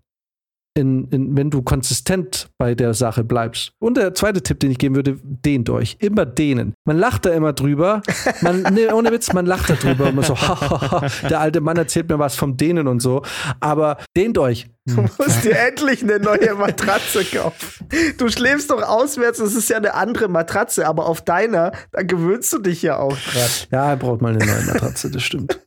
in, 0.75 1.09
in, 1.11 1.37
wenn 1.37 1.51
du 1.51 1.63
konsistent 1.63 2.49
bei 2.59 2.75
der 2.75 2.95
Sache 2.95 3.25
bleibst. 3.25 3.73
Und 3.79 3.97
der 3.97 4.15
zweite 4.15 4.43
Tipp, 4.43 4.61
den 4.61 4.71
ich 4.71 4.79
geben 4.79 4.95
würde, 4.95 5.19
dehnt 5.23 5.69
euch. 5.69 5.97
Immer 6.01 6.25
dehnen. 6.25 6.75
Man 6.85 6.99
lacht 6.99 7.27
da 7.27 7.31
immer 7.31 7.53
drüber. 7.53 8.03
Man, 8.41 8.63
nee, 8.73 8.91
ohne 8.91 9.13
Witz, 9.13 9.33
man 9.33 9.45
lacht 9.45 9.69
da 9.69 9.75
drüber. 9.75 10.09
Und 10.09 10.17
man 10.17 10.25
so, 10.25 10.35
der 11.29 11.41
alte 11.41 11.61
Mann 11.61 11.77
erzählt 11.77 12.09
mir 12.09 12.19
was 12.19 12.37
vom 12.37 12.57
Dehnen 12.57 12.89
und 12.89 13.01
so. 13.01 13.23
Aber 13.61 13.99
dehnt 14.17 14.39
euch. 14.39 14.69
Du 14.87 15.03
musst 15.03 15.45
dir 15.45 15.57
endlich 15.59 16.03
eine 16.03 16.19
neue 16.19 16.55
Matratze 16.55 17.25
kaufen. 17.25 17.89
Du 18.19 18.29
schläfst 18.29 18.71
doch 18.71 18.83
auswärts, 18.83 19.39
das 19.39 19.55
ist 19.55 19.69
ja 19.69 19.77
eine 19.77 19.95
andere 19.95 20.27
Matratze, 20.27 20.89
aber 20.89 21.07
auf 21.07 21.23
deiner, 21.23 21.71
da 21.93 22.03
gewöhnst 22.03 22.53
du 22.53 22.59
dich 22.59 22.83
ja 22.83 22.99
auch 22.99 23.17
dran. 23.17 23.49
Ja, 23.71 23.91
er 23.91 23.97
braucht 23.97 24.23
mal 24.23 24.35
eine 24.35 24.45
neue 24.45 24.65
Matratze, 24.65 25.11
das 25.11 25.23
stimmt. 25.23 25.61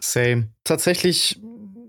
Same. 0.00 0.48
Tatsächlich 0.64 1.40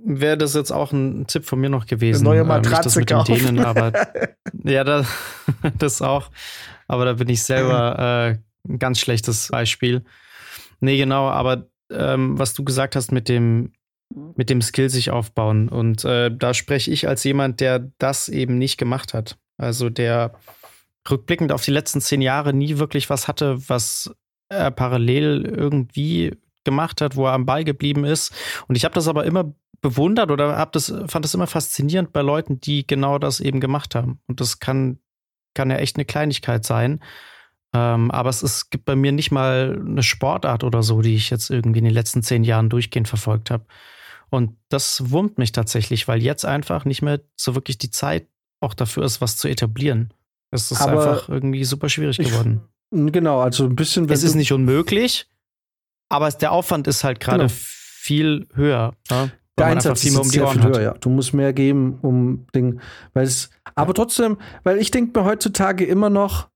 wäre 0.10 0.38
das 0.38 0.56
jetzt 0.56 0.72
auch 0.72 0.92
ein 0.92 1.28
Tipp 1.28 1.46
von 1.46 1.60
mir 1.60 1.70
noch 1.70 1.86
gewesen. 1.86 2.26
Eine 2.26 2.38
neue 2.38 2.44
Matratze 2.44 3.00
ähm, 3.00 3.06
das 3.06 3.28
mit 3.30 3.42
Denen, 3.42 3.60
aber 3.60 3.94
ja, 4.64 4.84
das, 4.84 5.08
das 5.78 6.02
auch. 6.02 6.32
Aber 6.88 7.06
da 7.06 7.14
bin 7.14 7.30
ich 7.30 7.44
selber 7.44 8.38
äh, 8.68 8.70
ein 8.70 8.80
ganz 8.80 9.00
schlechtes 9.00 9.50
Beispiel. 9.50 10.04
Nee, 10.80 10.98
genau, 10.98 11.28
aber 11.30 11.68
ähm, 11.92 12.40
was 12.40 12.54
du 12.54 12.64
gesagt 12.64 12.96
hast 12.96 13.12
mit 13.12 13.30
dem, 13.30 13.74
mit 14.36 14.50
dem 14.50 14.62
Skill 14.62 14.90
sich 14.90 15.12
aufbauen. 15.12 15.70
Und 15.70 16.04
äh, 16.06 16.36
da 16.36 16.54
spreche 16.54 16.90
ich 16.90 17.08
als 17.08 17.24
jemand, 17.24 17.60
der 17.60 17.92
das 18.00 18.30
eben 18.30 18.58
nicht 18.58 18.78
gemacht 18.78 19.14
hat. 19.14 19.38
Also 19.58 19.90
der 19.90 20.34
rückblickend 21.10 21.52
auf 21.52 21.64
die 21.64 21.72
letzten 21.72 22.02
zehn 22.02 22.22
Jahre 22.22 22.54
nie 22.54 22.78
wirklich 22.78 23.10
was 23.10 23.28
hatte, 23.28 23.58
was 23.70 24.12
er 24.50 24.72
parallel 24.72 25.46
irgendwie 25.46 26.36
gemacht 26.70 27.02
hat, 27.02 27.16
wo 27.16 27.26
er 27.26 27.34
am 27.34 27.46
Ball 27.46 27.64
geblieben 27.64 28.06
ist. 28.06 28.34
Und 28.68 28.76
ich 28.76 28.86
habe 28.86 28.96
das 28.96 29.08
aber 29.08 29.26
immer 29.26 29.54
bewundert 29.82 30.32
oder 30.32 30.58
hab 30.58 30.72
das, 30.74 30.94
fand 31.08 31.26
das 31.26 31.34
immer 31.34 31.48
faszinierend 31.48 32.12
bei 32.12 32.22
Leuten, 32.22 32.60
die 32.60 32.86
genau 32.86 33.18
das 33.18 33.40
eben 33.40 33.60
gemacht 33.60 33.96
haben. 33.96 34.20
Und 34.28 34.42
das 34.42 34.60
kann 34.60 35.00
kann 35.54 35.70
ja 35.72 35.78
echt 35.78 35.98
eine 35.98 36.06
Kleinigkeit 36.06 36.66
sein. 36.66 37.02
Ähm, 37.74 38.10
aber 38.12 38.30
es 38.30 38.42
ist, 38.42 38.72
gibt 38.72 38.86
bei 38.86 38.96
mir 38.96 39.12
nicht 39.12 39.32
mal 39.32 39.80
eine 39.86 40.04
Sportart 40.04 40.64
oder 40.64 40.82
so, 40.82 41.02
die 41.02 41.16
ich 41.16 41.30
jetzt 41.30 41.50
irgendwie 41.50 41.80
in 41.80 41.86
den 41.86 41.94
letzten 41.94 42.24
zehn 42.24 42.44
Jahren 42.44 42.70
durchgehend 42.70 43.08
verfolgt 43.08 43.52
habe. 43.52 43.66
Und 44.30 44.56
das 44.70 45.12
wurmt 45.12 45.38
mich 45.38 45.52
tatsächlich, 45.52 46.08
weil 46.08 46.22
jetzt 46.22 46.46
einfach 46.46 46.86
nicht 46.86 47.02
mehr 47.02 47.20
so 47.36 47.56
wirklich 47.56 47.78
die 47.78 47.92
Zeit 47.92 48.28
auch 48.60 48.74
dafür 48.74 49.04
ist, 49.04 49.22
was 49.22 49.38
zu 49.38 49.48
etablieren. 49.48 50.14
Es 50.52 50.72
ist 50.72 50.82
aber 50.82 51.12
einfach 51.12 51.30
irgendwie 51.30 51.64
super 51.64 51.90
schwierig 51.90 52.18
geworden. 52.18 52.62
Ich, 52.92 53.12
genau, 53.12 53.40
also 53.40 53.66
ein 53.66 53.76
bisschen. 53.76 54.10
Es 54.10 54.24
ist 54.24 54.36
nicht 54.36 54.52
unmöglich, 54.52 55.28
aber 56.10 56.30
der 56.32 56.52
Aufwand 56.52 56.88
ist 56.88 57.04
halt 57.04 57.20
gerade 57.20 57.48
genau. 57.48 57.54
viel 57.54 58.48
höher. 58.54 58.94
Ne? 59.10 59.32
Der 59.58 59.68
Einsatz 59.68 60.02
viel 60.02 60.12
mehr 60.12 60.22
um 60.22 60.32
die 60.32 60.42
Ohren 60.42 60.64
höher, 60.64 60.82
ja. 60.82 60.94
Du 60.94 61.10
musst 61.10 61.34
mehr 61.34 61.54
geben, 61.54 62.00
um 62.02 62.48
Ding, 62.56 62.80
weil 63.14 63.26
es, 63.26 63.50
aber 63.76 63.94
trotzdem, 63.94 64.38
weil 64.64 64.78
ich 64.78 64.90
denke 64.90 65.20
mir 65.20 65.26
heutzutage 65.26 65.86
immer 65.86 66.10
noch, 66.10 66.50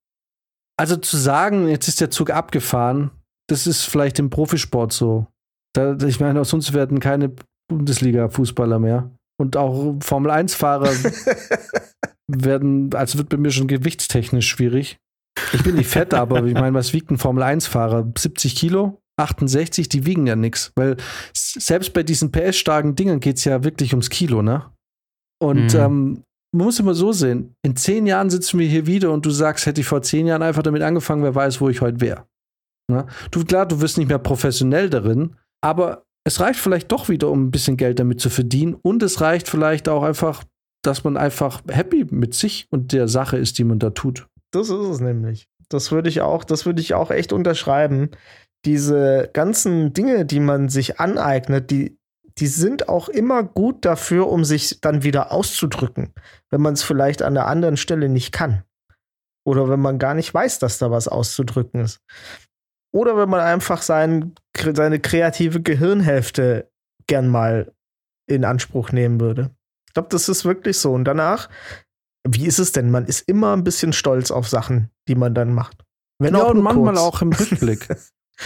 also 0.78 0.96
zu 0.96 1.18
sagen, 1.18 1.68
jetzt 1.68 1.88
ist 1.88 2.02
der 2.02 2.10
Zug 2.10 2.32
abgefahren, 2.32 3.12
das 3.48 3.68
ist 3.68 3.84
vielleicht 3.84 4.20
im 4.20 4.30
Profisport 4.30 4.94
so. 4.94 5.28
Da, 5.74 5.98
ich 5.98 6.20
meine, 6.20 6.44
sonst 6.46 6.74
werden 6.74 7.00
keine 7.00 7.36
Bundesliga-Fußballer 7.68 8.80
mehr. 8.80 9.12
Und 9.38 9.58
auch 9.58 9.96
Formel-1-Fahrer 10.00 10.90
werden, 12.28 12.94
also 12.94 13.18
wird 13.18 13.30
bei 13.30 13.38
mir 13.38 13.52
schon 13.52 13.68
gewichtstechnisch 13.68 14.48
schwierig. 14.48 14.98
Ich 15.52 15.64
bin 15.64 15.76
nicht 15.76 15.90
fett, 15.90 16.14
aber 16.14 16.44
ich 16.46 16.54
meine, 16.54 16.76
was 16.76 16.94
wiegt 16.94 17.12
ein 17.12 17.18
Formel-1-Fahrer? 17.18 18.12
70 18.18 18.56
Kilo? 18.56 19.03
68, 19.18 19.90
die 19.90 20.06
wiegen 20.06 20.28
ja 20.28 20.36
nichts. 20.36 20.72
Weil 20.76 20.98
selbst 21.34 21.94
bei 21.94 22.04
diesen 22.04 22.32
PS-starken 22.32 22.96
Dingern 22.96 23.20
geht 23.20 23.38
es 23.38 23.46
ja 23.46 23.64
wirklich 23.64 23.94
ums 23.94 24.10
Kilo, 24.10 24.42
ne? 24.42 24.66
Und 25.42 25.74
mhm. 25.74 25.80
ähm, 25.80 26.24
man 26.54 26.66
muss 26.66 26.80
immer 26.80 26.94
so 26.94 27.12
sehen, 27.12 27.56
in 27.64 27.76
zehn 27.76 28.06
Jahren 28.06 28.30
sitzen 28.30 28.60
wir 28.60 28.68
hier 28.68 28.86
wieder 28.86 29.12
und 29.12 29.26
du 29.26 29.32
sagst, 29.32 29.66
hätte 29.66 29.82
ich 29.82 29.88
vor 29.88 30.02
zehn 30.02 30.28
Jahren 30.28 30.44
einfach 30.44 30.64
damit 30.64 30.84
angefangen, 30.84 31.24
wer 31.24 31.36
weiß, 31.36 31.60
wo 31.62 31.70
ich 31.70 31.82
heute 31.82 32.00
wäre. 32.00 32.28
Ne? 32.90 33.08
Du, 33.32 33.44
klar, 33.44 33.66
du 33.66 33.82
wirst 33.82 33.98
nicht 33.98 34.08
mehr 34.08 34.20
professionell 34.20 34.90
darin, 34.90 35.36
aber 35.62 36.06
es 36.26 36.40
reicht 36.40 36.60
vielleicht 36.60 36.92
doch 36.92 37.10
wieder, 37.10 37.30
um 37.30 37.46
ein 37.46 37.52
bisschen 37.52 37.78
Geld 37.78 38.00
damit 38.00 38.22
zu 38.22 38.30
verdienen. 38.30 38.76
Und 38.76 39.04
es 39.04 39.20
reicht 39.20 39.50
vielleicht 39.50 39.90
auch 39.90 40.04
einfach, 40.04 40.44
dass 40.84 41.04
man 41.04 41.18
einfach 41.18 41.62
happy 41.68 42.06
mit 42.10 42.34
sich 42.34 42.68
und 42.70 42.92
der 42.94 43.08
Sache 43.08 43.38
ist, 43.38 43.58
die 43.58 43.64
man 43.64 43.80
da 43.80 43.90
tut. 43.90 44.28
Das 44.52 44.70
ist 44.70 44.88
es 44.88 45.00
nämlich. 45.00 45.48
Das 45.70 45.92
würde 45.92 46.10
ich 46.10 46.22
auch, 46.22 46.44
das 46.44 46.66
würde 46.66 46.82
ich 46.82 46.94
auch 46.94 47.10
echt 47.10 47.34
unterschreiben. 47.34 48.12
Diese 48.66 49.30
ganzen 49.34 49.94
Dinge, 49.94 50.26
die 50.26 50.40
man 50.40 50.70
sich 50.70 51.00
aneignet, 51.00 51.70
die, 51.70 51.98
die 52.38 52.48
sind 52.48 52.90
auch 52.90 53.10
immer 53.10 53.44
gut 53.44 53.86
dafür, 53.86 54.28
um 54.30 54.46
sich 54.46 54.80
dann 54.82 55.04
wieder 55.04 55.32
auszudrücken, 55.32 56.14
wenn 56.50 56.62
man 56.62 56.74
es 56.74 56.84
vielleicht 56.84 57.22
an 57.22 57.34
der 57.34 57.48
anderen 57.48 57.78
Stelle 57.78 58.10
nicht 58.10 58.32
kann. 58.32 58.64
Oder 59.46 59.70
wenn 59.70 59.82
man 59.82 60.00
gar 60.00 60.14
nicht 60.14 60.34
weiß, 60.34 60.60
dass 60.60 60.78
da 60.78 60.90
was 60.90 61.08
auszudrücken 61.08 61.82
ist. 61.82 62.00
Oder 62.94 63.18
wenn 63.18 63.30
man 63.30 63.42
einfach 63.42 63.82
sein, 63.82 64.34
seine 64.74 65.00
kreative 65.00 65.62
Gehirnhälfte 65.62 66.72
gern 67.08 67.28
mal 67.28 67.74
in 68.28 68.46
Anspruch 68.46 68.92
nehmen 68.92 69.20
würde. 69.20 69.52
Ich 69.88 69.94
glaube, 69.94 70.10
das 70.10 70.30
ist 70.30 70.46
wirklich 70.46 70.78
so. 70.78 70.94
Und 70.94 71.06
danach, 71.06 71.50
wie 72.28 72.46
ist 72.46 72.60
es 72.60 72.72
denn? 72.72 72.90
Man 72.90 73.06
ist 73.06 73.28
immer 73.28 73.56
ein 73.56 73.64
bisschen 73.64 73.94
stolz 73.94 74.32
auf 74.32 74.48
Sachen, 74.48 74.90
die 75.08 75.16
man 75.16 75.34
dann 75.34 75.54
macht. 75.54 75.84
Wenn 76.20 76.36
ja, 76.36 76.44
auch 76.44 76.52
und 76.52 76.62
manchmal 76.62 76.94
kurz. 76.94 77.00
auch 77.00 77.22
im 77.22 77.34
Rückblick. 77.34 77.90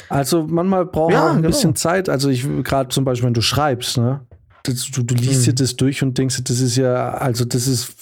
also 0.10 0.45
manchmal 0.47 0.86
braucht 0.86 1.13
ja, 1.13 1.21
man 1.21 1.29
ein 1.29 1.36
genau. 1.38 1.47
bisschen 1.49 1.75
Zeit. 1.75 2.10
Also 2.10 2.29
ich 2.29 2.45
gerade 2.63 2.89
zum 2.89 3.05
Beispiel, 3.05 3.27
wenn 3.27 3.33
du 3.33 3.41
schreibst, 3.41 3.97
ne? 3.97 4.21
Das, 4.63 4.91
du, 4.91 5.01
du, 5.01 5.15
liest 5.15 5.45
dir 5.45 5.51
hm. 5.51 5.55
das 5.55 5.75
durch 5.77 6.03
und 6.03 6.17
denkst, 6.17 6.43
das 6.43 6.60
ist 6.60 6.75
ja, 6.75 7.12
also 7.12 7.45
das 7.45 7.67
ist, 7.67 7.95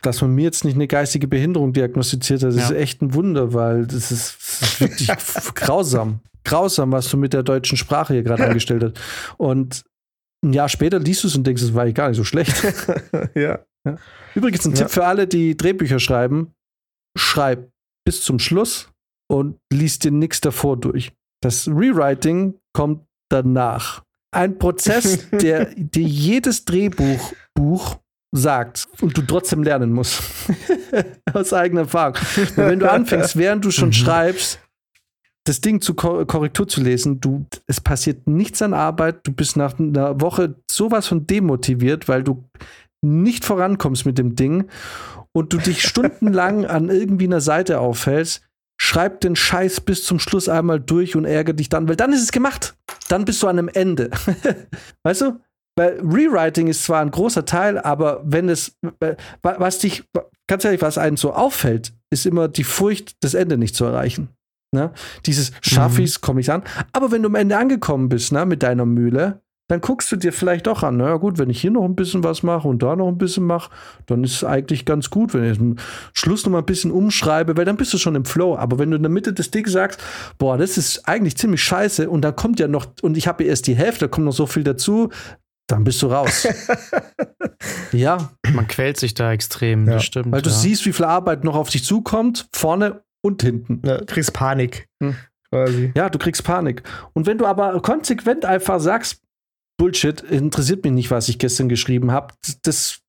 dass 0.00 0.22
man 0.22 0.34
mir 0.34 0.44
jetzt 0.44 0.64
nicht 0.64 0.74
eine 0.74 0.86
geistige 0.86 1.28
Behinderung 1.28 1.74
diagnostiziert 1.74 2.42
hat, 2.42 2.50
das 2.50 2.56
ja. 2.56 2.64
ist 2.64 2.70
echt 2.70 3.02
ein 3.02 3.12
Wunder, 3.12 3.52
weil 3.52 3.86
das 3.86 4.10
ist, 4.10 4.36
das 4.60 4.62
ist 4.62 4.80
wirklich 4.80 5.08
grausam. 5.54 6.20
Grausam, 6.44 6.92
was 6.92 7.10
du 7.10 7.18
mit 7.18 7.34
der 7.34 7.42
deutschen 7.42 7.76
Sprache 7.76 8.14
hier 8.14 8.22
gerade 8.22 8.46
angestellt 8.46 8.82
hast. 8.84 8.94
Und 9.36 9.84
ein 10.42 10.52
Jahr 10.52 10.68
später 10.68 10.98
liest 10.98 11.24
du 11.24 11.28
es 11.28 11.36
und 11.36 11.46
denkst, 11.46 11.62
es 11.62 11.74
war 11.74 11.90
gar 11.92 12.08
nicht 12.08 12.16
so 12.16 12.24
schlecht. 12.24 12.54
ja. 13.34 13.58
ja. 13.84 13.96
Übrigens 14.34 14.64
ein 14.64 14.72
ja. 14.72 14.78
Tipp 14.78 14.90
für 14.90 15.04
alle, 15.04 15.26
die 15.26 15.56
Drehbücher 15.56 15.98
schreiben: 15.98 16.52
Schreib 17.16 17.70
bis 18.06 18.22
zum 18.22 18.38
Schluss 18.38 18.88
und 19.28 19.58
liest 19.72 20.04
dir 20.04 20.10
nichts 20.12 20.40
davor 20.40 20.76
durch. 20.76 21.12
Das 21.42 21.68
Rewriting 21.68 22.54
kommt 22.72 23.06
danach. 23.30 24.02
Ein 24.30 24.58
Prozess, 24.58 25.28
der 25.32 25.66
dir 25.74 26.02
jedes 26.02 26.64
Drehbuch 26.64 27.32
Buch 27.54 27.98
sagt 28.32 28.88
und 29.00 29.16
du 29.16 29.22
trotzdem 29.22 29.62
lernen 29.62 29.92
musst. 29.92 30.22
Aus 31.32 31.52
eigener 31.52 31.82
Erfahrung. 31.82 32.16
Wenn 32.56 32.78
du 32.78 32.90
anfängst, 32.90 33.36
während 33.36 33.64
du 33.64 33.70
schon 33.70 33.88
mhm. 33.88 33.94
schreibst, 33.94 34.60
das 35.44 35.62
Ding 35.62 35.80
zu 35.80 35.94
Korrektur 35.94 36.68
zu 36.68 36.82
lesen, 36.82 37.20
du, 37.20 37.46
es 37.66 37.80
passiert 37.80 38.26
nichts 38.26 38.60
an 38.60 38.74
Arbeit, 38.74 39.26
du 39.26 39.32
bist 39.32 39.56
nach 39.56 39.78
einer 39.78 40.20
Woche 40.20 40.56
sowas 40.70 41.06
von 41.06 41.26
demotiviert, 41.26 42.06
weil 42.06 42.22
du 42.22 42.44
nicht 43.00 43.46
vorankommst 43.46 44.04
mit 44.04 44.18
dem 44.18 44.36
Ding 44.36 44.68
und 45.32 45.52
du 45.54 45.58
dich 45.58 45.82
stundenlang 45.88 46.66
an 46.66 46.90
irgendwie 46.90 47.24
einer 47.24 47.40
Seite 47.40 47.80
aufhältst, 47.80 48.42
schreib 48.80 49.20
den 49.20 49.36
Scheiß 49.36 49.80
bis 49.82 50.04
zum 50.04 50.18
Schluss 50.18 50.48
einmal 50.48 50.80
durch 50.80 51.16
und 51.16 51.24
ärgere 51.24 51.54
dich 51.54 51.68
dann, 51.68 51.88
weil 51.88 51.96
dann 51.96 52.12
ist 52.12 52.22
es 52.22 52.32
gemacht. 52.32 52.76
Dann 53.08 53.24
bist 53.24 53.42
du 53.42 53.48
an 53.48 53.58
einem 53.58 53.68
Ende. 53.68 54.10
weißt 55.02 55.22
du? 55.22 55.40
Weil 55.76 56.00
Rewriting 56.00 56.66
ist 56.66 56.84
zwar 56.84 57.00
ein 57.02 57.10
großer 57.10 57.44
Teil, 57.44 57.78
aber 57.78 58.20
wenn 58.24 58.48
es, 58.48 58.76
was 59.42 59.78
dich, 59.78 60.02
ganz 60.48 60.64
ehrlich, 60.64 60.82
was 60.82 60.98
einen 60.98 61.16
so 61.16 61.32
auffällt, 61.32 61.92
ist 62.10 62.26
immer 62.26 62.48
die 62.48 62.64
Furcht, 62.64 63.16
das 63.20 63.34
Ende 63.34 63.56
nicht 63.56 63.76
zu 63.76 63.84
erreichen. 63.84 64.30
Ne? 64.74 64.92
Dieses 65.24 65.52
schaffe 65.62 66.02
ich's, 66.02 66.20
komme 66.20 66.40
ich 66.40 66.50
an. 66.50 66.62
Aber 66.92 67.10
wenn 67.10 67.22
du 67.22 67.28
am 67.28 67.36
Ende 67.36 67.56
angekommen 67.56 68.08
bist, 68.08 68.32
ne, 68.32 68.44
mit 68.44 68.62
deiner 68.62 68.86
Mühle, 68.86 69.40
dann 69.68 69.82
guckst 69.82 70.10
du 70.10 70.16
dir 70.16 70.32
vielleicht 70.32 70.66
doch 70.66 70.82
an, 70.82 70.96
naja 70.96 71.16
gut, 71.16 71.38
wenn 71.38 71.50
ich 71.50 71.60
hier 71.60 71.70
noch 71.70 71.84
ein 71.84 71.94
bisschen 71.94 72.24
was 72.24 72.42
mache 72.42 72.66
und 72.66 72.82
da 72.82 72.96
noch 72.96 73.08
ein 73.08 73.18
bisschen 73.18 73.44
mache, 73.44 73.70
dann 74.06 74.24
ist 74.24 74.36
es 74.36 74.44
eigentlich 74.44 74.86
ganz 74.86 75.10
gut, 75.10 75.34
wenn 75.34 75.44
ich 75.44 75.60
am 75.60 75.76
Schluss 76.14 76.44
noch 76.44 76.52
mal 76.52 76.60
ein 76.60 76.66
bisschen 76.66 76.90
umschreibe, 76.90 77.56
weil 77.56 77.66
dann 77.66 77.76
bist 77.76 77.92
du 77.92 77.98
schon 77.98 78.14
im 78.14 78.24
Flow. 78.24 78.56
Aber 78.56 78.78
wenn 78.78 78.90
du 78.90 78.96
in 78.96 79.02
der 79.02 79.10
Mitte 79.10 79.34
des 79.34 79.50
Dings 79.50 79.70
sagst, 79.70 80.00
boah, 80.38 80.56
das 80.56 80.78
ist 80.78 81.06
eigentlich 81.06 81.36
ziemlich 81.36 81.62
scheiße 81.62 82.08
und 82.08 82.22
da 82.22 82.32
kommt 82.32 82.60
ja 82.60 82.66
noch, 82.66 82.86
und 83.02 83.16
ich 83.18 83.28
habe 83.28 83.44
erst 83.44 83.66
die 83.66 83.76
Hälfte, 83.76 84.06
da 84.06 84.08
kommt 84.08 84.24
noch 84.24 84.32
so 84.32 84.46
viel 84.46 84.64
dazu, 84.64 85.10
dann 85.66 85.84
bist 85.84 86.00
du 86.00 86.06
raus. 86.06 86.48
ja. 87.92 88.30
Man 88.50 88.66
quält 88.68 88.96
sich 88.96 89.12
da 89.12 89.32
extrem, 89.32 89.86
ja. 89.86 89.94
das 89.94 90.04
stimmt. 90.04 90.32
Weil 90.32 90.40
du 90.40 90.48
ja. 90.48 90.56
siehst, 90.56 90.86
wie 90.86 90.94
viel 90.94 91.04
Arbeit 91.04 91.44
noch 91.44 91.54
auf 91.54 91.68
dich 91.68 91.84
zukommt, 91.84 92.48
vorne 92.54 93.02
und 93.22 93.42
hinten. 93.42 93.82
Ja, 93.84 93.98
du 93.98 94.06
kriegst 94.06 94.32
Panik. 94.32 94.88
Hm. 95.02 95.14
Quasi. 95.50 95.92
Ja, 95.94 96.08
du 96.08 96.18
kriegst 96.18 96.44
Panik. 96.44 96.82
Und 97.12 97.26
wenn 97.26 97.38
du 97.38 97.46
aber 97.46 97.80
konsequent 97.80 98.44
einfach 98.44 98.80
sagst, 98.80 99.22
Bullshit, 99.78 100.20
interessiert 100.22 100.84
mich 100.84 100.92
nicht, 100.92 101.10
was 101.10 101.28
ich 101.28 101.38
gestern 101.38 101.68
geschrieben 101.68 102.10
habe, 102.10 102.34
das, 102.62 103.00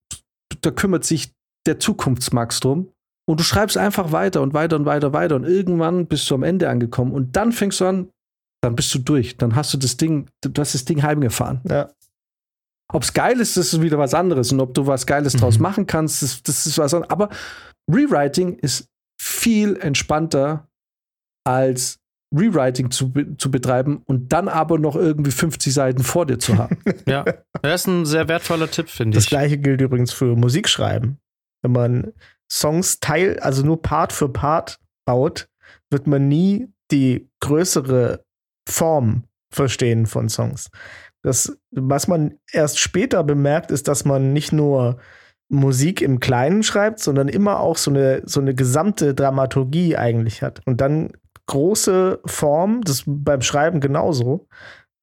da 0.62 0.72
kümmert 0.72 1.04
sich 1.04 1.32
der 1.66 1.80
Zukunftsmax 1.80 2.60
drum. 2.60 2.92
Und 3.28 3.40
du 3.40 3.44
schreibst 3.44 3.78
einfach 3.78 4.12
weiter 4.12 4.42
und 4.42 4.54
weiter 4.54 4.76
und 4.76 4.86
weiter 4.86 5.14
weiter 5.14 5.36
und 5.36 5.44
irgendwann 5.44 6.08
bist 6.08 6.30
du 6.30 6.36
am 6.36 6.42
Ende 6.42 6.68
angekommen 6.68 7.12
und 7.12 7.36
dann 7.36 7.52
fängst 7.52 7.80
du 7.80 7.86
an, 7.86 8.10
dann 8.62 8.76
bist 8.76 8.94
du 8.94 9.00
durch. 9.00 9.38
Dann 9.38 9.56
hast 9.56 9.74
du 9.74 9.78
das 9.78 9.98
Ding, 9.98 10.28
du 10.42 10.60
hast 10.60 10.74
das 10.74 10.86
Ding 10.86 11.04
heimgefahren. 11.04 11.62
Ja. 11.70 11.92
Ob 12.92 13.04
es 13.04 13.14
geil 13.14 13.40
ist, 13.40 13.56
das 13.56 13.74
ist 13.74 13.82
wieder 13.82 14.00
was 14.00 14.16
anderes. 14.16 14.52
Und 14.52 14.60
ob 14.60 14.74
du 14.74 14.88
was 14.88 15.06
Geiles 15.06 15.36
mhm. 15.36 15.40
draus 15.40 15.60
machen 15.60 15.86
kannst, 15.86 16.24
das, 16.24 16.42
das 16.42 16.66
ist 16.66 16.78
was 16.80 16.94
anderes. 16.94 17.12
Aber 17.12 17.30
Rewriting 17.90 18.56
ist 18.56 18.88
viel 19.22 19.76
entspannter 19.78 20.68
als 21.46 21.99
Rewriting 22.32 22.92
zu, 22.92 23.12
zu 23.38 23.50
betreiben 23.50 24.04
und 24.06 24.32
dann 24.32 24.48
aber 24.48 24.78
noch 24.78 24.96
irgendwie 24.96 25.32
50 25.32 25.74
Seiten 25.74 26.04
vor 26.04 26.26
dir 26.26 26.38
zu 26.38 26.58
haben. 26.58 26.78
ja, 27.08 27.26
das 27.62 27.82
ist 27.82 27.88
ein 27.88 28.06
sehr 28.06 28.28
wertvoller 28.28 28.70
Tipp, 28.70 28.90
finde 28.90 29.18
ich. 29.18 29.24
Das 29.24 29.30
gleiche 29.30 29.58
gilt 29.58 29.82
übrigens 29.82 30.12
für 30.12 30.36
Musikschreiben. 30.36 31.20
Wenn 31.64 31.72
man 31.72 32.14
Songs 32.52 33.00
teil, 33.00 33.40
also 33.40 33.66
nur 33.66 33.82
Part 33.82 34.14
für 34.14 34.30
Part 34.30 34.80
baut, 35.06 35.50
wird 35.90 36.08
man 36.08 36.28
nie 36.28 36.68
die 36.92 37.30
größere 37.42 38.24
Form 38.68 39.24
verstehen 39.52 40.06
von 40.06 40.30
Songs. 40.30 40.70
Das, 41.24 41.58
was 41.72 42.08
man 42.08 42.36
erst 42.52 42.80
später 42.80 43.24
bemerkt, 43.24 43.72
ist, 43.72 43.88
dass 43.88 44.06
man 44.06 44.34
nicht 44.34 44.54
nur 44.54 45.00
Musik 45.50 46.02
im 46.02 46.20
Kleinen 46.20 46.62
schreibt, 46.62 47.00
sondern 47.00 47.28
immer 47.28 47.60
auch 47.60 47.78
so 47.78 47.90
eine, 47.92 48.22
so 48.26 48.40
eine 48.40 48.54
gesamte 48.54 49.16
Dramaturgie 49.16 49.98
eigentlich 49.98 50.44
hat. 50.44 50.62
Und 50.66 50.80
dann 50.80 51.12
große 51.50 52.22
Form, 52.26 52.82
das 52.82 53.04
beim 53.06 53.42
Schreiben 53.42 53.82
genauso, 53.82 54.48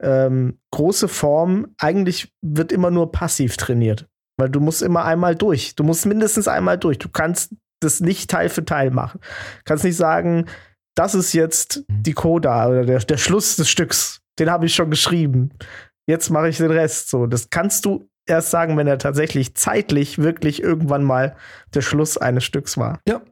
ähm, 0.03 0.59
große 0.70 1.09
Form, 1.09 1.74
eigentlich 1.78 2.32
wird 2.40 2.72
immer 2.72 2.90
nur 2.90 3.12
passiv 3.12 3.57
trainiert. 3.57 4.07
Weil 4.38 4.51
du 4.51 4.61
musst 4.61 4.82
immer 4.82 5.05
einmal 5.05 5.34
durch. 5.34 5.74
Du 5.74 5.82
musst 5.82 6.07
mindestens 6.07 6.47
einmal 6.47 6.78
durch. 6.78 6.99
Du 6.99 7.09
kannst 7.09 7.55
das 7.80 8.01
nicht 8.01 8.30
Teil 8.30 8.49
für 8.49 8.64
Teil 8.64 8.90
machen. 8.90 9.20
Du 9.20 9.62
kannst 9.64 9.84
nicht 9.84 9.97
sagen, 9.97 10.47
das 10.94 11.14
ist 11.14 11.32
jetzt 11.32 11.84
mhm. 11.88 12.03
die 12.03 12.12
Coda 12.12 12.68
oder 12.68 12.84
der, 12.84 12.99
der 13.01 13.16
Schluss 13.16 13.57
des 13.57 13.68
Stücks. 13.68 14.20
Den 14.38 14.51
habe 14.51 14.66
ich 14.66 14.74
schon 14.74 14.90
geschrieben. 14.90 15.51
Jetzt 16.09 16.30
mache 16.30 16.49
ich 16.49 16.59
den 16.59 16.70
Rest. 16.70 17.11
So, 17.11 17.26
das 17.26 17.51
kannst 17.51 17.84
du 17.86 18.09
erst 18.26 18.51
sagen, 18.51 18.76
wenn 18.76 18.86
er 18.86 18.99
tatsächlich 18.99 19.55
zeitlich 19.57 20.18
wirklich 20.18 20.62
irgendwann 20.62 21.03
mal 21.03 21.36
der 21.74 21.80
Schluss 21.80 22.18
eines 22.18 22.44
Stücks 22.44 22.76
war. 22.76 23.01
Ja, 23.09 23.22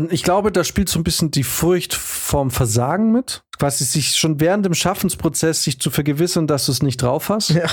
Und 0.00 0.14
ich 0.14 0.22
glaube, 0.22 0.50
da 0.50 0.64
spielt 0.64 0.88
so 0.88 0.98
ein 0.98 1.04
bisschen 1.04 1.30
die 1.30 1.42
Furcht 1.42 1.92
vorm 1.92 2.50
Versagen 2.50 3.12
mit. 3.12 3.44
Quasi 3.58 3.84
sich 3.84 4.16
schon 4.16 4.40
während 4.40 4.64
dem 4.64 4.72
Schaffensprozess 4.72 5.62
sich 5.62 5.78
zu 5.78 5.90
vergewissern, 5.90 6.46
dass 6.46 6.64
du 6.64 6.72
es 6.72 6.82
nicht 6.82 7.02
drauf 7.02 7.28
hast. 7.28 7.50
Ja. 7.50 7.66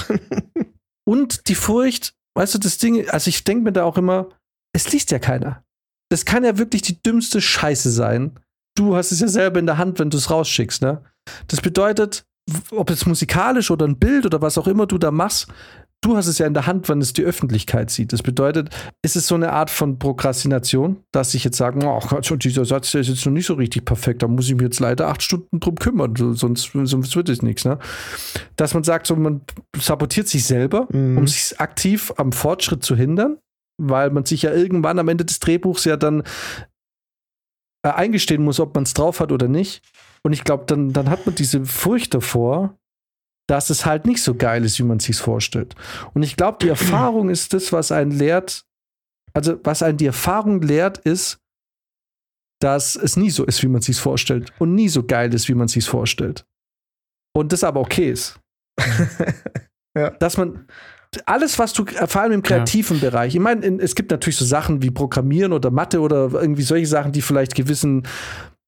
Und 1.08 1.48
die 1.48 1.56
Furcht, 1.56 2.16
weißt 2.36 2.56
du, 2.56 2.58
das 2.58 2.80
Ding, 2.80 3.10
also 3.10 3.30
ich 3.30 3.46
denke 3.46 3.64
mir 3.64 3.72
da 3.72 3.86
auch 3.86 3.98
immer, 3.98 4.28
es 4.76 4.92
liest 4.92 5.12
ja 5.12 5.20
keiner. 5.20 5.64
Das 6.10 6.26
kann 6.26 6.44
ja 6.44 6.58
wirklich 6.58 6.82
die 6.82 7.02
dümmste 7.02 7.40
Scheiße 7.40 7.92
sein. 7.92 8.38
Du 8.76 8.98
hast 8.98 9.14
es 9.14 9.22
ja 9.22 9.30
selber 9.30 9.60
in 9.60 9.66
der 9.66 9.78
Hand, 9.78 9.98
wenn 9.98 10.10
du 10.10 10.18
es 10.18 10.30
rausschickst, 10.30 10.82
ne? 10.82 11.06
Das 11.48 11.62
bedeutet, 11.62 12.26
ob 12.72 12.90
es 12.90 13.06
musikalisch 13.06 13.72
oder 13.72 13.88
ein 13.88 14.00
Bild 14.00 14.26
oder 14.26 14.42
was 14.42 14.58
auch 14.58 14.68
immer 14.68 14.86
du 14.86 14.98
da 14.98 15.12
machst, 15.12 15.48
du 16.04 16.16
hast 16.16 16.28
es 16.28 16.38
ja 16.38 16.46
in 16.48 16.54
der 16.54 16.68
Hand, 16.68 16.88
wenn 16.90 17.02
es 17.02 17.14
die 17.14 17.24
Öffentlichkeit 17.24 17.90
sieht. 17.90 18.14
Das 18.14 18.22
bedeutet, 18.24 18.70
ist 19.04 19.16
es 19.16 19.28
so 19.28 19.36
eine 19.36 19.52
Art 19.54 19.70
von 19.70 20.00
Prokrastination, 20.00 21.04
dass 21.12 21.34
ich 21.34 21.44
jetzt 21.44 21.58
sagen, 21.58 21.84
oh 21.86 22.00
Gott, 22.00 22.44
dieser 22.44 22.66
Satz, 22.66 22.92
der 22.92 23.02
ist 23.02 23.08
jetzt 23.08 23.26
noch 23.26 23.34
nicht 23.34 23.46
so 23.46 23.56
richtig 23.56 23.86
perfekt, 23.86 24.22
da 24.24 24.28
muss 24.28 24.48
ich 24.48 24.54
mich 24.54 24.64
jetzt 24.64 24.80
leider 24.80 25.08
acht 25.08 25.22
Stunden 25.22 25.60
drum 25.60 25.76
kümmern, 25.76 26.16
sonst, 26.16 26.72
sonst 26.72 27.16
wird 27.16 27.30
es 27.30 27.42
nichts. 27.42 27.66
Ne? 27.66 27.80
Dass 28.56 28.74
man 28.74 28.84
sagt, 28.84 29.08
so, 29.08 29.16
man 29.16 29.42
sabotiert 29.78 30.28
sich 30.28 30.46
selber, 30.46 30.88
Mhm. 30.92 31.18
um 31.18 31.28
sich 31.28 31.60
aktiv 31.60 32.14
am 32.18 32.32
Fortschritt 32.32 32.84
zu 32.84 32.96
hindern, 32.96 33.38
weil 33.82 34.10
man 34.12 34.26
sich 34.26 34.44
ja 34.44 34.54
irgendwann 34.54 35.00
am 35.00 35.08
Ende 35.08 35.26
des 35.26 35.40
Drehbuchs 35.40 35.86
ja 35.86 35.98
dann 35.98 36.24
äh, 37.84 37.90
eingestehen 37.90 38.44
muss, 38.44 38.60
ob 38.60 38.74
man 38.76 38.84
es 38.84 38.94
drauf 38.94 39.20
hat 39.20 39.32
oder 39.32 39.48
nicht. 39.48 39.82
Und 40.24 40.34
ich 40.34 40.44
glaube, 40.44 40.66
dann, 40.68 40.94
dann 40.94 41.10
hat 41.10 41.26
man 41.26 41.36
diese 41.36 41.66
Furcht 41.66 42.14
davor, 42.14 42.76
dass 43.48 43.70
es 43.70 43.86
halt 43.86 44.06
nicht 44.06 44.22
so 44.22 44.36
geil 44.36 44.64
ist, 44.66 44.78
wie 44.80 44.84
man 44.84 45.00
sich 45.00 45.18
vorstellt. 45.18 45.76
Und 46.14 46.24
ich 46.24 46.36
glaube, 46.36 46.58
die 46.62 46.68
Erfahrung 46.70 47.30
ist 47.30 47.54
das, 47.54 47.72
was 47.74 47.92
einen 47.92 48.12
lehrt, 48.12 48.66
also 49.34 49.60
was 49.64 49.82
einen 49.84 49.98
die 49.98 50.06
Erfahrung 50.08 50.62
lehrt, 50.62 50.98
ist, 51.00 51.40
dass 52.60 52.96
es 52.96 53.16
nie 53.18 53.30
so 53.30 53.46
ist, 53.46 53.62
wie 53.64 53.68
man 53.68 53.82
sich 53.82 53.98
vorstellt 54.00 54.52
und 54.60 54.74
nie 54.76 54.90
so 54.90 55.04
geil 55.04 55.34
ist, 55.34 55.48
wie 55.48 55.54
man 55.54 55.68
sich 55.68 55.86
vorstellt. 55.88 56.46
Und 57.36 57.54
das 57.54 57.64
aber 57.64 57.80
okay 57.82 58.12
ist. 58.12 58.40
Ja. 59.98 60.12
Dass 60.12 60.38
man 60.38 60.68
alles, 61.26 61.58
was 61.58 61.74
du, 61.74 61.84
vor 61.86 62.22
allem 62.22 62.34
im 62.34 62.44
kreativen 62.44 63.00
Bereich, 63.00 63.34
ich 63.34 63.42
meine, 63.42 63.66
in- 63.66 63.80
es 63.80 63.96
gibt 63.96 64.12
natürlich 64.12 64.38
so 64.38 64.46
Sachen 64.46 64.84
wie 64.84 64.92
Programmieren 64.92 65.54
oder 65.54 65.72
Mathe 65.72 66.02
oder 66.02 66.30
irgendwie 66.34 66.62
solche 66.62 66.86
Sachen, 66.86 67.12
die 67.14 67.24
vielleicht 67.24 67.56
gewissen 67.56 68.06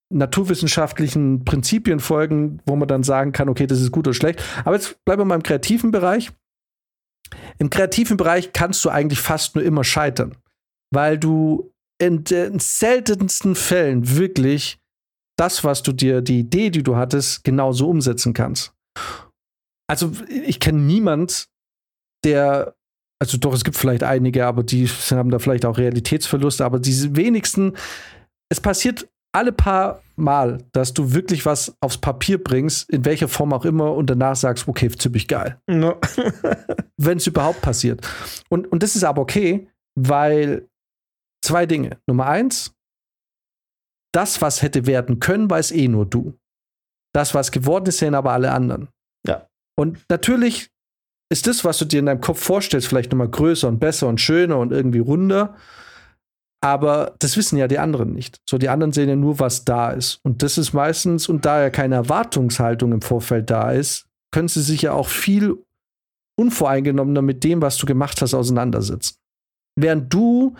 naturwissenschaftlichen 0.10 1.45
Prinzipien 1.45 1.99
folgen, 1.99 2.62
wo 2.66 2.76
man 2.76 2.88
dann 2.88 3.03
sagen 3.03 3.32
kann, 3.32 3.49
okay, 3.49 3.68
das 3.68 3.82
ist 3.82 3.91
gut 3.91 4.07
oder 4.07 4.14
schlecht. 4.14 4.43
Aber 4.66 4.76
jetzt 4.76 5.03
bleiben 5.05 5.22
wir 5.22 5.26
mal 5.26 5.36
im 5.36 5.43
kreativen 5.43 5.91
Bereich. 5.91 6.32
Im 7.60 7.70
kreativen 7.70 8.18
Bereich 8.18 8.53
kannst 8.53 8.84
du 8.84 8.89
eigentlich 8.89 9.20
fast 9.20 9.55
nur 9.55 9.64
immer 9.64 9.84
scheitern, 9.84 10.36
weil 10.91 11.18
du 11.18 11.72
in 12.01 12.24
den 12.24 12.60
seltensten 12.60 13.55
Fällen 13.55 14.18
wirklich 14.18 14.80
das, 15.38 15.64
was 15.64 15.84
du 15.84 15.91
dir, 15.91 16.22
die 16.22 16.39
Idee, 16.39 16.70
die 16.70 16.84
du 16.84 16.95
hattest, 16.95 17.43
genauso 17.43 17.89
umsetzen 17.89 18.34
kannst. 18.34 18.74
Also 19.88 20.12
ich 20.30 20.60
kenne 20.60 20.80
niemand, 20.80 21.47
der, 22.24 22.76
also 23.22 23.38
doch, 23.38 23.53
es 23.53 23.64
gibt 23.64 23.78
vielleicht 23.78 24.03
einige, 24.03 24.45
aber 24.45 24.64
die 24.64 24.88
haben 24.88 25.30
da 25.30 25.39
vielleicht 25.39 25.66
auch 25.66 25.78
Realitätsverluste, 25.78 26.66
aber 26.66 26.80
diese 26.80 27.16
wenigsten, 27.16 27.78
es 28.49 28.60
passiert 28.60 29.07
alle 29.32 29.51
paar 29.51 30.01
Mal, 30.15 30.63
dass 30.73 30.93
du 30.93 31.13
wirklich 31.13 31.45
was 31.45 31.73
aufs 31.80 31.97
Papier 31.97 32.43
bringst, 32.43 32.89
in 32.89 33.05
welcher 33.05 33.27
Form 33.27 33.53
auch 33.53 33.63
immer, 33.63 33.93
und 33.93 34.09
danach 34.09 34.36
sagst, 34.36 34.67
okay, 34.67 34.89
ziemlich 34.89 35.27
geil. 35.27 35.59
No. 35.67 35.99
Wenn 36.97 37.17
es 37.17 37.27
überhaupt 37.27 37.61
passiert. 37.61 38.05
Und, 38.49 38.69
und 38.71 38.84
das 38.84 38.95
ist 38.95 39.03
aber 39.03 39.21
okay, 39.21 39.69
weil 39.95 40.67
zwei 41.41 41.65
Dinge. 41.65 41.97
Nummer 42.07 42.27
eins, 42.27 42.75
das, 44.13 44.41
was 44.41 44.61
hätte 44.61 44.88
werden 44.88 45.19
können, 45.19 45.49
weiß 45.49 45.71
eh 45.71 45.88
nur 45.88 46.05
du. 46.05 46.34
Das, 47.13 47.34
was 47.34 47.51
geworden 47.51 47.86
ist, 47.86 47.99
sehen 47.99 48.15
aber 48.15 48.32
alle 48.32 48.51
anderen. 48.51 48.89
Ja. 49.25 49.47
Und 49.77 50.03
natürlich 50.09 50.69
ist 51.32 51.47
das, 51.47 51.63
was 51.63 51.77
du 51.77 51.86
dir 51.86 51.99
in 51.99 52.07
deinem 52.07 52.21
Kopf 52.21 52.43
vorstellst, 52.43 52.88
vielleicht 52.88 53.11
nochmal 53.11 53.30
größer 53.30 53.67
und 53.67 53.80
besser 53.80 54.07
und 54.07 54.19
schöner 54.19 54.57
und 54.57 54.71
irgendwie 54.71 54.99
runder. 54.99 55.55
Aber 56.62 57.16
das 57.20 57.38
wissen 57.38 57.57
ja 57.57 57.68
die 57.68 57.80
anderen 57.80 58.12
nicht. 58.14 58.41
So, 58.49 58.57
die 58.57 58.70
anderen 58.70 58.91
sehen 58.91 59.07
ja 59.07 59.16
nur, 59.16 59.39
was 59.39 59.64
da 59.64 59.91
ist. 59.91 60.20
Und 60.24 60.43
das 60.43 60.57
ist 60.57 60.74
meistens, 60.74 61.30
und 61.30 61.45
da 61.45 61.62
ja 61.62 61.70
keine 61.70 61.95
Erwartungshaltung 61.95 62.91
im 62.91 63.01
Vorfeld 63.01 63.49
da 63.49 63.72
ist, 63.72 64.07
können 64.32 64.49
sie 64.49 64.62
sich 64.62 64.82
ja 64.82 64.91
auch 64.93 65.07
viel 65.07 65.55
unvoreingenommener 66.38 67.22
mit 67.22 67.43
dem, 67.43 67.62
was 67.62 67.78
du 67.78 67.86
gemacht 67.86 68.22
hast, 68.22 68.34
auseinandersetzen. 68.34 69.16
Während 69.76 70.14
du 70.14 70.55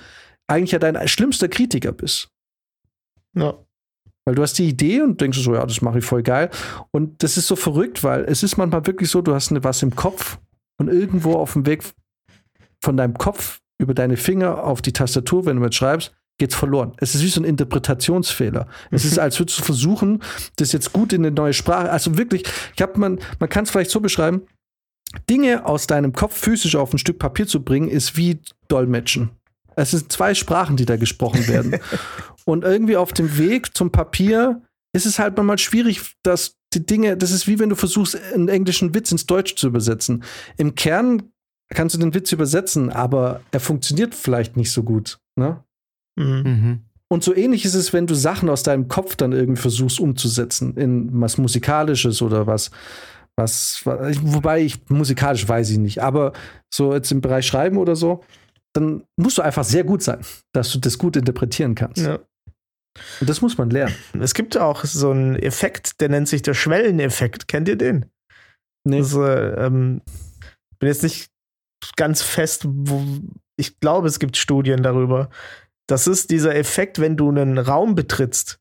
eigentlich 0.48 0.72
ja 0.72 0.80
dein 0.80 1.08
schlimmster 1.08 1.48
Kritiker 1.50 1.92
bist. 1.92 2.30
no. 3.34 3.66
Weil 4.26 4.36
du 4.36 4.44
hast 4.44 4.60
die 4.60 4.68
Idee 4.68 5.02
und 5.02 5.20
denkst 5.22 5.40
so, 5.40 5.56
ja, 5.56 5.66
das 5.66 5.82
mache 5.82 6.00
ich 6.00 6.06
voll 6.06 6.22
geil. 6.22 6.52
Und 6.92 7.24
das 7.24 7.36
ist 7.36 7.48
so 7.48 7.56
verrückt, 7.56 8.04
weil 8.04 8.26
es 8.26 8.44
ist 8.44 8.58
manchmal 8.58 8.86
wirklich 8.86 9.10
so, 9.10 9.22
du 9.22 9.34
hast 9.34 9.50
ne- 9.50 9.64
was 9.64 9.82
im 9.82 9.96
Kopf 9.96 10.38
und 10.78 10.88
irgendwo 10.88 11.34
auf 11.34 11.54
dem 11.54 11.66
Weg 11.66 11.84
von 12.84 12.96
deinem 12.96 13.16
Kopf 13.16 13.62
über 13.80 13.94
deine 13.94 14.18
Finger 14.18 14.64
auf 14.64 14.82
die 14.82 14.94
Tastatur, 14.94 15.46
wenn 15.46 15.56
du 15.56 15.64
mit 15.64 15.74
schreibst, 15.74 16.14
geht's 16.38 16.56
verloren. 16.56 16.94
Es 16.98 17.16
ist 17.16 17.24
wie 17.24 17.28
so 17.28 17.42
ein 17.42 17.46
Interpretationsfehler. 17.46 18.68
Es 18.92 19.06
ist, 19.06 19.20
als 19.20 19.40
würdest 19.40 19.60
du 19.60 19.64
versuchen, 19.64 20.22
das 20.58 20.72
jetzt 20.72 20.94
gut 20.94 21.14
in 21.14 21.26
eine 21.26 21.36
neue 21.36 21.54
Sprache, 21.54 21.92
also 21.92 22.18
wirklich, 22.18 22.44
ich 22.76 22.82
habe 22.82 23.00
man, 23.00 23.20
man 23.40 23.50
kann 23.50 23.64
es 23.64 23.72
vielleicht 23.72 23.92
so 23.92 24.00
beschreiben, 24.00 24.44
Dinge 25.30 25.66
aus 25.66 25.88
deinem 25.88 26.14
Kopf 26.14 26.38
physisch 26.38 26.76
auf 26.76 26.94
ein 26.94 27.00
Stück 27.00 27.20
Papier 27.20 27.48
zu 27.48 27.64
bringen, 27.64 27.90
ist 27.90 28.16
wie 28.16 28.40
Dolmetschen. 28.68 29.32
Es 29.76 29.92
sind 29.92 30.12
zwei 30.12 30.34
Sprachen, 30.34 30.78
die 30.78 30.86
da 30.86 30.98
gesprochen 30.98 31.48
werden. 31.48 31.80
Und 32.46 32.64
irgendwie 32.64 32.98
auf 32.98 33.14
dem 33.14 33.38
Weg 33.38 33.76
zum 33.76 33.92
Papier 33.92 34.62
ist 34.94 35.06
es 35.06 35.20
halt 35.20 35.38
manchmal 35.38 35.58
schwierig, 35.58 36.16
dass 36.24 36.56
die 36.74 36.86
Dinge, 36.86 37.18
das 37.18 37.32
ist 37.32 37.48
wie 37.48 37.60
wenn 37.60 37.70
du 37.70 37.76
versuchst, 37.76 38.18
einen 38.34 38.50
englischen 38.50 38.94
Witz 38.94 39.12
ins 39.12 39.26
Deutsch 39.26 39.56
zu 39.56 39.68
übersetzen. 39.68 40.24
Im 40.58 40.76
Kern 40.76 41.32
kannst 41.70 41.96
du 41.96 42.00
den 42.00 42.14
Witz 42.14 42.32
übersetzen, 42.32 42.90
aber 42.90 43.42
er 43.52 43.60
funktioniert 43.60 44.16
vielleicht 44.16 44.58
nicht 44.58 44.72
so 44.72 44.84
gut. 44.84 45.20
Ne? 45.36 45.64
Mhm. 46.18 46.44
Mhm. 46.44 46.80
Und 47.12 47.24
so 47.24 47.36
ähnlich 47.36 47.66
ist 47.66 47.74
es, 47.74 47.92
wenn 47.92 48.08
du 48.08 48.14
Sachen 48.14 48.50
aus 48.50 48.64
deinem 48.64 48.88
Kopf 48.88 49.16
dann 49.16 49.32
irgendwie 49.32 49.62
versuchst 49.62 50.00
umzusetzen 50.00 50.76
in 50.78 51.10
was 51.22 51.38
Musikalisches 51.38 52.22
oder 52.22 52.46
was, 52.46 52.70
was, 53.36 53.82
wobei 53.86 54.62
ich 54.62 54.90
musikalisch 54.90 55.48
weiß 55.48 55.72
ich 55.72 55.80
nicht, 55.80 56.04
aber 56.04 56.34
so 56.72 56.94
jetzt 56.94 57.12
im 57.12 57.22
Bereich 57.22 57.48
Schreiben 57.48 57.78
oder 57.78 57.96
so, 57.96 58.24
dann 58.74 59.04
musst 59.18 59.40
du 59.40 59.42
einfach 59.42 59.64
sehr 59.64 59.84
gut 59.84 60.04
sein, 60.04 60.20
dass 60.54 60.72
du 60.72 60.80
das 60.80 61.00
gut 61.00 61.16
interpretieren 61.16 61.74
kannst. 61.74 62.06
Ja. 62.06 62.20
Und 63.22 63.30
das 63.30 63.42
muss 63.42 63.58
man 63.58 63.70
lernen. 63.70 63.96
Es 64.20 64.34
gibt 64.34 64.58
auch 64.58 64.84
so 64.84 65.12
einen 65.12 65.36
Effekt, 65.36 66.02
der 66.02 66.10
nennt 66.10 66.28
sich 66.28 66.42
der 66.42 66.54
Schwelleneffekt. 66.54 67.48
Kennt 67.48 67.68
ihr 67.68 67.78
den? 67.78 68.06
Nee. 68.84 69.00
Äh, 69.00 69.66
ähm, 69.66 70.02
bin 70.80 70.88
jetzt 70.88 71.04
nicht 71.04 71.32
ganz 71.96 72.22
fest, 72.22 72.64
wo, 72.68 73.04
ich 73.58 73.80
glaube, 73.80 74.08
es 74.08 74.20
gibt 74.20 74.38
Studien 74.38 74.84
darüber. 74.84 75.30
Das 75.88 76.08
ist 76.08 76.32
dieser 76.32 76.56
Effekt, 76.56 77.00
wenn 77.00 77.18
du 77.18 77.30
einen 77.30 77.58
Raum 77.58 77.96
betrittst 77.96 78.60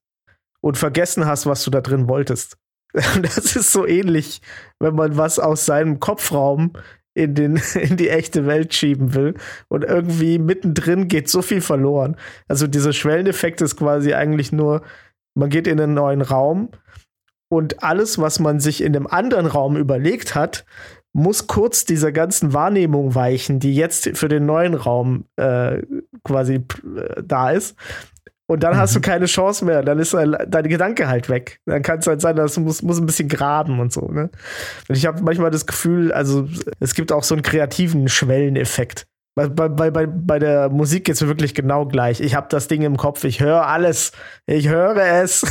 und 0.60 0.76
vergessen 0.76 1.26
hast, 1.26 1.46
was 1.46 1.62
du 1.64 1.70
da 1.70 1.80
drin 1.80 2.08
wolltest. 2.08 2.58
Das 3.22 3.54
ist 3.54 3.70
so 3.70 3.86
ähnlich, 3.86 4.40
wenn 4.80 4.94
man 4.94 5.16
was 5.16 5.38
aus 5.38 5.66
seinem 5.66 6.00
Kopfraum 6.00 6.72
in, 7.14 7.34
den, 7.34 7.60
in 7.74 7.96
die 7.96 8.08
echte 8.08 8.46
Welt 8.46 8.72
schieben 8.74 9.14
will 9.14 9.34
und 9.68 9.84
irgendwie 9.84 10.38
mittendrin 10.38 11.08
geht 11.08 11.28
so 11.28 11.42
viel 11.42 11.60
verloren. 11.60 12.16
Also 12.48 12.66
dieser 12.66 12.92
Schwelleneffekt 12.92 13.60
ist 13.60 13.76
quasi 13.76 14.14
eigentlich 14.14 14.52
nur, 14.52 14.82
man 15.34 15.50
geht 15.50 15.66
in 15.66 15.80
einen 15.80 15.94
neuen 15.94 16.22
Raum 16.22 16.70
und 17.50 17.82
alles, 17.82 18.18
was 18.18 18.40
man 18.40 18.60
sich 18.60 18.82
in 18.82 18.92
dem 18.92 19.06
anderen 19.06 19.46
Raum 19.46 19.76
überlegt 19.76 20.34
hat, 20.34 20.64
muss 21.12 21.46
kurz 21.46 21.84
dieser 21.84 22.12
ganzen 22.12 22.52
Wahrnehmung 22.52 23.14
weichen, 23.14 23.60
die 23.60 23.74
jetzt 23.74 24.16
für 24.16 24.28
den 24.28 24.46
neuen 24.46 24.74
Raum 24.74 25.24
äh, 25.36 25.82
quasi 26.22 26.54
äh, 26.54 27.22
da 27.24 27.50
ist. 27.50 27.76
Und 28.50 28.62
dann 28.62 28.78
hast 28.78 28.96
du 28.96 29.00
keine 29.00 29.26
Chance 29.26 29.64
mehr. 29.64 29.82
Dann 29.82 29.98
ist 29.98 30.14
dein, 30.14 30.34
dein 30.48 30.68
Gedanke 30.68 31.06
halt 31.06 31.28
weg. 31.28 31.60
Dann 31.66 31.82
kann 31.82 31.98
es 31.98 32.06
halt 32.06 32.22
sein, 32.22 32.34
dass 32.34 32.54
du 32.54 32.62
musst, 32.62 32.82
musst 32.82 32.98
ein 32.98 33.04
bisschen 33.04 33.28
graben 33.28 33.78
und 33.78 33.92
so. 33.92 34.08
Ne? 34.08 34.30
Und 34.88 34.96
ich 34.96 35.04
habe 35.04 35.22
manchmal 35.22 35.50
das 35.50 35.66
Gefühl, 35.66 36.12
also 36.12 36.48
es 36.80 36.94
gibt 36.94 37.12
auch 37.12 37.24
so 37.24 37.34
einen 37.34 37.42
kreativen 37.42 38.08
Schwelleneffekt. 38.08 39.06
Bei, 39.46 39.68
bei, 39.68 39.90
bei, 39.90 40.06
bei- 40.06 40.38
der 40.40 40.68
Musik 40.68 41.04
geht 41.04 41.14
es 41.14 41.24
wirklich 41.24 41.54
genau 41.54 41.86
gleich. 41.86 42.20
Ich 42.20 42.34
habe 42.34 42.48
das 42.50 42.66
Ding 42.66 42.82
im 42.82 42.96
Kopf, 42.96 43.22
ich 43.22 43.38
höre 43.38 43.66
alles. 43.66 44.10
Ich 44.46 44.68
höre 44.68 44.96
es. 45.22 45.44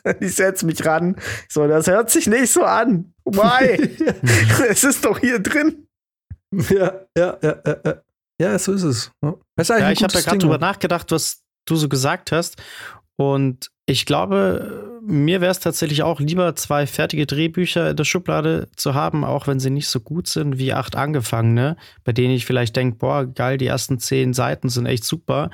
ich 0.20 0.34
setze 0.34 0.66
mich 0.66 0.84
ran. 0.84 1.16
So, 1.48 1.66
das 1.66 1.86
hört 1.86 2.10
sich 2.10 2.26
nicht 2.26 2.52
so 2.52 2.64
an. 2.64 3.14
Why? 3.24 3.96
es 4.68 4.84
ist 4.84 5.04
doch 5.06 5.18
hier 5.18 5.38
drin. 5.38 5.86
ja, 6.50 6.92
ja, 7.16 7.38
ja, 7.42 7.56
ja, 7.64 7.76
ja. 7.84 7.94
Ja, 8.38 8.58
so 8.58 8.72
ist 8.72 8.82
es. 8.82 9.10
Ja, 9.22 9.90
ich 9.92 10.02
habe 10.02 10.12
gutes 10.12 10.24
gerade 10.26 10.38
drüber 10.38 10.58
nachgedacht, 10.58 11.10
was 11.10 11.42
du 11.64 11.76
so 11.76 11.88
gesagt 11.88 12.32
hast. 12.32 12.60
Und 13.16 13.70
ich 13.92 14.06
glaube, 14.06 14.98
mir 15.04 15.40
wäre 15.40 15.50
es 15.50 15.60
tatsächlich 15.60 16.02
auch 16.02 16.20
lieber, 16.20 16.54
zwei 16.56 16.86
fertige 16.86 17.26
Drehbücher 17.26 17.90
in 17.90 17.96
der 17.96 18.04
Schublade 18.04 18.68
zu 18.76 18.94
haben, 18.94 19.24
auch 19.24 19.46
wenn 19.46 19.60
sie 19.60 19.70
nicht 19.70 19.88
so 19.88 20.00
gut 20.00 20.26
sind 20.28 20.58
wie 20.58 20.72
acht 20.72 20.96
angefangene, 20.96 21.76
bei 22.04 22.12
denen 22.12 22.34
ich 22.34 22.46
vielleicht 22.46 22.74
denke, 22.76 22.98
boah, 22.98 23.26
geil, 23.26 23.58
die 23.58 23.66
ersten 23.66 23.98
zehn 23.98 24.32
Seiten 24.32 24.68
sind 24.68 24.86
echt 24.86 25.04
super. 25.04 25.50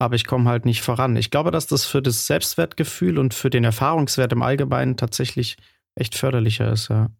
aber 0.00 0.14
ich 0.14 0.26
komme 0.26 0.48
halt 0.48 0.64
nicht 0.64 0.82
voran. 0.82 1.14
Ich 1.16 1.30
glaube, 1.30 1.50
dass 1.50 1.66
das 1.66 1.84
für 1.84 2.00
das 2.00 2.26
Selbstwertgefühl 2.26 3.18
und 3.18 3.34
für 3.34 3.50
den 3.50 3.64
Erfahrungswert 3.64 4.32
im 4.32 4.42
Allgemeinen 4.42 4.96
tatsächlich 4.96 5.56
echt 5.94 6.16
förderlicher 6.16 6.72
ist, 6.72 6.88
ja. 6.88 7.10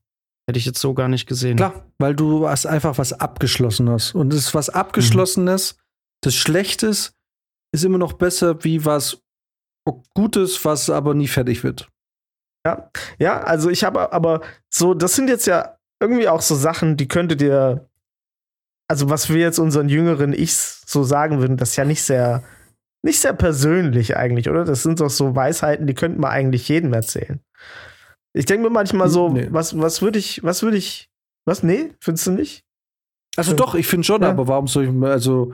Hätte 0.49 0.59
ich 0.59 0.65
jetzt 0.65 0.81
so 0.81 0.95
gar 0.95 1.09
nicht 1.09 1.27
gesehen. 1.27 1.57
Klar, 1.57 1.85
weil 1.99 2.17
du 2.17 2.49
hast 2.49 2.67
einfach 2.67 2.99
was 2.99 3.13
Abgeschlossenes. 3.13 4.15
Und 4.15 4.33
es 4.33 4.47
ist 4.47 4.55
was 4.55 4.71
Abgeschlossenes, 4.71 5.75
mhm. 5.75 5.81
das 6.23 6.35
Schlechtes 6.35 7.13
ist 7.73 7.85
immer 7.85 7.99
noch 7.99 8.15
besser 8.15 8.65
wie 8.65 8.85
was 8.85 9.23
Gutes, 10.15 10.65
was 10.65 10.91
aber 10.91 11.15
nie 11.15 11.29
fertig 11.29 11.65
wird. 11.65 11.89
Ja, 12.67 12.91
ja, 13.19 13.41
also 13.41 13.71
ich 13.71 13.85
habe 13.85 14.13
aber 14.13 14.43
so, 14.69 14.95
das 14.95 15.15
sind 15.15 15.29
jetzt 15.29 15.47
ja 15.47 15.79
irgendwie 16.01 16.29
auch 16.29 16.43
so 16.43 16.55
Sachen, 16.55 16.97
die 16.97 17.09
könnte 17.09 17.37
dir, 17.37 17.89
also 18.89 19.09
was 19.09 19.31
wir 19.31 19.39
jetzt 19.39 19.59
unseren 19.59 19.89
jüngeren 19.89 20.33
Ichs 20.33 20.83
so 20.87 21.03
sagen 21.03 21.41
würden, 21.41 21.57
das 21.57 21.71
ist 21.71 21.77
ja 21.77 21.85
nicht 21.85 22.03
sehr, 22.03 22.43
nicht 23.03 23.21
sehr 23.21 23.33
persönlich 23.33 24.17
eigentlich, 24.17 24.51
oder? 24.51 24.65
Das 24.65 24.83
sind 24.83 25.01
doch 25.01 25.11
so 25.11 25.35
Weisheiten, 25.35 25.87
die 25.87 25.95
könnten 25.95 26.21
wir 26.21 26.29
eigentlich 26.29 26.69
jedem 26.69 26.93
erzählen. 26.93 27.41
Ich 28.35 28.45
denke 28.45 28.65
mir 28.65 28.71
manchmal 28.71 29.09
so, 29.09 29.31
nee. 29.31 29.49
was, 29.51 29.79
was 29.79 30.03
würde 30.03 30.19
ich, 30.19 30.43
was 30.45 30.63
würde 30.63 30.77
ich, 30.77 31.11
was, 31.47 31.63
nee, 31.63 31.93
findest 32.01 32.27
du 32.27 32.33
nicht? 32.33 32.65
Also 33.37 33.55
doch, 33.55 33.75
ich 33.75 33.87
finde 33.87 34.05
schon, 34.05 34.23
ja. 34.23 34.31
aber 34.31 34.49
warum 34.49 34.67
soll 34.67 34.85
ich, 34.85 35.03
also, 35.03 35.53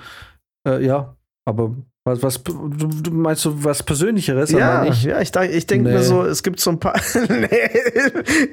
äh, 0.66 0.84
ja, 0.84 1.16
aber 1.44 1.76
was, 2.06 2.22
was 2.22 2.42
du, 2.44 3.10
meinst 3.10 3.44
du 3.44 3.64
was 3.64 3.82
Persönlicheres? 3.82 4.52
Ja, 4.52 4.84
ich, 4.84 5.02
ja, 5.02 5.20
ich, 5.20 5.34
ich 5.34 5.66
denke 5.66 5.88
nee. 5.88 5.94
mir 5.94 6.04
so, 6.04 6.22
es 6.22 6.44
gibt 6.44 6.60
so 6.60 6.70
ein 6.70 6.78
paar. 6.78 6.94
nee, 7.28 7.70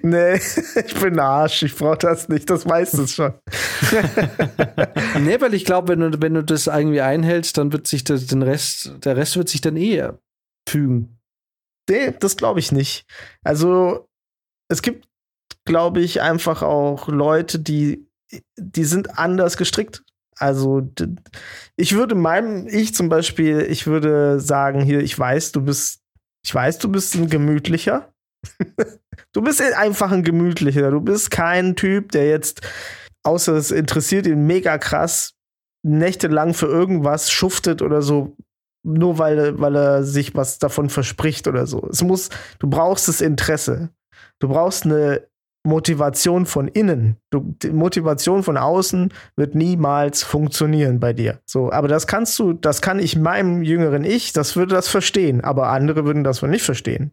nee, 0.01 0.33
ich 0.33 0.99
bin 0.99 1.19
Arsch, 1.19 1.61
ich 1.61 1.75
brauche 1.75 1.99
das 1.99 2.27
nicht, 2.29 2.49
das 2.49 2.67
weißt 2.67 2.97
du 2.97 3.05
schon. 3.05 3.33
nee, 5.23 5.39
weil 5.39 5.53
ich 5.53 5.65
glaube, 5.65 5.89
wenn 5.89 5.99
du, 5.99 6.21
wenn 6.21 6.33
du 6.33 6.43
das 6.43 6.65
irgendwie 6.65 7.01
einhältst, 7.01 7.55
dann 7.59 7.71
wird 7.71 7.85
sich 7.85 8.03
das, 8.03 8.25
den 8.25 8.41
Rest, 8.41 8.91
der 9.05 9.15
Rest 9.17 9.37
wird 9.37 9.49
sich 9.49 9.61
dann 9.61 9.77
eh 9.77 10.09
fügen. 10.67 11.19
Nee, 11.87 12.11
das 12.19 12.37
glaube 12.37 12.59
ich 12.59 12.71
nicht. 12.71 13.05
Also, 13.43 14.07
es 14.67 14.81
gibt, 14.81 15.07
glaube 15.65 16.01
ich, 16.01 16.21
einfach 16.21 16.63
auch 16.63 17.07
Leute, 17.07 17.59
die, 17.59 18.07
die 18.57 18.85
sind 18.85 19.19
anders 19.19 19.57
gestrickt. 19.57 20.03
Also, 20.43 20.81
ich 21.77 21.95
würde 21.95 22.15
meinem, 22.15 22.67
ich 22.67 22.93
zum 22.93 23.07
Beispiel, 23.07 23.61
ich 23.61 23.87
würde 23.87 24.41
sagen, 24.41 24.81
hier, 24.81 24.99
ich 24.99 25.17
weiß, 25.17 25.53
du 25.53 25.61
bist, 25.61 26.01
ich 26.45 26.53
weiß, 26.53 26.79
du 26.79 26.89
bist 26.89 27.15
ein 27.15 27.29
gemütlicher. 27.29 28.13
du 29.31 29.41
bist 29.41 29.61
einfach 29.61 30.11
ein 30.11 30.23
gemütlicher. 30.23 30.91
Du 30.91 30.99
bist 30.99 31.31
kein 31.31 31.77
Typ, 31.77 32.11
der 32.11 32.27
jetzt, 32.27 32.59
außer 33.23 33.53
es 33.53 33.71
interessiert 33.71 34.27
ihn 34.27 34.45
mega 34.45 34.77
krass, 34.77 35.33
nächtelang 35.81 36.53
für 36.53 36.67
irgendwas 36.67 37.31
schuftet 37.31 37.81
oder 37.81 38.01
so, 38.01 38.35
nur 38.85 39.19
weil, 39.19 39.57
weil 39.61 39.77
er 39.77 40.03
sich 40.03 40.35
was 40.35 40.59
davon 40.59 40.89
verspricht 40.89 41.47
oder 41.47 41.67
so. 41.67 41.87
Es 41.89 42.03
muss, 42.03 42.29
du 42.59 42.69
brauchst 42.69 43.07
das 43.07 43.21
Interesse. 43.21 43.91
Du 44.39 44.49
brauchst 44.49 44.83
eine 44.83 45.25
Motivation 45.65 46.45
von 46.45 46.67
innen. 46.67 47.17
Du, 47.29 47.55
Motivation 47.71 48.43
von 48.43 48.57
außen 48.57 49.13
wird 49.35 49.55
niemals 49.55 50.23
funktionieren 50.23 50.99
bei 50.99 51.13
dir. 51.13 51.39
So, 51.45 51.71
aber 51.71 51.87
das 51.87 52.05
kannst 52.05 52.37
du, 52.37 52.53
das 52.53 52.81
kann 52.81 52.99
ich 52.99 53.17
meinem 53.17 53.63
jüngeren 53.63 54.03
Ich, 54.03 54.33
das 54.33 54.55
würde 54.55 54.75
das 54.75 54.87
verstehen, 54.87 55.41
aber 55.41 55.69
andere 55.69 56.05
würden 56.05 56.23
das 56.23 56.41
wohl 56.41 56.49
nicht 56.49 56.63
verstehen. 56.63 57.11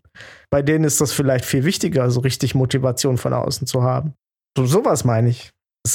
Bei 0.50 0.62
denen 0.62 0.84
ist 0.84 1.00
das 1.00 1.12
vielleicht 1.12 1.44
viel 1.44 1.64
wichtiger, 1.64 2.10
so 2.10 2.20
richtig 2.20 2.54
Motivation 2.54 3.18
von 3.18 3.32
außen 3.32 3.66
zu 3.66 3.82
haben. 3.82 4.14
So 4.56 4.66
sowas 4.66 5.04
meine 5.04 5.30
ich. 5.30 5.50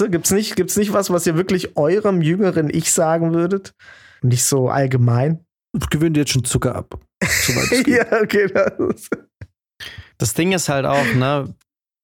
Gibt's 0.10 0.32
nicht, 0.32 0.56
gibt's 0.56 0.78
nicht 0.78 0.94
was, 0.94 1.10
was 1.10 1.28
ihr 1.28 1.36
wirklich 1.36 1.78
eurem 1.78 2.22
jüngeren 2.22 2.70
Ich 2.70 2.92
sagen 2.92 3.34
würdet? 3.34 3.74
Nicht 4.22 4.46
so 4.46 4.70
allgemein? 4.70 5.46
Gewöhnt 5.90 6.16
jetzt 6.18 6.32
schon 6.32 6.46
Zucker 6.46 6.74
ab. 6.74 7.00
ja, 7.86 8.22
okay. 8.22 8.48
Das 8.48 9.10
das 10.18 10.34
Ding 10.34 10.54
ist 10.54 10.70
halt 10.70 10.86
auch, 10.86 11.06
ne, 11.14 11.54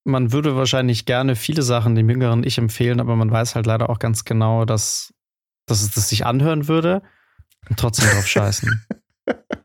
man 0.03 0.31
würde 0.31 0.55
wahrscheinlich 0.55 1.05
gerne 1.05 1.35
viele 1.35 1.61
Sachen 1.61 1.95
dem 1.95 2.09
jüngeren 2.09 2.43
Ich 2.43 2.57
empfehlen, 2.57 2.99
aber 2.99 3.15
man 3.15 3.31
weiß 3.31 3.55
halt 3.55 3.65
leider 3.65 3.89
auch 3.89 3.99
ganz 3.99 4.25
genau, 4.25 4.65
dass, 4.65 5.13
dass 5.67 5.81
es 5.81 5.91
das 5.91 6.09
sich 6.09 6.25
anhören 6.25 6.67
würde 6.67 7.01
und 7.69 7.79
trotzdem 7.79 8.09
drauf 8.09 8.27
scheißen. 8.27 8.85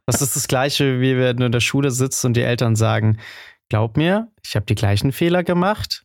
Das 0.04 0.22
ist 0.22 0.36
das 0.36 0.48
Gleiche, 0.48 1.00
wie 1.00 1.16
wenn 1.16 1.38
du 1.38 1.46
in 1.46 1.52
der 1.52 1.60
Schule 1.60 1.90
sitzt 1.90 2.24
und 2.24 2.34
die 2.34 2.42
Eltern 2.42 2.76
sagen, 2.76 3.18
glaub 3.68 3.96
mir, 3.96 4.28
ich 4.44 4.54
habe 4.54 4.66
die 4.66 4.74
gleichen 4.74 5.12
Fehler 5.12 5.42
gemacht, 5.42 6.04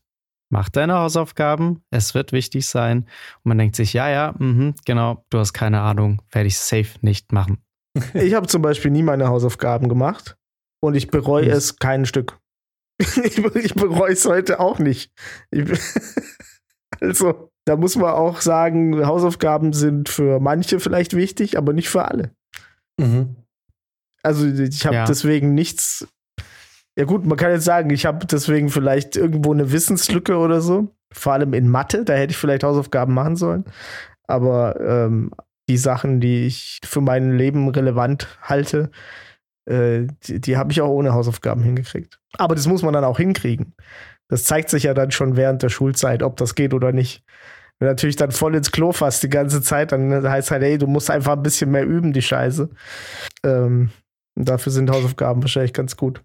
mach 0.49 0.69
deine 0.69 0.95
Hausaufgaben, 0.95 1.84
es 1.91 2.15
wird 2.15 2.32
wichtig 2.32 2.67
sein. 2.67 2.99
Und 3.43 3.49
man 3.49 3.57
denkt 3.57 3.75
sich, 3.75 3.93
ja, 3.93 4.09
ja, 4.09 4.34
mh, 4.38 4.73
genau, 4.86 5.25
du 5.29 5.39
hast 5.39 5.53
keine 5.53 5.82
Ahnung, 5.82 6.21
werde 6.32 6.47
ich 6.47 6.57
safe 6.57 6.97
nicht 7.01 7.32
machen. 7.32 7.59
Ich 8.13 8.34
habe 8.34 8.47
zum 8.47 8.61
Beispiel 8.61 8.89
nie 8.89 9.03
meine 9.03 9.27
Hausaufgaben 9.27 9.89
gemacht 9.89 10.38
und 10.79 10.95
ich 10.95 11.09
bereue 11.09 11.47
hm. 11.47 11.51
es 11.51 11.77
kein 11.77 12.05
Stück. 12.05 12.40
Ich, 13.23 13.75
bereue 13.75 14.11
es 14.11 14.25
heute 14.25 14.59
auch 14.59 14.79
nicht. 14.79 15.11
Ich, 15.51 15.65
also, 17.01 17.51
da 17.65 17.75
muss 17.75 17.95
man 17.95 18.11
auch 18.11 18.41
sagen, 18.41 19.05
Hausaufgaben 19.05 19.73
sind 19.73 20.09
für 20.09 20.39
manche 20.39 20.79
vielleicht 20.79 21.15
wichtig, 21.15 21.57
aber 21.57 21.73
nicht 21.73 21.89
für 21.89 22.05
alle. 22.05 22.31
Mhm. 22.97 23.35
Also, 24.23 24.45
ich 24.45 24.85
habe 24.85 24.95
ja. 24.95 25.05
deswegen 25.05 25.53
nichts. 25.53 26.07
Ja, 26.97 27.05
gut, 27.05 27.25
man 27.25 27.37
kann 27.37 27.51
jetzt 27.51 27.65
sagen, 27.65 27.89
ich 27.89 28.05
habe 28.05 28.25
deswegen 28.25 28.69
vielleicht 28.69 29.15
irgendwo 29.15 29.53
eine 29.53 29.71
Wissenslücke 29.71 30.37
oder 30.37 30.61
so. 30.61 30.93
Vor 31.11 31.33
allem 31.33 31.53
in 31.53 31.69
Mathe, 31.69 32.05
da 32.05 32.13
hätte 32.13 32.31
ich 32.31 32.37
vielleicht 32.37 32.63
Hausaufgaben 32.63 33.13
machen 33.13 33.35
sollen. 33.35 33.65
Aber 34.27 34.79
ähm, 34.79 35.31
die 35.69 35.77
Sachen, 35.77 36.19
die 36.19 36.45
ich 36.45 36.79
für 36.83 37.01
mein 37.01 37.37
Leben 37.37 37.69
relevant 37.69 38.27
halte, 38.41 38.91
äh, 39.66 40.07
die, 40.24 40.41
die 40.41 40.57
habe 40.57 40.72
ich 40.72 40.82
auch 40.82 40.89
ohne 40.89 41.14
Hausaufgaben 41.14 41.64
hingekriegt. 41.64 42.20
Aber 42.38 42.55
das 42.55 42.68
muss 42.68 42.82
man 42.82 42.93
dann 42.93 43.03
auch 43.03 43.18
hinkriegen. 43.18 43.74
Das 44.28 44.43
zeigt 44.43 44.70
sich 44.70 44.84
ja 44.84 44.93
dann 44.93 45.12
schon 45.12 45.36
während 45.36 45.62
der 45.62 45.70
Schulzeit, 45.70 46.24
ob 46.24 46.38
das 46.38 46.55
geht 46.55 46.74
oder 46.74 46.91
nicht. 46.91 47.24
Wenn 47.80 47.88
du 47.88 47.91
natürlich 47.93 48.16
dann 48.16 48.32
voll 48.32 48.55
ins 48.55 48.72
Klo 48.72 48.91
fasst 48.91 49.24
die 49.24 49.30
ganze 49.30 49.62
Zeit, 49.62 49.91
dann 49.91 50.30
heißt 50.30 50.51
halt, 50.51 50.64
ey, 50.64 50.78
du 50.78 50.88
musst 50.88 51.09
einfach 51.09 51.34
ein 51.34 51.43
bisschen 51.43 51.72
mehr 51.72 51.86
üben, 51.86 52.14
die 52.14 52.22
Scheiße. 52.22 52.70
Ähm, 53.43 53.89
dafür 54.36 54.72
sind 54.72 54.91
Hausaufgaben 54.91 55.41
wahrscheinlich 55.41 55.74
ganz 55.74 55.97
gut. 55.97 56.22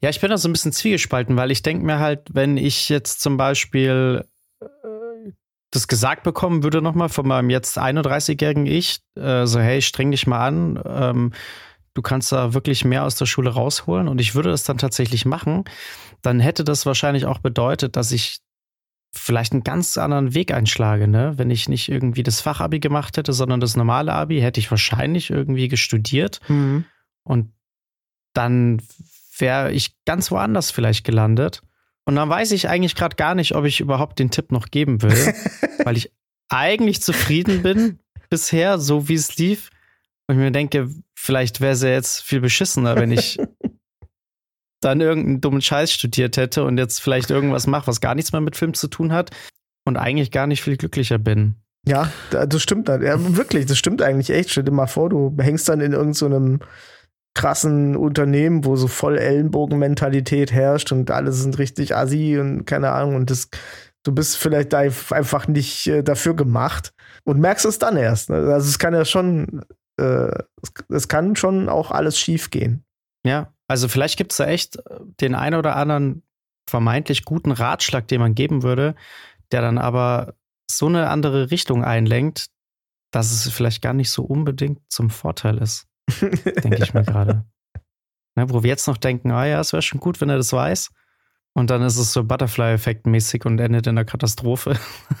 Ja, 0.00 0.10
ich 0.10 0.20
bin 0.20 0.30
da 0.30 0.38
so 0.38 0.48
ein 0.48 0.52
bisschen 0.52 0.72
zwiegespalten, 0.72 1.36
weil 1.36 1.50
ich 1.50 1.62
denke 1.62 1.84
mir 1.84 1.98
halt, 1.98 2.28
wenn 2.32 2.56
ich 2.56 2.88
jetzt 2.88 3.20
zum 3.20 3.36
Beispiel 3.36 4.24
äh, 4.60 5.30
das 5.70 5.88
gesagt 5.88 6.22
bekommen 6.22 6.62
würde 6.62 6.82
nochmal 6.82 7.08
von 7.08 7.26
meinem 7.26 7.50
jetzt 7.50 7.78
31-jährigen 7.78 8.66
Ich, 8.66 9.00
äh, 9.16 9.46
so 9.46 9.60
hey, 9.60 9.82
streng 9.82 10.10
dich 10.10 10.26
mal 10.26 10.46
an, 10.46 10.82
ähm, 10.86 11.32
du 11.94 12.02
kannst 12.02 12.32
da 12.32 12.54
wirklich 12.54 12.84
mehr 12.84 13.04
aus 13.04 13.16
der 13.16 13.26
Schule 13.26 13.50
rausholen 13.50 14.08
und 14.08 14.20
ich 14.20 14.34
würde 14.34 14.50
das 14.50 14.64
dann 14.64 14.78
tatsächlich 14.78 15.24
machen, 15.24 15.64
dann 16.22 16.40
hätte 16.40 16.64
das 16.64 16.86
wahrscheinlich 16.86 17.26
auch 17.26 17.38
bedeutet, 17.38 17.96
dass 17.96 18.12
ich 18.12 18.38
vielleicht 19.14 19.52
einen 19.52 19.64
ganz 19.64 19.98
anderen 19.98 20.34
Weg 20.34 20.54
einschlage, 20.54 21.06
ne? 21.06 21.34
Wenn 21.36 21.50
ich 21.50 21.68
nicht 21.68 21.90
irgendwie 21.90 22.22
das 22.22 22.40
Fachabi 22.40 22.80
gemacht 22.80 23.16
hätte, 23.18 23.34
sondern 23.34 23.60
das 23.60 23.76
normale 23.76 24.12
Abi, 24.12 24.40
hätte 24.40 24.58
ich 24.58 24.70
wahrscheinlich 24.70 25.30
irgendwie 25.30 25.68
gestudiert 25.68 26.40
mhm. 26.48 26.86
und 27.24 27.52
dann 28.32 28.80
wäre 29.36 29.72
ich 29.72 29.94
ganz 30.06 30.30
woanders 30.30 30.70
vielleicht 30.70 31.04
gelandet. 31.04 31.62
Und 32.04 32.16
dann 32.16 32.28
weiß 32.28 32.52
ich 32.52 32.68
eigentlich 32.68 32.94
gerade 32.94 33.16
gar 33.16 33.34
nicht, 33.34 33.54
ob 33.54 33.64
ich 33.64 33.80
überhaupt 33.80 34.18
den 34.18 34.30
Tipp 34.30 34.50
noch 34.50 34.66
geben 34.68 35.02
will, 35.02 35.34
weil 35.84 35.96
ich 35.96 36.10
eigentlich 36.48 37.02
zufrieden 37.02 37.62
bin 37.62 37.98
bisher, 38.30 38.78
so 38.78 39.08
wie 39.08 39.14
es 39.14 39.36
lief. 39.36 39.70
Und 40.26 40.36
ich 40.36 40.40
mir 40.40 40.50
denke, 40.50 40.88
vielleicht 41.14 41.60
wäre 41.60 41.72
es 41.72 41.82
ja 41.82 41.90
jetzt 41.90 42.22
viel 42.22 42.40
beschissener, 42.40 42.96
wenn 42.96 43.10
ich 43.10 43.38
dann 44.80 45.00
irgendeinen 45.00 45.40
dummen 45.40 45.62
Scheiß 45.62 45.92
studiert 45.92 46.36
hätte 46.36 46.64
und 46.64 46.78
jetzt 46.78 47.00
vielleicht 47.00 47.30
irgendwas 47.30 47.66
mache, 47.66 47.86
was 47.86 48.00
gar 48.00 48.14
nichts 48.14 48.32
mehr 48.32 48.40
mit 48.40 48.56
Film 48.56 48.74
zu 48.74 48.88
tun 48.88 49.12
hat 49.12 49.30
und 49.84 49.96
eigentlich 49.96 50.30
gar 50.30 50.46
nicht 50.46 50.62
viel 50.62 50.76
glücklicher 50.76 51.18
bin. 51.18 51.56
Ja, 51.86 52.12
das 52.30 52.62
stimmt 52.62 52.88
dann. 52.88 53.02
Ja, 53.02 53.16
wirklich, 53.36 53.66
das 53.66 53.78
stimmt 53.78 54.02
eigentlich 54.02 54.30
echt. 54.30 54.50
Stell 54.50 54.62
dir 54.62 54.70
mal 54.70 54.86
vor, 54.86 55.08
du 55.08 55.34
hängst 55.38 55.68
dann 55.68 55.80
in 55.80 55.92
irgendeinem 55.92 56.60
so 56.60 56.66
krassen 57.34 57.96
Unternehmen, 57.96 58.64
wo 58.64 58.76
so 58.76 58.88
voll 58.88 59.18
Ellenbogenmentalität 59.18 60.52
herrscht 60.52 60.92
und 60.92 61.10
alle 61.10 61.32
sind 61.32 61.58
richtig 61.58 61.96
assi 61.96 62.38
und 62.38 62.66
keine 62.66 62.90
Ahnung 62.92 63.16
und 63.16 63.30
das, 63.30 63.48
du 64.02 64.12
bist 64.12 64.36
vielleicht 64.36 64.72
da 64.72 64.80
einfach 64.80 65.48
nicht 65.48 65.86
äh, 65.86 66.02
dafür 66.02 66.36
gemacht 66.36 66.92
und 67.24 67.40
merkst 67.40 67.64
es 67.64 67.78
dann 67.78 67.96
erst. 67.96 68.30
Ne? 68.30 68.36
Also 68.36 68.68
es 68.68 68.78
kann 68.78 68.92
ja 68.92 69.04
schon 69.04 69.62
äh, 69.98 70.32
es, 70.62 70.72
es, 70.88 71.08
kann 71.08 71.36
schon 71.36 71.68
auch 71.68 71.90
alles 71.90 72.18
schief 72.18 72.50
gehen. 72.50 72.84
Ja, 73.24 73.52
also 73.68 73.88
vielleicht 73.88 74.16
gibt 74.16 74.32
es 74.32 74.38
da 74.38 74.46
echt 74.46 74.76
äh, 74.76 75.00
den 75.20 75.34
einen 75.34 75.56
oder 75.56 75.76
anderen 75.76 76.22
vermeintlich 76.68 77.24
guten 77.24 77.52
Ratschlag, 77.52 78.08
den 78.08 78.20
man 78.20 78.34
geben 78.34 78.62
würde, 78.62 78.94
der 79.50 79.60
dann 79.60 79.78
aber 79.78 80.34
so 80.70 80.86
eine 80.86 81.10
andere 81.10 81.50
Richtung 81.50 81.84
einlenkt, 81.84 82.46
dass 83.12 83.30
es 83.30 83.52
vielleicht 83.52 83.82
gar 83.82 83.92
nicht 83.92 84.10
so 84.10 84.24
unbedingt 84.24 84.80
zum 84.88 85.10
Vorteil 85.10 85.58
ist. 85.58 85.86
denke 86.20 86.82
ich 86.82 86.94
mir 86.94 87.04
gerade. 87.04 87.44
Ne, 88.34 88.48
wo 88.48 88.62
wir 88.62 88.68
jetzt 88.68 88.86
noch 88.86 88.96
denken, 88.96 89.30
ah 89.30 89.44
ja, 89.44 89.60
es 89.60 89.72
wäre 89.72 89.82
schon 89.82 90.00
gut, 90.00 90.20
wenn 90.20 90.30
er 90.30 90.38
das 90.38 90.52
weiß. 90.52 90.90
Und 91.54 91.68
dann 91.68 91.82
ist 91.82 91.98
es 91.98 92.14
so 92.14 92.24
Butterfly-Effekt-mäßig 92.24 93.44
und 93.44 93.58
endet 93.58 93.86
in 93.86 93.94
der 93.94 94.06
Katastrophe. 94.06 94.74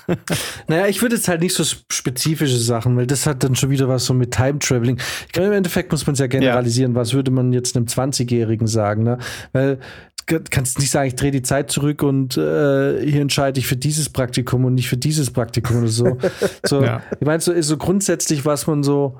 naja, 0.66 0.86
ich 0.86 1.02
würde 1.02 1.16
jetzt 1.16 1.28
halt 1.28 1.42
nicht 1.42 1.54
so 1.54 1.62
spezifische 1.90 2.56
Sachen, 2.56 2.96
weil 2.96 3.06
das 3.06 3.26
hat 3.26 3.44
dann 3.44 3.54
schon 3.54 3.68
wieder 3.68 3.86
was 3.86 4.06
so 4.06 4.14
mit 4.14 4.32
Time-Traveling. 4.32 4.98
Im 5.36 5.52
Endeffekt 5.52 5.92
muss 5.92 6.06
man 6.06 6.14
es 6.14 6.20
ja 6.20 6.28
generalisieren. 6.28 6.92
Ja. 6.92 7.00
Was 7.00 7.12
würde 7.12 7.30
man 7.30 7.52
jetzt 7.52 7.76
einem 7.76 7.84
20-Jährigen 7.84 8.66
sagen? 8.66 9.02
Ne? 9.02 9.18
Weil 9.52 9.78
kannst 10.26 10.78
nicht 10.78 10.90
sagen, 10.90 11.08
ich 11.08 11.16
drehe 11.16 11.32
die 11.32 11.42
Zeit 11.42 11.70
zurück 11.70 12.02
und 12.02 12.36
äh, 12.36 13.04
hier 13.04 13.20
entscheide 13.20 13.58
ich 13.58 13.66
für 13.66 13.76
dieses 13.76 14.08
Praktikum 14.08 14.64
und 14.64 14.74
nicht 14.74 14.88
für 14.88 14.96
dieses 14.96 15.30
Praktikum 15.30 15.78
oder 15.78 15.88
so. 15.88 16.18
so 16.64 16.82
ja. 16.82 17.02
Ich 17.20 17.26
meine, 17.26 17.40
so 17.40 17.52
ist 17.52 17.66
so 17.66 17.76
grundsätzlich, 17.76 18.44
was 18.44 18.66
man 18.66 18.82
so 18.82 19.18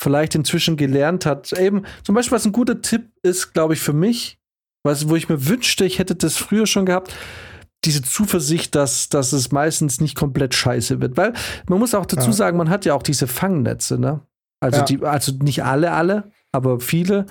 vielleicht 0.00 0.34
inzwischen 0.34 0.76
gelernt 0.76 1.26
hat. 1.26 1.52
Eben, 1.52 1.84
zum 2.02 2.14
Beispiel, 2.14 2.34
was 2.34 2.46
ein 2.46 2.52
guter 2.52 2.80
Tipp 2.82 3.10
ist, 3.22 3.52
glaube 3.52 3.74
ich, 3.74 3.80
für 3.80 3.92
mich, 3.92 4.39
was, 4.82 5.08
wo 5.08 5.16
ich 5.16 5.28
mir 5.28 5.46
wünschte, 5.46 5.84
ich 5.84 5.98
hätte 5.98 6.14
das 6.14 6.36
früher 6.36 6.66
schon 6.66 6.86
gehabt, 6.86 7.14
diese 7.84 8.02
Zuversicht, 8.02 8.74
dass, 8.74 9.08
dass 9.08 9.32
es 9.32 9.52
meistens 9.52 10.00
nicht 10.00 10.14
komplett 10.14 10.54
scheiße 10.54 11.00
wird. 11.00 11.16
Weil 11.16 11.32
man 11.68 11.78
muss 11.78 11.94
auch 11.94 12.06
dazu 12.06 12.28
ja. 12.28 12.32
sagen, 12.32 12.58
man 12.58 12.70
hat 12.70 12.84
ja 12.84 12.94
auch 12.94 13.02
diese 13.02 13.26
Fangnetze, 13.26 13.98
ne? 13.98 14.20
Also, 14.62 14.80
ja. 14.80 14.84
die, 14.84 15.02
also 15.02 15.32
nicht 15.42 15.64
alle, 15.64 15.92
alle, 15.92 16.30
aber 16.52 16.80
viele. 16.80 17.26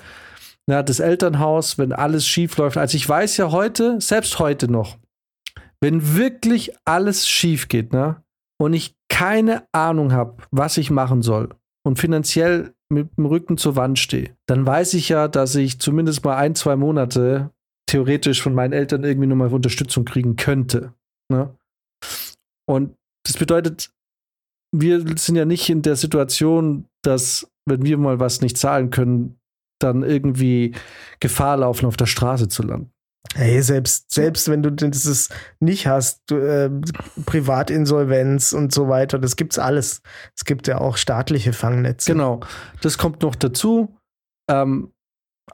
Ja, 0.66 0.82
das 0.82 1.00
Elternhaus, 1.00 1.78
wenn 1.78 1.92
alles 1.92 2.26
schief 2.26 2.56
läuft. 2.56 2.76
Also 2.76 2.96
ich 2.96 3.08
weiß 3.08 3.36
ja 3.36 3.50
heute, 3.50 4.00
selbst 4.00 4.38
heute 4.38 4.68
noch, 4.70 4.98
wenn 5.80 6.16
wirklich 6.16 6.72
alles 6.84 7.28
schief 7.28 7.68
geht, 7.68 7.92
ne? 7.92 8.22
Und 8.58 8.74
ich 8.74 8.94
keine 9.08 9.64
Ahnung 9.72 10.12
habe, 10.12 10.36
was 10.50 10.76
ich 10.76 10.90
machen 10.90 11.22
soll 11.22 11.50
und 11.90 11.96
finanziell 11.96 12.72
mit 12.88 13.16
dem 13.16 13.26
Rücken 13.26 13.58
zur 13.58 13.74
Wand 13.74 13.98
stehe, 13.98 14.36
dann 14.46 14.64
weiß 14.64 14.94
ich 14.94 15.08
ja, 15.08 15.26
dass 15.26 15.56
ich 15.56 15.80
zumindest 15.80 16.24
mal 16.24 16.36
ein, 16.36 16.54
zwei 16.54 16.76
Monate 16.76 17.50
theoretisch 17.88 18.40
von 18.40 18.54
meinen 18.54 18.72
Eltern 18.72 19.02
irgendwie 19.02 19.26
nochmal 19.26 19.52
Unterstützung 19.52 20.04
kriegen 20.04 20.36
könnte. 20.36 20.94
Ne? 21.32 21.52
Und 22.68 22.94
das 23.26 23.36
bedeutet, 23.36 23.90
wir 24.72 25.00
sind 25.18 25.34
ja 25.34 25.44
nicht 25.44 25.68
in 25.68 25.82
der 25.82 25.96
Situation, 25.96 26.86
dass, 27.02 27.50
wenn 27.66 27.82
wir 27.82 27.98
mal 27.98 28.20
was 28.20 28.40
nicht 28.40 28.56
zahlen 28.56 28.90
können, 28.90 29.40
dann 29.80 30.04
irgendwie 30.04 30.76
Gefahr 31.18 31.56
laufen, 31.56 31.86
auf 31.86 31.96
der 31.96 32.06
Straße 32.06 32.46
zu 32.46 32.62
landen. 32.62 32.92
Hey, 33.34 33.62
selbst, 33.62 34.12
selbst 34.12 34.48
wenn 34.48 34.62
du 34.62 34.72
das 34.72 35.28
nicht 35.60 35.86
hast, 35.86 36.22
du, 36.26 36.36
äh, 36.36 36.70
Privatinsolvenz 37.26 38.52
und 38.52 38.72
so 38.72 38.88
weiter, 38.88 39.18
das 39.18 39.36
gibt's 39.36 39.58
alles. 39.58 40.02
Es 40.36 40.44
gibt 40.44 40.66
ja 40.66 40.78
auch 40.78 40.96
staatliche 40.96 41.52
Fangnetze. 41.52 42.12
Genau, 42.12 42.40
das 42.82 42.98
kommt 42.98 43.22
noch 43.22 43.36
dazu. 43.36 43.96
Ähm, 44.50 44.92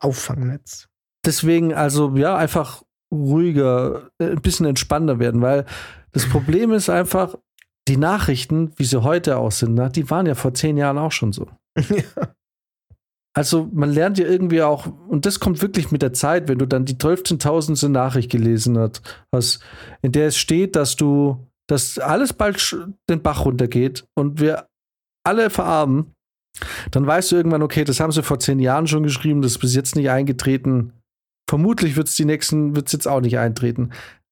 Auffangnetz. 0.00 0.88
Deswegen 1.24 1.74
also 1.74 2.16
ja 2.16 2.36
einfach 2.36 2.82
ruhiger, 3.12 4.10
äh, 4.18 4.30
ein 4.30 4.40
bisschen 4.40 4.66
entspannter 4.66 5.18
werden, 5.18 5.42
weil 5.42 5.66
das 6.12 6.28
Problem 6.28 6.72
ist 6.72 6.88
einfach, 6.88 7.36
die 7.88 7.96
Nachrichten, 7.96 8.72
wie 8.76 8.84
sie 8.84 9.02
heute 9.02 9.36
aus 9.36 9.58
sind, 9.60 9.74
ne, 9.74 9.90
die 9.90 10.08
waren 10.10 10.26
ja 10.26 10.34
vor 10.34 10.54
zehn 10.54 10.76
Jahren 10.76 10.98
auch 10.98 11.12
schon 11.12 11.32
so. 11.32 11.48
ja. 11.76 12.34
Also 13.36 13.68
man 13.70 13.90
lernt 13.90 14.16
ja 14.16 14.26
irgendwie 14.26 14.62
auch, 14.62 14.86
und 15.08 15.26
das 15.26 15.40
kommt 15.40 15.60
wirklich 15.60 15.90
mit 15.90 16.00
der 16.00 16.14
Zeit, 16.14 16.48
wenn 16.48 16.58
du 16.58 16.64
dann 16.64 16.86
die 16.86 16.94
12.000. 16.94 17.88
Nachricht 17.88 18.30
gelesen 18.30 18.78
hast, 19.30 19.60
in 20.00 20.12
der 20.12 20.28
es 20.28 20.38
steht, 20.38 20.74
dass 20.74 20.96
du, 20.96 21.46
dass 21.68 21.98
alles 21.98 22.32
bald 22.32 22.78
den 23.10 23.22
Bach 23.22 23.44
runtergeht 23.44 24.06
und 24.14 24.40
wir 24.40 24.68
alle 25.22 25.50
verarmen, 25.50 26.14
dann 26.90 27.06
weißt 27.06 27.30
du 27.30 27.36
irgendwann, 27.36 27.62
okay, 27.62 27.84
das 27.84 28.00
haben 28.00 28.10
sie 28.10 28.22
vor 28.22 28.38
zehn 28.38 28.58
Jahren 28.58 28.86
schon 28.86 29.02
geschrieben, 29.02 29.42
das 29.42 29.52
ist 29.52 29.58
bis 29.58 29.74
jetzt 29.74 29.96
nicht 29.96 30.08
eingetreten. 30.08 30.94
Vermutlich 31.46 31.96
wird 31.96 32.08
es 32.08 32.16
die 32.16 32.24
nächsten, 32.24 32.74
wird 32.74 32.86
es 32.86 32.92
jetzt 32.92 33.06
auch 33.06 33.20
nicht 33.20 33.38
eintreten. 33.38 33.90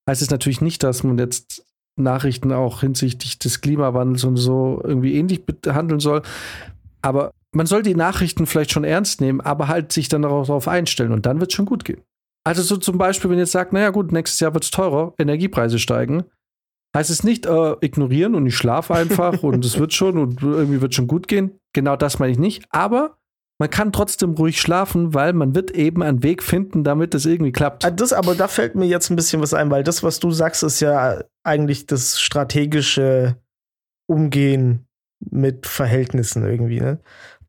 Heißt 0.09 0.23
es 0.23 0.31
natürlich 0.31 0.63
nicht, 0.63 0.83
dass 0.83 1.03
man 1.03 1.19
jetzt 1.19 1.67
Nachrichten 1.97 2.53
auch 2.53 2.81
hinsichtlich 2.81 3.39
des 3.39 3.61
Klimawandels 3.61 4.25
und 4.25 4.39
so 4.39 4.81
irgendwie 4.83 5.15
ähnlich 5.15 5.45
behandeln 5.45 6.01
soll. 6.01 6.23
Aber 7.03 7.33
man 7.55 7.67
soll 7.67 7.83
die 7.83 7.95
Nachrichten 7.95 8.47
vielleicht 8.47 8.73
schon 8.73 8.85
ernst 8.85 9.21
nehmen, 9.21 9.41
aber 9.41 9.69
halt 9.69 9.93
sich 9.93 10.09
dann 10.09 10.23
darauf 10.23 10.69
einstellen 10.69 11.13
und 11.13 11.27
dann 11.27 11.41
wird 11.41 11.51
es 11.51 11.57
schon 11.57 11.67
gut 11.67 11.85
gehen. 11.85 12.03
Also 12.45 12.63
so 12.63 12.77
zum 12.77 12.99
Beispiel, 12.99 13.31
wenn 13.31 13.39
ihr 13.39 13.45
jetzt 13.45 13.53
sagt, 13.53 13.73
naja 13.73 13.91
gut, 13.91 14.13
nächstes 14.13 14.41
Jahr 14.41 14.53
wird 14.53 14.65
es 14.65 14.71
teurer, 14.71 15.15
Energiepreise 15.19 15.79
steigen, 15.79 16.25
heißt 16.95 17.11
es 17.11 17.25
nicht 17.25 17.47
äh, 17.47 17.77
ignorieren 17.81 18.35
und 18.35 18.47
ich 18.47 18.57
schlafe 18.57 18.95
einfach 18.95 19.43
und 19.43 19.65
es 19.65 19.79
wird 19.79 19.95
schon 19.95 20.19
und 20.19 20.43
irgendwie 20.43 20.81
wird 20.81 20.95
schon 20.95 21.07
gut 21.07 21.29
gehen. 21.29 21.59
Genau 21.73 21.97
das 21.97 22.19
meine 22.19 22.33
ich 22.33 22.39
nicht. 22.39 22.65
Aber 22.71 23.17
man 23.59 23.71
kann 23.71 23.93
trotzdem 23.93 24.33
ruhig 24.33 24.61
schlafen, 24.61 25.15
weil 25.15 25.33
man 25.33 25.55
wird 25.55 25.71
eben 25.71 26.03
einen 26.03 26.23
Weg 26.23 26.43
finden, 26.43 26.83
damit 26.83 27.15
es 27.15 27.25
irgendwie 27.25 27.53
klappt. 27.53 27.85
Ah, 27.85 27.91
das, 27.91 28.13
aber 28.13 28.35
da 28.35 28.49
fällt 28.49 28.75
mir 28.75 28.87
jetzt 28.87 29.11
ein 29.11 29.17
bisschen 29.17 29.41
was 29.41 29.55
ein, 29.55 29.71
weil 29.71 29.85
das, 29.85 30.03
was 30.03 30.19
du 30.19 30.31
sagst, 30.33 30.63
ist 30.63 30.81
ja 30.81 31.23
eigentlich 31.45 31.87
das 31.87 32.21
strategische 32.21 33.37
Umgehen 34.07 34.87
mit 35.31 35.67
Verhältnissen 35.67 36.45
irgendwie. 36.45 36.81
Ne? 36.81 36.99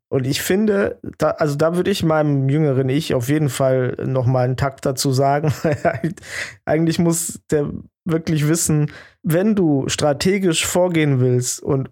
Und 0.09 0.27
ich 0.27 0.41
finde, 0.41 0.99
da, 1.17 1.31
also 1.31 1.55
da 1.55 1.75
würde 1.75 1.89
ich 1.89 2.03
meinem 2.03 2.47
jüngeren 2.47 2.89
Ich 2.89 3.13
auf 3.13 3.27
jeden 3.27 3.49
Fall 3.49 3.97
noch 4.05 4.25
mal 4.25 4.45
einen 4.45 4.57
Takt 4.57 4.85
dazu 4.85 5.11
sagen. 5.11 5.53
Eigentlich 6.65 6.99
muss 6.99 7.41
der 7.49 7.71
wirklich 8.05 8.47
wissen, 8.47 8.91
wenn 9.23 9.55
du 9.55 9.89
strategisch 9.89 10.65
vorgehen 10.65 11.19
willst 11.19 11.61
und 11.61 11.89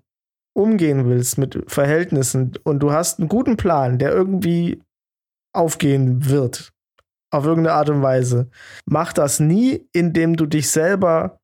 umgehen 0.56 1.10
willst 1.10 1.40
mit 1.40 1.64
Verhältnissen 1.68 2.54
und 2.64 2.80
du 2.80 2.92
hast 2.92 3.20
einen 3.20 3.30
guten 3.30 3.58
Plan, 3.58 3.98
der 3.98 4.12
irgendwie 4.12 4.82
aufgehen 5.52 6.30
wird, 6.30 6.72
auf 7.32 7.46
irgendeine 7.46 7.76
Art 7.76 7.90
und 7.90 8.04
Weise, 8.04 8.50
mach 8.86 9.14
das 9.14 9.40
nie, 9.40 9.88
indem 9.92 10.36
du 10.36 10.46
dich 10.46 10.70
selber 10.70 11.40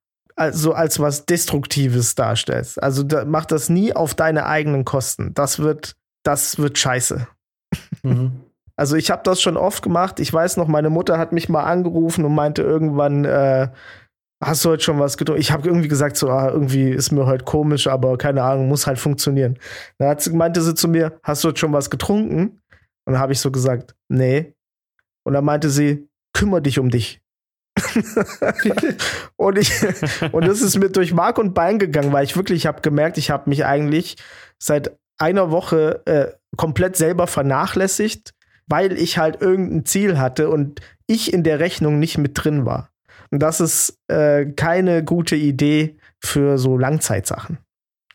so 0.51 0.73
als 0.73 0.99
was 0.99 1.25
Destruktives 1.25 2.15
darstellst. 2.15 2.81
Also 2.81 3.03
da, 3.03 3.25
mach 3.25 3.45
das 3.45 3.69
nie 3.69 3.93
auf 3.93 4.13
deine 4.13 4.45
eigenen 4.45 4.85
Kosten. 4.85 5.33
Das 5.33 5.59
wird 5.59 5.95
das 6.29 6.59
wird 6.59 6.77
scheiße. 6.77 7.27
Mhm. 8.03 8.41
Also 8.75 8.95
ich 8.95 9.09
habe 9.09 9.23
das 9.23 9.41
schon 9.41 9.57
oft 9.57 9.81
gemacht. 9.81 10.19
Ich 10.19 10.31
weiß 10.31 10.57
noch, 10.57 10.67
meine 10.67 10.91
Mutter 10.91 11.17
hat 11.17 11.33
mich 11.33 11.49
mal 11.49 11.63
angerufen 11.63 12.23
und 12.23 12.35
meinte 12.35 12.61
irgendwann, 12.61 13.25
äh, 13.25 13.69
hast 14.41 14.63
du 14.63 14.69
heute 14.69 14.83
schon 14.83 14.99
was 14.99 15.17
getrunken? 15.17 15.41
Ich 15.41 15.51
habe 15.51 15.67
irgendwie 15.67 15.87
gesagt, 15.87 16.17
so, 16.17 16.29
ah, 16.29 16.49
irgendwie 16.49 16.91
ist 16.91 17.11
mir 17.11 17.25
heute 17.25 17.45
komisch, 17.45 17.87
aber 17.87 18.17
keine 18.17 18.43
Ahnung, 18.43 18.67
muss 18.67 18.85
halt 18.85 18.99
funktionieren. 18.99 19.57
Dann 19.97 20.09
hat 20.09 20.21
sie, 20.21 20.31
meinte 20.31 20.61
sie 20.61 20.75
zu 20.75 20.87
mir, 20.87 21.19
hast 21.23 21.43
du 21.43 21.49
heute 21.49 21.59
schon 21.59 21.73
was 21.73 21.89
getrunken? 21.89 22.61
Und 23.05 23.13
dann 23.13 23.19
habe 23.19 23.33
ich 23.33 23.39
so 23.39 23.49
gesagt, 23.49 23.95
nee. 24.07 24.53
Und 25.25 25.33
dann 25.33 25.43
meinte 25.43 25.71
sie, 25.71 26.07
kümmere 26.33 26.61
dich 26.61 26.77
um 26.77 26.89
dich. 26.89 27.21
und 29.35 29.57
ich 29.57 29.71
und 30.31 30.45
das 30.47 30.61
ist 30.61 30.77
mir 30.77 30.89
durch 30.89 31.13
Mark 31.13 31.37
und 31.37 31.53
Bein 31.53 31.79
gegangen, 31.79 32.11
weil 32.11 32.25
ich 32.25 32.35
wirklich 32.35 32.67
habe 32.67 32.81
gemerkt, 32.81 33.17
ich 33.17 33.31
habe 33.31 33.49
mich 33.49 33.65
eigentlich 33.65 34.17
seit 34.59 34.99
einer 35.19 35.51
Woche 35.51 36.01
äh, 36.05 36.31
komplett 36.57 36.95
selber 36.95 37.27
vernachlässigt, 37.27 38.33
weil 38.67 38.97
ich 38.97 39.17
halt 39.17 39.41
irgendein 39.41 39.85
Ziel 39.85 40.17
hatte 40.17 40.49
und 40.49 40.81
ich 41.07 41.33
in 41.33 41.43
der 41.43 41.59
Rechnung 41.59 41.99
nicht 41.99 42.17
mit 42.17 42.43
drin 42.43 42.65
war. 42.65 42.89
Und 43.31 43.39
das 43.39 43.59
ist 43.59 43.99
äh, 44.07 44.45
keine 44.45 45.03
gute 45.03 45.35
Idee 45.35 45.97
für 46.23 46.57
so 46.57 46.77
Langzeitsachen. 46.77 47.59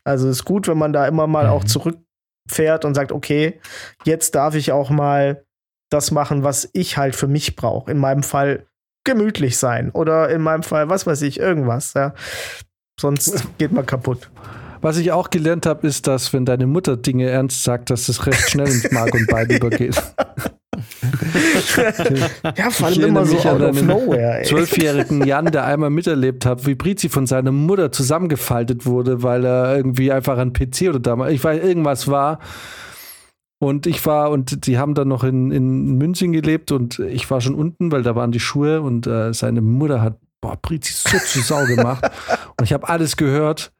Also 0.03 0.29
ist 0.29 0.45
gut, 0.45 0.67
wenn 0.67 0.77
man 0.77 0.93
da 0.93 1.07
immer 1.07 1.27
mal 1.27 1.45
mhm. 1.45 1.51
auch 1.51 1.63
zurückfährt 1.63 2.85
und 2.85 2.95
sagt, 2.95 3.11
okay, 3.11 3.59
jetzt 4.03 4.35
darf 4.35 4.55
ich 4.55 4.71
auch 4.71 4.89
mal 4.89 5.45
das 5.89 6.11
machen, 6.11 6.43
was 6.43 6.69
ich 6.73 6.97
halt 6.97 7.15
für 7.15 7.27
mich 7.27 7.55
brauche. 7.55 7.89
In 7.89 7.97
meinem 7.97 8.23
Fall 8.23 8.65
gemütlich 9.03 9.57
sein 9.57 9.91
oder 9.91 10.29
in 10.29 10.41
meinem 10.41 10.63
Fall, 10.63 10.89
was 10.89 11.07
weiß 11.07 11.21
ich, 11.21 11.39
irgendwas. 11.39 11.93
Ja. 11.93 12.13
Sonst 12.99 13.47
geht 13.57 13.71
man 13.71 13.85
kaputt. 13.85 14.29
Was 14.85 14.97
ich 14.97 15.11
auch 15.11 15.31
gelernt 15.31 15.65
habe, 15.65 15.87
ist, 15.87 16.05
dass 16.05 16.31
wenn 16.31 16.45
deine 16.45 16.67
Mutter 16.67 16.95
Dinge 16.95 17.27
ernst 17.27 17.63
sagt, 17.63 17.89
dass 17.89 18.07
es 18.07 18.27
recht 18.27 18.51
schnell 18.51 18.67
ins 18.67 18.91
Mark 18.91 19.15
und 19.15 19.25
Bein 19.25 19.49
übergeht. 19.49 19.95
ja, 22.55 22.69
vor 22.69 22.85
allem 22.85 23.01
immer 23.01 23.25
so 23.25 23.35
out 23.49 23.61
of 23.61 23.81
nowhere. 23.81 24.43
Zwölfjährigen 24.43 25.25
Jan, 25.25 25.47
der 25.47 25.65
einmal 25.65 25.89
miterlebt 25.89 26.45
hat, 26.45 26.67
wie 26.67 26.75
Brizi 26.75 27.09
von 27.09 27.25
seiner 27.25 27.51
Mutter 27.51 27.91
zusammengefaltet 27.91 28.85
wurde, 28.85 29.23
weil 29.23 29.43
er 29.43 29.75
irgendwie 29.75 30.11
einfach 30.11 30.37
ein 30.37 30.53
PC 30.53 30.89
oder 30.89 30.99
damals, 30.99 31.33
ich 31.33 31.43
weiß, 31.43 31.63
irgendwas 31.63 32.07
war. 32.07 32.37
Und 33.57 33.87
ich 33.87 34.05
war, 34.05 34.29
und 34.29 34.67
die 34.67 34.77
haben 34.77 34.93
dann 34.93 35.07
noch 35.07 35.23
in, 35.23 35.49
in 35.49 35.97
München 35.97 36.31
gelebt 36.31 36.71
und 36.71 36.99
ich 36.99 37.31
war 37.31 37.41
schon 37.41 37.55
unten, 37.55 37.91
weil 37.91 38.03
da 38.03 38.15
waren 38.15 38.31
die 38.31 38.39
Schuhe 38.39 38.83
und 38.83 39.07
äh, 39.07 39.33
seine 39.33 39.61
Mutter 39.61 40.03
hat, 40.03 40.19
boah, 40.41 40.55
Brizi 40.61 40.93
so 40.93 41.17
zu 41.17 41.39
Sau 41.39 41.65
gemacht. 41.65 42.07
und 42.59 42.65
ich 42.65 42.71
habe 42.71 42.87
alles 42.87 43.17
gehört. 43.17 43.71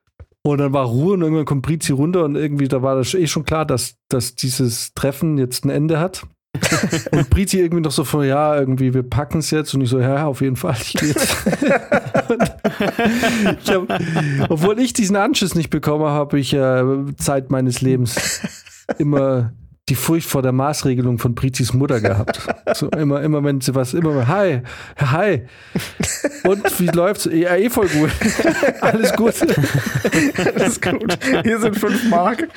Und 0.45 0.59
dann 0.59 0.73
war 0.73 0.85
Ruhe 0.85 1.15
und 1.15 1.23
irgendwann 1.23 1.45
kommt 1.45 1.63
Brizi 1.63 1.91
runter 1.91 2.23
und 2.23 2.35
irgendwie, 2.35 2.67
da 2.67 2.83
war 2.83 2.95
das 2.95 3.15
eh 3.15 3.25
schon 3.25 3.45
klar, 3.45 3.65
dass, 3.65 3.95
dass 4.09 4.35
dieses 4.35 4.93
Treffen 4.93 5.39
jetzt 5.39 5.65
ein 5.65 5.71
Ende 5.71 5.99
hat. 5.99 6.27
und 7.11 7.31
Brizi 7.31 7.57
irgendwie 7.57 7.81
noch 7.81 7.91
so 7.91 8.03
von, 8.03 8.23
ja, 8.27 8.55
irgendwie, 8.55 8.93
wir 8.93 9.01
packen 9.01 9.39
es 9.39 9.49
jetzt. 9.49 9.73
Und 9.73 9.81
ich 9.81 9.89
so, 9.89 9.99
ja, 9.99 10.27
auf 10.27 10.41
jeden 10.41 10.55
Fall, 10.55 10.75
ich 10.79 10.93
gehe 10.93 11.09
jetzt. 11.09 11.35
ich 13.63 13.71
hab, 13.71 14.01
obwohl 14.49 14.77
ich 14.79 14.93
diesen 14.93 15.15
Anschluss 15.15 15.55
nicht 15.55 15.71
bekommen 15.71 16.05
habe, 16.05 16.13
habe 16.13 16.39
ich 16.39 16.53
äh, 16.53 16.83
Zeit 17.17 17.49
meines 17.49 17.81
Lebens 17.81 18.41
immer 18.99 19.51
die 19.89 19.95
Furcht 19.95 20.27
vor 20.27 20.41
der 20.41 20.51
Maßregelung 20.51 21.19
von 21.19 21.35
Prizis 21.35 21.73
Mutter 21.73 22.01
gehabt. 22.01 22.41
so 22.73 22.89
immer, 22.89 23.21
immer 23.21 23.43
wenn 23.43 23.61
sie 23.61 23.75
was, 23.75 23.93
immer, 23.93 24.27
hi, 24.27 24.61
hi. 24.97 25.43
Und 26.43 26.79
wie 26.79 26.87
läuft's? 26.87 27.29
Ja, 27.31 27.55
eh 27.55 27.69
voll 27.69 27.87
gut. 27.89 28.09
Alles 28.81 29.13
gut. 29.13 29.35
Alles 30.55 30.81
gut. 30.81 31.17
Hier 31.43 31.59
sind 31.59 31.77
fünf 31.77 32.09
Mark. 32.09 32.47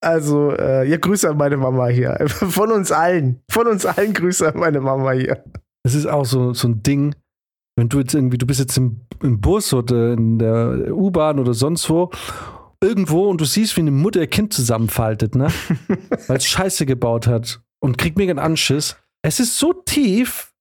Also, 0.00 0.52
äh, 0.52 0.88
ja, 0.88 0.98
Grüße 0.98 1.30
an 1.30 1.36
meine 1.36 1.56
Mama 1.56 1.88
hier. 1.88 2.16
Von 2.28 2.70
uns 2.70 2.92
allen. 2.92 3.42
Von 3.50 3.66
uns 3.66 3.86
allen 3.86 4.12
Grüße 4.12 4.46
an 4.46 4.60
meine 4.60 4.80
Mama 4.80 5.12
hier. 5.12 5.42
Das 5.82 5.94
ist 5.94 6.06
auch 6.06 6.24
so, 6.24 6.52
so 6.54 6.68
ein 6.68 6.82
Ding, 6.82 7.14
wenn 7.76 7.88
du 7.88 7.98
jetzt 7.98 8.14
irgendwie, 8.14 8.38
du 8.38 8.46
bist 8.46 8.60
jetzt 8.60 8.76
im, 8.76 9.00
im 9.22 9.40
Bus 9.40 9.72
oder 9.72 10.12
in 10.12 10.38
der 10.38 10.94
U-Bahn 10.94 11.38
oder 11.38 11.54
sonst 11.54 11.88
wo, 11.90 12.10
irgendwo 12.80 13.28
und 13.28 13.40
du 13.40 13.44
siehst, 13.44 13.76
wie 13.76 13.80
eine 13.80 13.90
Mutter 13.90 14.20
ihr 14.20 14.26
Kind 14.26 14.52
zusammenfaltet, 14.52 15.34
ne? 15.34 15.48
Weil 16.26 16.36
es 16.36 16.46
Scheiße 16.46 16.86
gebaut 16.86 17.26
hat 17.26 17.62
und 17.80 17.98
kriegt 17.98 18.16
mega 18.16 18.30
einen 18.30 18.38
Anschiss. 18.38 18.96
Es 19.22 19.40
ist 19.40 19.58
so 19.58 19.72
tief 19.72 20.52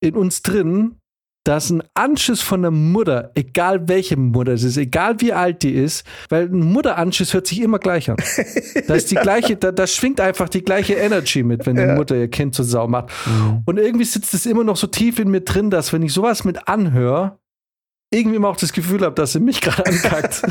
in 0.00 0.16
uns 0.16 0.42
drin, 0.42 0.96
dass 1.46 1.70
ein 1.70 1.82
Anschiss 1.94 2.40
von 2.42 2.62
der 2.62 2.70
Mutter, 2.70 3.30
egal 3.34 3.88
welche 3.88 4.16
Mutter 4.16 4.52
es 4.52 4.64
ist, 4.64 4.76
egal 4.76 5.20
wie 5.20 5.32
alt 5.32 5.62
die 5.62 5.72
ist, 5.74 6.04
weil 6.28 6.46
ein 6.46 6.60
Mutteranschiss 6.72 7.34
hört 7.34 7.46
sich 7.46 7.60
immer 7.60 7.78
gleich 7.78 8.10
an. 8.10 8.16
da 8.88 8.94
ist 8.94 9.10
die 9.10 9.14
gleiche, 9.26 9.56
da, 9.56 9.70
da 9.72 9.86
schwingt 9.86 10.20
einfach 10.20 10.48
die 10.48 10.62
gleiche 10.62 10.94
Energy 10.94 11.42
mit, 11.42 11.64
wenn 11.66 11.76
die 11.76 11.82
Ja. 11.82 11.94
Mutter 11.94 12.16
ihr 12.16 12.28
Kind 12.28 12.54
zur 12.54 12.64
Sau 12.64 12.88
macht. 12.88 13.10
Und 13.64 13.78
irgendwie 13.78 14.04
sitzt 14.04 14.34
es 14.34 14.44
immer 14.46 14.64
noch 14.64 14.76
so 14.76 14.86
tief 14.88 15.18
in 15.18 15.28
mir 15.30 15.42
drin, 15.42 15.70
dass 15.70 15.92
wenn 15.92 16.02
ich 16.02 16.12
sowas 16.12 16.44
mit 16.44 16.66
anhöre, 16.68 17.38
irgendwie 18.12 18.36
immer 18.36 18.48
auch 18.48 18.56
das 18.56 18.72
Gefühl 18.72 19.02
habe, 19.02 19.14
dass 19.14 19.32
sie 19.32 19.40
mich 19.40 19.60
gerade 19.60 19.84
ankackt. 19.86 20.42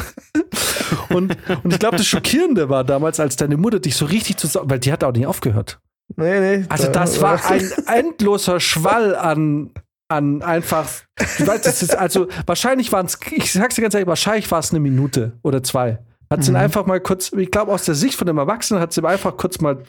und, 1.09 1.35
und 1.63 1.73
ich 1.73 1.79
glaube, 1.79 1.97
das 1.97 2.05
Schockierende 2.07 2.69
war 2.69 2.83
damals, 2.83 3.19
als 3.19 3.35
deine 3.35 3.57
Mutter 3.57 3.79
dich 3.79 3.95
so 3.95 4.05
richtig 4.05 4.37
zu 4.37 4.47
weil 4.63 4.79
die 4.79 4.91
hat 4.91 5.03
auch 5.03 5.11
nicht 5.13 5.25
aufgehört. 5.25 5.79
Nee, 6.17 6.39
nee. 6.57 6.65
Also 6.69 6.85
da- 6.87 6.91
das 7.01 7.21
war 7.21 7.43
ein 7.49 7.69
endloser 7.87 8.59
Schwall 8.59 9.15
an, 9.15 9.71
an 10.07 10.41
einfach, 10.41 10.89
du 11.37 11.47
weißt, 11.47 11.65
das 11.65 11.81
ist 11.81 11.95
also 11.95 12.27
wahrscheinlich 12.45 12.91
waren 12.91 13.07
es, 13.07 13.17
ich 13.31 13.51
sag's 13.51 13.75
dir 13.75 13.81
ganz 13.81 13.93
ehrlich, 13.93 14.07
wahrscheinlich 14.07 14.49
war 14.51 14.59
es 14.59 14.71
eine 14.71 14.79
Minute 14.79 15.33
oder 15.41 15.63
zwei. 15.63 15.99
Hat 16.29 16.43
sie 16.43 16.51
ihn 16.51 16.55
einfach 16.55 16.85
mal 16.85 16.99
kurz, 16.99 17.31
ich 17.33 17.51
glaube 17.51 17.71
aus 17.71 17.85
der 17.85 17.95
Sicht 17.95 18.15
von 18.15 18.27
dem 18.27 18.37
Erwachsenen 18.37 18.81
hat 18.81 18.93
sie 18.93 19.03
einfach 19.03 19.37
kurz 19.37 19.61
mal 19.61 19.83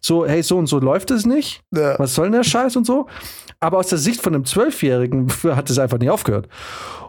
so, 0.00 0.26
hey, 0.26 0.42
so 0.42 0.58
und 0.58 0.66
so 0.66 0.80
läuft 0.80 1.10
es 1.10 1.26
nicht. 1.26 1.62
Ja. 1.70 1.98
Was 1.98 2.14
soll 2.14 2.26
denn 2.26 2.32
der 2.32 2.44
Scheiß 2.44 2.76
und 2.76 2.84
so? 2.84 3.06
Aber 3.60 3.78
aus 3.78 3.88
der 3.88 3.98
Sicht 3.98 4.20
von 4.20 4.34
einem 4.34 4.44
Zwölfjährigen 4.44 5.32
hat 5.44 5.70
es 5.70 5.78
einfach 5.78 5.98
nicht 5.98 6.10
aufgehört. 6.10 6.48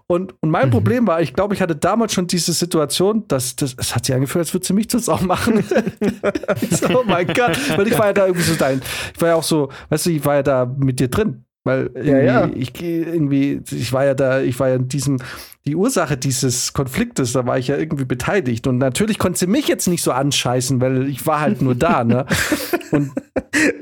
Und, 0.05 0.35
und 0.41 0.51
mein 0.51 0.69
Problem 0.69 1.07
war, 1.07 1.21
ich 1.21 1.33
glaube, 1.33 1.55
ich 1.55 1.61
hatte 1.61 1.75
damals 1.75 2.13
schon 2.13 2.27
diese 2.27 2.51
Situation, 2.51 3.27
dass 3.29 3.55
das, 3.55 3.73
es 3.79 3.95
hat 3.95 4.05
sich 4.05 4.13
angefühlt, 4.13 4.41
als 4.41 4.53
würde 4.53 4.65
sie 4.65 4.73
mich 4.73 4.89
zur 4.89 4.99
Sau 4.99 5.17
machen. 5.21 5.63
so, 6.69 6.99
oh 6.99 7.03
mein 7.05 7.25
Gott. 7.27 7.57
Weil 7.75 7.87
ich 7.87 7.97
war 7.97 8.07
ja 8.07 8.13
da 8.13 8.25
irgendwie 8.27 8.43
so 8.45 8.55
dein, 8.55 8.81
ich 9.15 9.21
war 9.21 9.29
ja 9.29 9.35
auch 9.35 9.43
so, 9.43 9.69
weißt 9.89 10.05
du, 10.05 10.09
ich 10.11 10.25
war 10.25 10.35
ja 10.35 10.43
da 10.43 10.65
mit 10.65 10.99
dir 10.99 11.07
drin. 11.07 11.45
Weil 11.65 11.91
irgendwie, 11.93 12.09
Ja, 12.09 12.21
ja. 12.45 12.49
ich 12.53 12.81
irgendwie, 12.81 13.61
ich 13.71 13.93
war 13.93 14.03
ja 14.05 14.13
da, 14.13 14.41
ich 14.41 14.59
war 14.59 14.69
ja 14.69 14.75
in 14.75 14.89
diesem, 14.89 15.19
die 15.65 15.75
Ursache 15.77 16.17
dieses 16.17 16.73
Konfliktes, 16.73 17.31
da 17.31 17.45
war 17.45 17.57
ich 17.57 17.67
ja 17.69 17.77
irgendwie 17.77 18.03
beteiligt. 18.05 18.67
Und 18.67 18.79
natürlich 18.79 19.17
konnte 19.17 19.39
sie 19.39 19.47
mich 19.47 19.67
jetzt 19.69 19.87
nicht 19.87 20.03
so 20.03 20.11
anscheißen, 20.11 20.81
weil 20.81 21.07
ich 21.07 21.25
war 21.25 21.39
halt 21.39 21.61
nur 21.61 21.75
da, 21.75 22.03
ne? 22.03 22.25
Und 22.91 23.11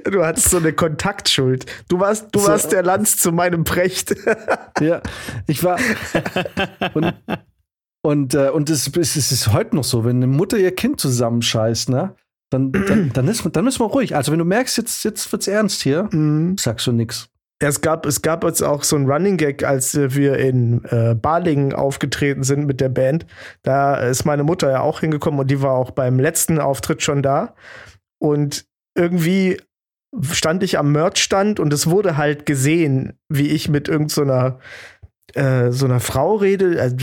Du 0.04 0.24
hattest 0.24 0.50
so 0.52 0.58
eine 0.58 0.74
Kontaktschuld. 0.74 1.66
Du 1.88 2.00
warst, 2.00 2.28
du 2.34 2.40
So. 2.40 2.48
warst 2.50 2.72
der 2.72 2.84
Lanz 2.84 3.18
zu 3.18 3.32
meinem 3.32 3.64
Precht. 3.64 4.16
Ja, 4.80 5.02
ich 5.48 5.64
war. 5.64 5.78
Und, 6.94 7.14
und, 8.04 8.34
äh, 8.34 8.50
und 8.50 8.70
es, 8.70 8.88
es, 8.96 9.16
es 9.16 9.32
ist 9.32 9.54
heute 9.54 9.76
noch 9.76 9.84
so, 9.84 10.04
wenn 10.06 10.18
eine 10.18 10.28
Mutter 10.28 10.58
ihr 10.58 10.74
Kind 10.74 11.00
zusammenscheißt, 11.00 11.90
ne? 11.90 12.16
Dann, 12.50 12.72
dann, 12.72 13.12
dann, 13.14 13.28
ist, 13.28 13.48
dann 13.54 13.68
ist 13.68 13.80
man 13.80 13.90
ruhig. 13.90 14.16
Also, 14.16 14.32
wenn 14.32 14.40
du 14.40 14.46
merkst, 14.46 14.76
jetzt, 14.78 15.04
jetzt 15.06 15.32
wird's 15.32 15.48
ernst 15.48 15.84
hier, 15.84 16.10
Mhm. 16.12 16.58
sagst 16.58 16.86
du 16.88 16.92
nix. 16.92 17.30
Es 17.64 17.82
gab, 17.82 18.08
es 18.08 18.24
gab 18.24 18.44
jetzt 18.44 18.64
auch 18.64 18.82
so 18.82 18.96
ein 18.96 19.06
Running 19.06 19.38
Gag, 19.38 19.64
als 19.64 19.96
wir 19.96 20.40
in 20.40 20.84
äh, 20.86 21.14
Balingen 21.14 21.74
aufgetreten 21.74 22.42
sind 22.42 22.66
mit 22.66 22.82
der 22.82 22.90
Band. 22.90 23.28
Da 23.62 23.98
ist 23.98 24.26
meine 24.26 24.44
Mutter 24.44 24.72
ja 24.72 24.82
auch 24.82 25.02
hingekommen 25.02 25.40
und 25.40 25.52
die 25.52 25.62
war 25.62 25.74
auch 25.74 25.92
beim 25.92 26.20
letzten 26.20 26.60
Auftritt 26.60 27.04
schon 27.04 27.22
da. 27.22 27.54
Und 28.20 28.66
irgendwie 28.96 29.62
stand 30.32 30.64
ich 30.64 30.80
am 30.80 30.92
Merchstand 30.92 31.60
und 31.60 31.72
es 31.72 31.88
wurde 31.88 32.18
halt 32.18 32.48
gesehen, 32.48 33.14
wie 33.30 33.50
ich 33.50 33.70
mit 33.70 33.88
irgendeiner 33.88 34.58
äh, 35.36 35.70
so 35.70 35.86
einer 35.86 36.00
Frau 36.00 36.38
rede. 36.38 36.82
Also, 36.82 36.96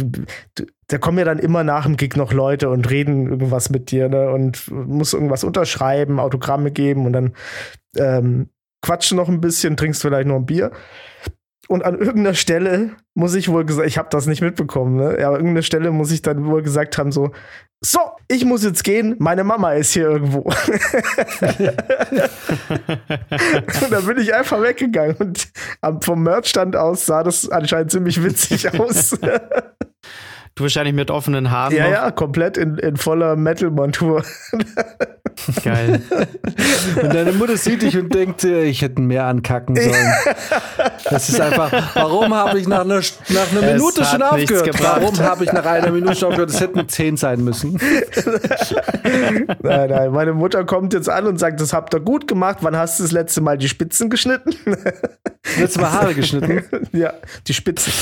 da 0.88 0.98
kommen 0.98 1.18
ja 1.18 1.24
dann 1.24 1.38
immer 1.38 1.62
nach 1.62 1.84
dem 1.84 1.96
Gig 1.96 2.16
noch 2.16 2.32
Leute 2.32 2.68
und 2.70 2.90
reden 2.90 3.28
irgendwas 3.28 3.70
mit 3.70 3.92
dir 3.92 4.08
ne? 4.08 4.30
und 4.30 4.68
muss 4.70 5.12
irgendwas 5.12 5.44
unterschreiben, 5.44 6.18
Autogramme 6.18 6.72
geben 6.72 7.06
und 7.06 7.12
dann 7.12 7.34
ähm, 7.96 8.48
quatschen 8.82 9.16
noch 9.16 9.28
ein 9.28 9.40
bisschen, 9.40 9.76
trinkst 9.76 10.02
vielleicht 10.02 10.28
noch 10.28 10.36
ein 10.36 10.46
Bier. 10.46 10.70
Und 11.68 11.84
an 11.84 11.98
irgendeiner 11.98 12.34
Stelle 12.34 12.92
muss 13.14 13.34
ich 13.34 13.50
wohl 13.50 13.66
gesagt, 13.66 13.86
ich 13.86 13.98
habe 13.98 14.08
das 14.10 14.26
nicht 14.26 14.40
mitbekommen, 14.40 14.96
ne? 14.96 15.18
aber 15.18 15.34
an 15.34 15.40
irgendeiner 15.40 15.62
Stelle 15.62 15.90
muss 15.90 16.10
ich 16.10 16.22
dann 16.22 16.46
wohl 16.46 16.62
gesagt 16.62 16.96
haben, 16.96 17.12
so, 17.12 17.32
so, 17.84 17.98
ich 18.26 18.46
muss 18.46 18.64
jetzt 18.64 18.84
gehen, 18.84 19.16
meine 19.18 19.44
Mama 19.44 19.72
ist 19.74 19.92
hier 19.92 20.08
irgendwo. 20.08 20.38
und 20.40 20.54
dann 23.90 24.06
bin 24.06 24.18
ich 24.18 24.34
einfach 24.34 24.62
weggegangen 24.62 25.16
und 25.16 25.50
vom 26.04 26.22
Merchstand 26.22 26.74
aus 26.74 27.04
sah 27.04 27.22
das 27.22 27.50
anscheinend 27.50 27.90
ziemlich 27.90 28.24
witzig 28.24 28.80
aus. 28.80 29.18
Du 30.58 30.64
wahrscheinlich 30.64 30.94
mit 30.94 31.12
offenen 31.12 31.52
Haaren. 31.52 31.72
ja, 31.72 31.84
noch. 31.84 31.92
ja, 31.92 32.10
komplett 32.10 32.56
in, 32.56 32.78
in 32.78 32.96
voller 32.96 33.36
Metal-Montur. 33.36 34.24
Geil. 35.62 36.02
Und 37.00 37.14
deine 37.14 37.30
Mutter 37.30 37.56
sieht 37.56 37.82
dich 37.82 37.96
und 37.96 38.12
denkt, 38.12 38.42
äh, 38.42 38.64
ich 38.64 38.82
hätte 38.82 39.00
mehr 39.00 39.26
ankacken 39.26 39.76
sollen. 39.76 40.12
Das 41.08 41.28
ist 41.28 41.40
einfach, 41.40 41.94
warum 41.94 42.34
habe 42.34 42.58
ich 42.58 42.66
nach 42.66 42.80
einer, 42.80 42.96
nach 42.96 43.52
einer 43.52 43.62
Es 43.62 43.74
Minute 43.74 44.04
schon 44.04 44.20
aufgehört? 44.20 44.82
Warum 44.82 45.16
habe 45.20 45.44
ich 45.44 45.52
nach 45.52 45.64
einer 45.64 45.92
Minute 45.92 46.16
schon 46.16 46.30
aufgehört? 46.30 46.50
Es 46.50 46.60
hätten 46.60 46.88
zehn 46.88 47.16
sein 47.16 47.44
müssen. 47.44 47.78
nein, 49.62 49.90
nein, 49.90 50.10
meine 50.10 50.32
Mutter 50.32 50.64
kommt 50.64 50.92
jetzt 50.92 51.08
an 51.08 51.28
und 51.28 51.38
sagt, 51.38 51.60
das 51.60 51.72
habt 51.72 51.94
ihr 51.94 52.00
gut 52.00 52.26
gemacht. 52.26 52.58
Wann 52.62 52.76
hast 52.76 52.98
du 52.98 53.04
das 53.04 53.12
letzte 53.12 53.40
Mal 53.42 53.58
die 53.58 53.68
Spitzen 53.68 54.10
geschnitten? 54.10 54.56
Letztes 55.56 55.80
Mal 55.80 55.92
Haare 55.92 56.14
geschnitten. 56.14 56.62
ja, 56.92 57.14
die 57.46 57.54
Spitzen. 57.54 57.92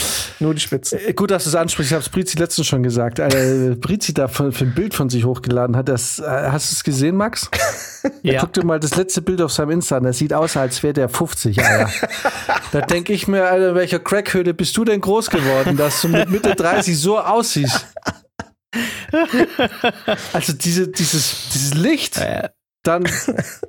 Nur 0.40 0.54
die 0.54 0.60
Spitzen. 0.60 0.98
Äh, 1.06 1.12
Gut, 1.12 1.30
dass 1.30 1.44
du 1.44 1.50
es 1.50 1.54
ansprichst. 1.54 1.92
Ich 1.92 1.94
habe 1.94 2.02
es 2.02 2.08
letztens 2.46 2.68
schon 2.68 2.84
gesagt. 2.84 3.18
Äh, 3.18 3.76
Brizi 3.78 4.14
da 4.14 4.28
für, 4.28 4.52
für 4.52 4.64
ein 4.64 4.74
Bild 4.74 4.94
von 4.94 5.10
sich 5.10 5.24
hochgeladen 5.24 5.76
hat. 5.76 5.88
Das, 5.88 6.20
äh, 6.20 6.22
hast 6.24 6.70
du 6.70 6.74
es 6.74 6.84
gesehen, 6.84 7.16
Max? 7.16 7.50
Ja. 8.22 8.40
Guck 8.40 8.52
dir 8.52 8.64
mal 8.64 8.78
das 8.78 8.94
letzte 8.94 9.20
Bild 9.20 9.42
auf 9.42 9.50
seinem 9.50 9.70
Insta 9.70 9.96
an. 9.96 10.04
Das 10.04 10.18
sieht 10.18 10.32
aus, 10.32 10.56
als 10.56 10.80
wäre 10.84 10.92
der 10.92 11.08
50, 11.08 11.58
Alter. 11.60 11.90
da 12.70 12.80
denke 12.82 13.12
ich 13.12 13.26
mir, 13.26 13.46
Alter, 13.46 13.70
in 13.70 13.74
welcher 13.74 13.98
Crackhöhle 13.98 14.54
bist 14.54 14.76
du 14.76 14.84
denn 14.84 15.00
groß 15.00 15.28
geworden, 15.28 15.76
dass 15.76 16.02
du 16.02 16.08
mit 16.08 16.30
Mitte 16.30 16.54
30 16.54 16.96
so 16.96 17.18
aussiehst? 17.18 17.84
Also 20.32 20.52
diese, 20.52 20.86
dieses, 20.86 21.48
dieses 21.52 21.74
Licht, 21.74 22.18
Äh, 22.18 22.50
dann 22.84 23.08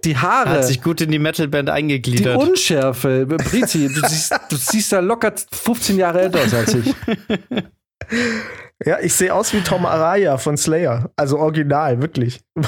die 0.03 0.17
Haare, 0.17 0.49
hat 0.49 0.65
sich 0.65 0.83
gut 0.83 1.01
in 1.01 1.09
die 1.09 1.17
Metalband 1.17 1.69
die 1.69 1.73
eingegliedert. 1.73 2.37
Unschärfe. 2.37 3.25
Brizi, 3.25 3.87
du 3.91 4.07
siehst, 4.07 4.35
du 4.49 4.55
siehst 4.55 4.91
da 4.91 4.99
locker 4.99 5.33
15 5.51 5.97
Jahre 5.97 6.21
älter 6.21 6.41
aus 6.41 6.53
als 6.53 6.75
ich. 6.75 6.93
Ja, 8.85 8.99
ich 8.99 9.13
sehe 9.13 9.33
aus 9.33 9.53
wie 9.53 9.61
Tom 9.61 9.85
Araya 9.85 10.37
von 10.37 10.57
Slayer. 10.57 11.11
Also 11.15 11.39
original, 11.39 12.01
wirklich. 12.01 12.41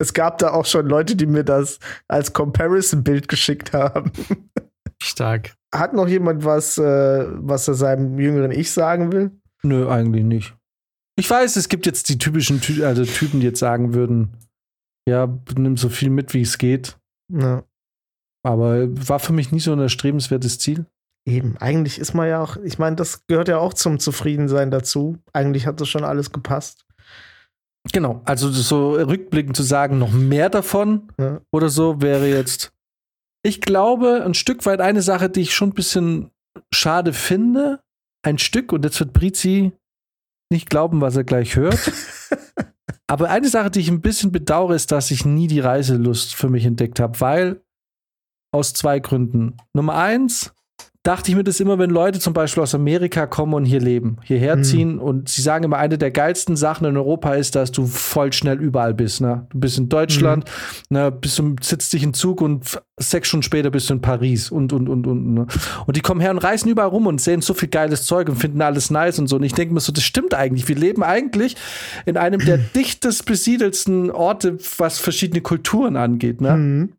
Es 0.00 0.12
gab 0.12 0.38
da 0.38 0.50
auch 0.50 0.66
schon 0.66 0.86
Leute, 0.86 1.14
die 1.14 1.24
mir 1.24 1.44
das 1.44 1.78
als 2.08 2.32
Comparison-Bild 2.32 3.28
geschickt 3.28 3.72
haben. 3.72 4.10
Stark. 5.02 5.54
Hat 5.72 5.94
noch 5.94 6.08
jemand 6.08 6.44
was, 6.44 6.78
äh, 6.78 7.26
was 7.28 7.68
er 7.68 7.74
seinem 7.74 8.18
jüngeren 8.18 8.50
Ich 8.50 8.72
sagen 8.72 9.12
will? 9.12 9.30
Nö, 9.62 9.88
eigentlich 9.88 10.24
nicht. 10.24 10.56
Ich 11.16 11.30
weiß, 11.30 11.54
es 11.56 11.68
gibt 11.68 11.86
jetzt 11.86 12.08
die 12.08 12.18
typischen 12.18 12.60
Ty 12.60 12.84
also 12.84 13.04
Typen, 13.04 13.38
die 13.38 13.46
jetzt 13.46 13.60
sagen 13.60 13.94
würden, 13.94 14.36
ja, 15.08 15.38
nimm 15.56 15.76
so 15.76 15.88
viel 15.88 16.10
mit, 16.10 16.34
wie 16.34 16.42
es 16.42 16.58
geht. 16.58 16.98
Ja. 17.32 17.62
Aber 18.44 18.88
war 19.08 19.20
für 19.20 19.32
mich 19.32 19.52
nie 19.52 19.60
so 19.60 19.72
ein 19.72 19.78
erstrebenswertes 19.78 20.58
Ziel. 20.58 20.86
Eben, 21.26 21.56
eigentlich 21.56 21.98
ist 21.98 22.14
man 22.14 22.28
ja 22.28 22.42
auch, 22.42 22.56
ich 22.58 22.78
meine, 22.78 22.96
das 22.96 23.26
gehört 23.26 23.48
ja 23.48 23.58
auch 23.58 23.72
zum 23.72 23.98
Zufriedensein 23.98 24.70
dazu. 24.70 25.18
Eigentlich 25.32 25.66
hat 25.66 25.80
das 25.80 25.88
schon 25.88 26.04
alles 26.04 26.32
gepasst. 26.32 26.84
Genau, 27.92 28.22
also 28.24 28.50
so 28.50 28.92
rückblickend 28.94 29.56
zu 29.56 29.62
sagen, 29.62 29.98
noch 29.98 30.10
mehr 30.12 30.50
davon 30.50 31.08
Ja. 31.18 31.40
oder 31.52 31.68
so 31.68 32.00
wäre 32.00 32.28
jetzt, 32.28 32.72
ich 33.42 33.60
glaube, 33.60 34.22
ein 34.24 34.34
Stück 34.34 34.64
weit 34.66 34.80
eine 34.80 35.02
Sache, 35.02 35.28
die 35.30 35.42
ich 35.42 35.54
schon 35.54 35.70
ein 35.70 35.74
bisschen 35.74 36.30
schade 36.72 37.12
finde. 37.12 37.80
Ein 38.22 38.38
Stück, 38.38 38.72
und 38.72 38.84
jetzt 38.84 39.00
wird 39.00 39.12
Brizi 39.12 39.72
nicht 40.50 40.70
glauben, 40.70 41.00
was 41.02 41.16
er 41.16 41.24
gleich 41.24 41.56
hört. 41.56 41.92
Aber 43.06 43.28
eine 43.28 43.48
Sache, 43.48 43.70
die 43.70 43.80
ich 43.80 43.90
ein 43.90 44.00
bisschen 44.00 44.32
bedauere, 44.32 44.74
ist, 44.74 44.90
dass 44.90 45.10
ich 45.10 45.26
nie 45.26 45.46
die 45.46 45.60
Reiselust 45.60 46.34
für 46.34 46.48
mich 46.48 46.64
entdeckt 46.64 47.00
habe, 47.00 47.20
weil 47.20 47.62
aus 48.50 48.72
zwei 48.72 48.98
Gründen. 48.98 49.56
Nummer 49.74 49.96
eins, 49.96 50.54
dachte 51.04 51.30
ich 51.30 51.36
mir 51.36 51.44
das 51.44 51.60
immer, 51.60 51.78
wenn 51.78 51.90
Leute 51.90 52.18
zum 52.18 52.32
Beispiel 52.32 52.62
aus 52.62 52.74
Amerika 52.74 53.26
kommen 53.26 53.52
und 53.52 53.66
hier 53.66 53.78
leben, 53.78 54.16
hierher 54.24 54.56
mhm. 54.56 54.64
ziehen 54.64 54.98
und 54.98 55.28
sie 55.28 55.42
sagen 55.42 55.64
immer, 55.64 55.76
eine 55.76 55.98
der 55.98 56.10
geilsten 56.10 56.56
Sachen 56.56 56.86
in 56.86 56.96
Europa 56.96 57.34
ist, 57.34 57.54
dass 57.54 57.70
du 57.70 57.86
voll 57.86 58.32
schnell 58.32 58.58
überall 58.58 58.94
bist. 58.94 59.20
Ne? 59.20 59.46
Du 59.50 59.60
bist 59.60 59.76
in 59.76 59.90
Deutschland, 59.90 60.46
mhm. 60.88 60.96
ne, 60.96 61.12
bist 61.12 61.42
sitzt 61.60 61.92
dich 61.92 62.02
in 62.02 62.14
Zug 62.14 62.40
und 62.40 62.80
sechs 62.98 63.28
Stunden 63.28 63.42
später 63.42 63.70
bist 63.70 63.90
du 63.90 63.94
in 63.94 64.00
Paris 64.00 64.50
und 64.50 64.72
und 64.72 64.88
und 64.88 65.06
und. 65.06 65.34
Ne? 65.34 65.46
Und 65.86 65.94
die 65.94 66.00
kommen 66.00 66.22
her 66.22 66.30
und 66.30 66.38
reisen 66.38 66.70
überall 66.70 66.88
rum 66.88 67.06
und 67.06 67.20
sehen 67.20 67.42
so 67.42 67.52
viel 67.52 67.68
geiles 67.68 68.06
Zeug 68.06 68.30
und 68.30 68.36
finden 68.36 68.62
alles 68.62 68.90
nice 68.90 69.18
und 69.18 69.28
so. 69.28 69.36
Und 69.36 69.42
ich 69.42 69.52
denke 69.52 69.74
mir 69.74 69.80
so, 69.80 69.92
das 69.92 70.04
stimmt 70.04 70.32
eigentlich. 70.32 70.68
Wir 70.68 70.76
leben 70.76 71.02
eigentlich 71.02 71.56
in 72.06 72.16
einem 72.16 72.40
der 72.40 72.56
dichtest 72.74 73.26
besiedelsten 73.26 74.10
Orte, 74.10 74.56
was 74.78 75.00
verschiedene 75.00 75.42
Kulturen 75.42 75.96
angeht. 75.96 76.40
Ne? 76.40 76.56
Mhm. 76.56 76.92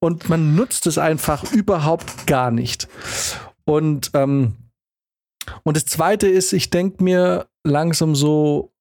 Und 0.00 0.28
man 0.28 0.54
nutzt 0.54 0.86
es 0.86 0.98
einfach 0.98 1.52
überhaupt 1.52 2.26
gar 2.26 2.50
nicht. 2.50 2.88
Und, 3.68 4.12
ähm, 4.14 4.54
und 5.62 5.76
das 5.76 5.84
Zweite 5.84 6.26
ist, 6.26 6.54
ich 6.54 6.70
denke 6.70 7.04
mir 7.04 7.48
langsam 7.66 8.14
so, 8.14 8.72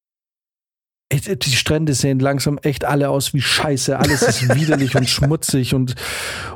die 1.11 1.51
Strände 1.51 1.93
sehen 1.93 2.19
langsam 2.19 2.57
echt 2.59 2.85
alle 2.85 3.09
aus 3.09 3.33
wie 3.33 3.41
Scheiße. 3.41 3.99
Alles 3.99 4.21
ist 4.21 4.55
widerlich 4.55 4.95
und 4.95 5.09
schmutzig 5.09 5.73
und, 5.73 5.95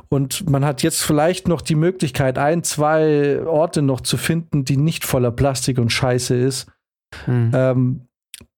und 0.09 0.49
man 0.49 0.63
hat 0.63 0.81
jetzt 0.81 1.01
vielleicht 1.01 1.49
noch 1.49 1.61
die 1.61 1.75
Möglichkeit, 1.75 2.37
ein, 2.37 2.63
zwei 2.63 3.45
Orte 3.45 3.81
noch 3.81 3.99
zu 3.99 4.15
finden, 4.15 4.63
die 4.63 4.77
nicht 4.77 5.03
voller 5.03 5.31
Plastik 5.31 5.77
und 5.77 5.89
Scheiße 5.89 6.35
ist. 6.35 6.71
Hm. 7.25 7.51
Ähm, 7.53 8.07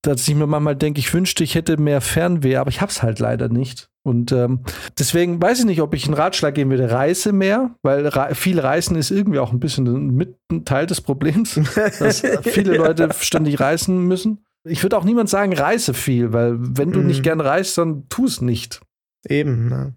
dass 0.03 0.27
ich 0.27 0.35
mir 0.35 0.47
manchmal 0.47 0.75
denke, 0.75 0.99
ich 0.99 1.11
wünschte, 1.13 1.43
ich 1.43 1.55
hätte 1.55 1.77
mehr 1.77 2.01
Fernweh, 2.01 2.57
aber 2.57 2.69
ich 2.69 2.81
hab's 2.81 3.01
halt 3.01 3.17
leider 3.17 3.49
nicht. 3.49 3.89
Und 4.05 4.33
ähm, 4.33 4.59
deswegen 4.99 5.41
weiß 5.41 5.59
ich 5.59 5.65
nicht, 5.65 5.81
ob 5.81 5.93
ich 5.93 6.05
einen 6.05 6.13
Ratschlag 6.13 6.55
geben 6.55 6.71
würde, 6.71 6.91
reise 6.91 7.31
mehr, 7.31 7.75
weil 7.83 8.05
re 8.07 8.35
viel 8.35 8.59
Reisen 8.59 8.97
ist 8.97 9.11
irgendwie 9.11 9.39
auch 9.39 9.53
ein 9.53 9.61
bisschen 9.61 10.15
mit 10.15 10.37
ein 10.51 10.65
Teil 10.65 10.85
des 10.85 10.99
Problems, 10.99 11.55
dass 11.99 12.21
viele 12.41 12.75
Leute 12.75 13.09
ständig 13.19 13.59
reisen 13.61 14.05
müssen. 14.05 14.45
Ich 14.65 14.83
würde 14.83 14.97
auch 14.97 15.05
niemand 15.05 15.29
sagen, 15.29 15.53
reise 15.53 15.93
viel, 15.93 16.33
weil 16.33 16.55
wenn 16.57 16.91
du 16.91 16.99
mhm. 16.99 17.07
nicht 17.07 17.23
gern 17.23 17.39
reist, 17.39 17.77
dann 17.77 18.07
tu 18.09 18.25
es 18.25 18.41
nicht. 18.41 18.81
Eben. 19.27 19.69
Ne? 19.69 19.95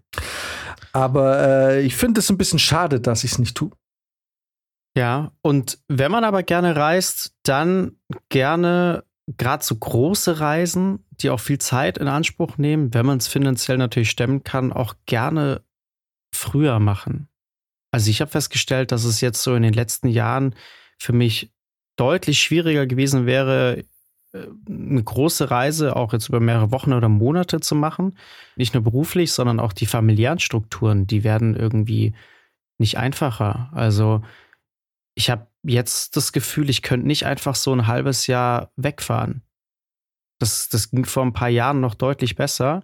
Aber 0.93 1.39
äh, 1.39 1.81
ich 1.81 1.95
finde 1.95 2.19
es 2.19 2.29
ein 2.29 2.37
bisschen 2.37 2.59
schade, 2.59 3.01
dass 3.01 3.25
ich 3.25 3.33
es 3.33 3.39
nicht 3.39 3.55
tue. 3.55 3.71
Ja, 4.97 5.31
und 5.41 5.79
wenn 5.87 6.11
man 6.11 6.23
aber 6.23 6.43
gerne 6.43 6.75
reist, 6.75 7.33
dann 7.43 7.97
gerne 8.29 9.03
gerade 9.37 9.63
so 9.63 9.75
große 9.75 10.39
Reisen, 10.39 11.05
die 11.21 11.29
auch 11.29 11.39
viel 11.39 11.57
Zeit 11.57 11.97
in 11.97 12.07
Anspruch 12.07 12.57
nehmen, 12.57 12.93
wenn 12.93 13.05
man 13.05 13.17
es 13.17 13.27
finanziell 13.27 13.77
natürlich 13.77 14.09
stemmen 14.09 14.43
kann, 14.43 14.71
auch 14.71 14.95
gerne 15.05 15.61
früher 16.33 16.79
machen. 16.79 17.27
Also 17.91 18.09
ich 18.09 18.21
habe 18.21 18.31
festgestellt, 18.31 18.91
dass 18.91 19.05
es 19.05 19.21
jetzt 19.21 19.41
so 19.41 19.55
in 19.55 19.63
den 19.63 19.73
letzten 19.73 20.07
Jahren 20.07 20.55
für 20.99 21.13
mich 21.13 21.51
deutlich 21.95 22.41
schwieriger 22.41 22.85
gewesen 22.85 23.25
wäre, 23.25 23.83
äh, 24.33 24.47
eine 24.67 25.03
große 25.03 25.49
Reise 25.49 25.95
auch 25.95 26.13
jetzt 26.13 26.29
über 26.29 26.39
mehrere 26.39 26.71
Wochen 26.71 26.93
oder 26.93 27.09
Monate 27.09 27.59
zu 27.59 27.75
machen. 27.75 28.17
Nicht 28.55 28.73
nur 28.73 28.83
beruflich, 28.83 29.31
sondern 29.31 29.59
auch 29.59 29.73
die 29.73 29.85
familiären 29.85 30.39
Strukturen, 30.39 31.07
die 31.07 31.23
werden 31.23 31.55
irgendwie 31.55 32.13
nicht 32.77 32.97
einfacher. 32.97 33.69
Also 33.73 34.21
ich 35.15 35.29
habe 35.29 35.47
jetzt 35.63 36.15
das 36.15 36.31
Gefühl, 36.31 36.69
ich 36.69 36.81
könnte 36.81 37.07
nicht 37.07 37.25
einfach 37.25 37.55
so 37.55 37.73
ein 37.73 37.87
halbes 37.87 38.27
Jahr 38.27 38.71
wegfahren. 38.75 39.41
Das, 40.39 40.69
das 40.69 40.91
ging 40.91 41.05
vor 41.05 41.23
ein 41.23 41.33
paar 41.33 41.49
Jahren 41.49 41.79
noch 41.79 41.95
deutlich 41.95 42.35
besser. 42.35 42.83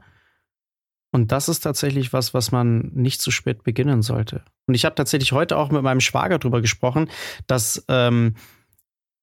Und 1.12 1.32
das 1.32 1.48
ist 1.48 1.60
tatsächlich 1.60 2.12
was, 2.12 2.34
was 2.34 2.52
man 2.52 2.92
nicht 2.94 3.22
zu 3.22 3.30
spät 3.30 3.64
beginnen 3.64 4.02
sollte. 4.02 4.44
Und 4.66 4.74
ich 4.74 4.86
habe 4.86 4.96
tatsächlich 4.96 5.32
heute 5.32 5.58
auch 5.58 5.70
mit 5.70 5.84
meinem 5.84 6.00
Schwager 6.00 6.40
darüber 6.40 6.62
gesprochen, 6.62 7.10
dass 7.46 7.86
ähm, 7.88 8.36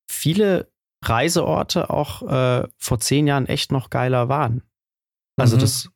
viele 0.09 0.71
Reiseorte 1.03 1.91
auch 1.91 2.23
äh, 2.23 2.69
vor 2.77 3.01
zehn 3.01 3.27
Jahren 3.27 3.47
echt 3.47 3.73
noch 3.73 3.91
geiler 3.91 4.29
waren. 4.29 4.63
Also 5.37 5.57
mhm. 5.57 5.61
das 5.61 5.91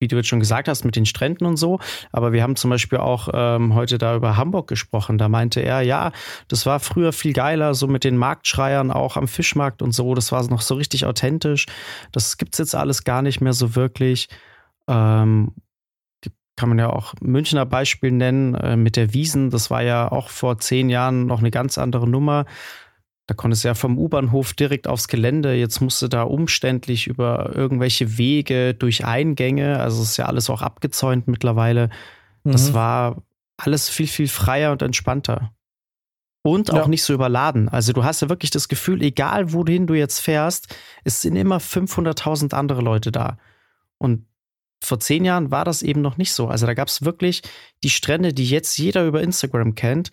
wie 0.00 0.08
du 0.08 0.16
jetzt 0.16 0.28
schon 0.28 0.40
gesagt 0.40 0.68
hast, 0.68 0.84
mit 0.84 0.96
den 0.96 1.06
Stränden 1.06 1.46
und 1.46 1.56
so. 1.56 1.78
Aber 2.12 2.32
wir 2.32 2.42
haben 2.42 2.56
zum 2.56 2.70
Beispiel 2.70 2.98
auch 2.98 3.28
ähm, 3.32 3.74
heute 3.74 3.98
da 3.98 4.16
über 4.16 4.36
Hamburg 4.36 4.66
gesprochen. 4.68 5.18
Da 5.18 5.28
meinte 5.28 5.60
er, 5.60 5.82
ja, 5.82 6.12
das 6.48 6.66
war 6.66 6.80
früher 6.80 7.12
viel 7.12 7.32
geiler, 7.32 7.74
so 7.74 7.86
mit 7.86 8.04
den 8.04 8.16
Marktschreiern 8.16 8.90
auch 8.90 9.16
am 9.16 9.28
Fischmarkt 9.28 9.82
und 9.82 9.92
so. 9.92 10.14
Das 10.14 10.32
war 10.32 10.42
noch 10.48 10.60
so 10.60 10.74
richtig 10.74 11.06
authentisch. 11.06 11.66
Das 12.12 12.36
gibt 12.36 12.54
es 12.54 12.58
jetzt 12.58 12.74
alles 12.74 13.04
gar 13.04 13.22
nicht 13.22 13.40
mehr 13.40 13.52
so 13.52 13.74
wirklich. 13.74 14.28
Ähm, 14.88 15.52
kann 16.56 16.68
man 16.68 16.78
ja 16.78 16.90
auch 16.90 17.14
Münchner 17.20 17.66
Beispiel 17.66 18.12
nennen 18.12 18.54
äh, 18.54 18.76
mit 18.76 18.96
der 18.96 19.12
Wiesen. 19.12 19.50
Das 19.50 19.70
war 19.70 19.82
ja 19.82 20.10
auch 20.10 20.28
vor 20.28 20.58
zehn 20.58 20.88
Jahren 20.88 21.26
noch 21.26 21.40
eine 21.40 21.50
ganz 21.50 21.78
andere 21.78 22.08
Nummer. 22.08 22.44
Da 23.26 23.34
konntest 23.34 23.64
du 23.64 23.68
ja 23.68 23.74
vom 23.74 23.98
U-Bahnhof 23.98 24.52
direkt 24.52 24.86
aufs 24.86 25.08
Gelände. 25.08 25.54
Jetzt 25.54 25.80
musst 25.80 26.02
du 26.02 26.08
da 26.08 26.22
umständlich 26.24 27.06
über 27.06 27.54
irgendwelche 27.54 28.18
Wege 28.18 28.74
durch 28.74 29.06
Eingänge. 29.06 29.80
Also 29.80 30.02
ist 30.02 30.18
ja 30.18 30.26
alles 30.26 30.50
auch 30.50 30.60
abgezäunt 30.60 31.26
mittlerweile. 31.26 31.88
Mhm. 32.44 32.52
Das 32.52 32.74
war 32.74 33.22
alles 33.56 33.88
viel, 33.88 34.08
viel 34.08 34.28
freier 34.28 34.72
und 34.72 34.82
entspannter. 34.82 35.52
Und 36.42 36.70
auch 36.70 36.82
ja. 36.82 36.88
nicht 36.88 37.02
so 37.02 37.14
überladen. 37.14 37.70
Also 37.70 37.94
du 37.94 38.04
hast 38.04 38.20
ja 38.20 38.28
wirklich 38.28 38.50
das 38.50 38.68
Gefühl, 38.68 39.02
egal 39.02 39.54
wohin 39.54 39.86
du 39.86 39.94
jetzt 39.94 40.20
fährst, 40.20 40.76
es 41.02 41.22
sind 41.22 41.36
immer 41.36 41.56
500.000 41.56 42.52
andere 42.52 42.82
Leute 42.82 43.10
da. 43.10 43.38
Und 43.96 44.26
vor 44.82 45.00
zehn 45.00 45.24
Jahren 45.24 45.50
war 45.50 45.64
das 45.64 45.82
eben 45.82 46.02
noch 46.02 46.18
nicht 46.18 46.34
so. 46.34 46.48
Also 46.48 46.66
da 46.66 46.74
gab 46.74 46.88
es 46.88 47.06
wirklich 47.06 47.40
die 47.82 47.88
Strände, 47.88 48.34
die 48.34 48.46
jetzt 48.46 48.76
jeder 48.76 49.06
über 49.06 49.22
Instagram 49.22 49.74
kennt, 49.74 50.10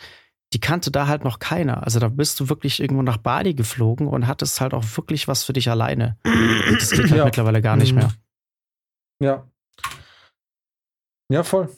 die 0.54 0.60
kannte 0.60 0.91
da 0.91 1.08
halt 1.08 1.24
noch 1.24 1.39
keiner. 1.39 1.84
Also 1.84 1.99
da 1.99 2.10
bist 2.10 2.39
du 2.39 2.49
wirklich 2.49 2.80
irgendwo 2.82 3.02
nach 3.04 3.18
Bali 3.18 3.54
geflogen 3.54 4.08
und 4.08 4.28
hattest 4.28 4.60
halt 4.60 4.74
auch 4.74 4.84
wirklich 4.95 5.28
was 5.28 5.43
für 5.43 5.54
dich 5.54 5.70
alleine. 5.70 6.18
Das 6.24 6.91
geht 6.91 7.10
halt 7.10 7.12
ja. 7.18 7.26
mittlerweile 7.26 7.62
gar 7.62 7.78
nicht 7.78 7.93
mhm. 7.93 7.99
mehr. 7.99 8.14
Ja. 9.22 9.47
Ja, 11.30 11.43
voll. 11.43 11.70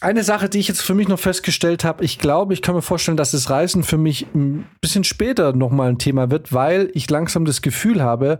Eine 0.00 0.22
Sache, 0.22 0.48
die 0.48 0.60
ich 0.60 0.68
jetzt 0.68 0.82
für 0.82 0.94
mich 0.94 1.08
noch 1.08 1.18
festgestellt 1.18 1.82
habe, 1.82 2.04
ich 2.04 2.20
glaube, 2.20 2.54
ich 2.54 2.62
kann 2.62 2.76
mir 2.76 2.82
vorstellen, 2.82 3.16
dass 3.16 3.32
das 3.32 3.50
Reisen 3.50 3.82
für 3.82 3.98
mich 3.98 4.32
ein 4.32 4.64
bisschen 4.80 5.02
später 5.02 5.52
nochmal 5.52 5.88
ein 5.88 5.98
Thema 5.98 6.30
wird, 6.30 6.52
weil 6.52 6.88
ich 6.94 7.10
langsam 7.10 7.44
das 7.44 7.62
Gefühl 7.62 8.00
habe, 8.00 8.38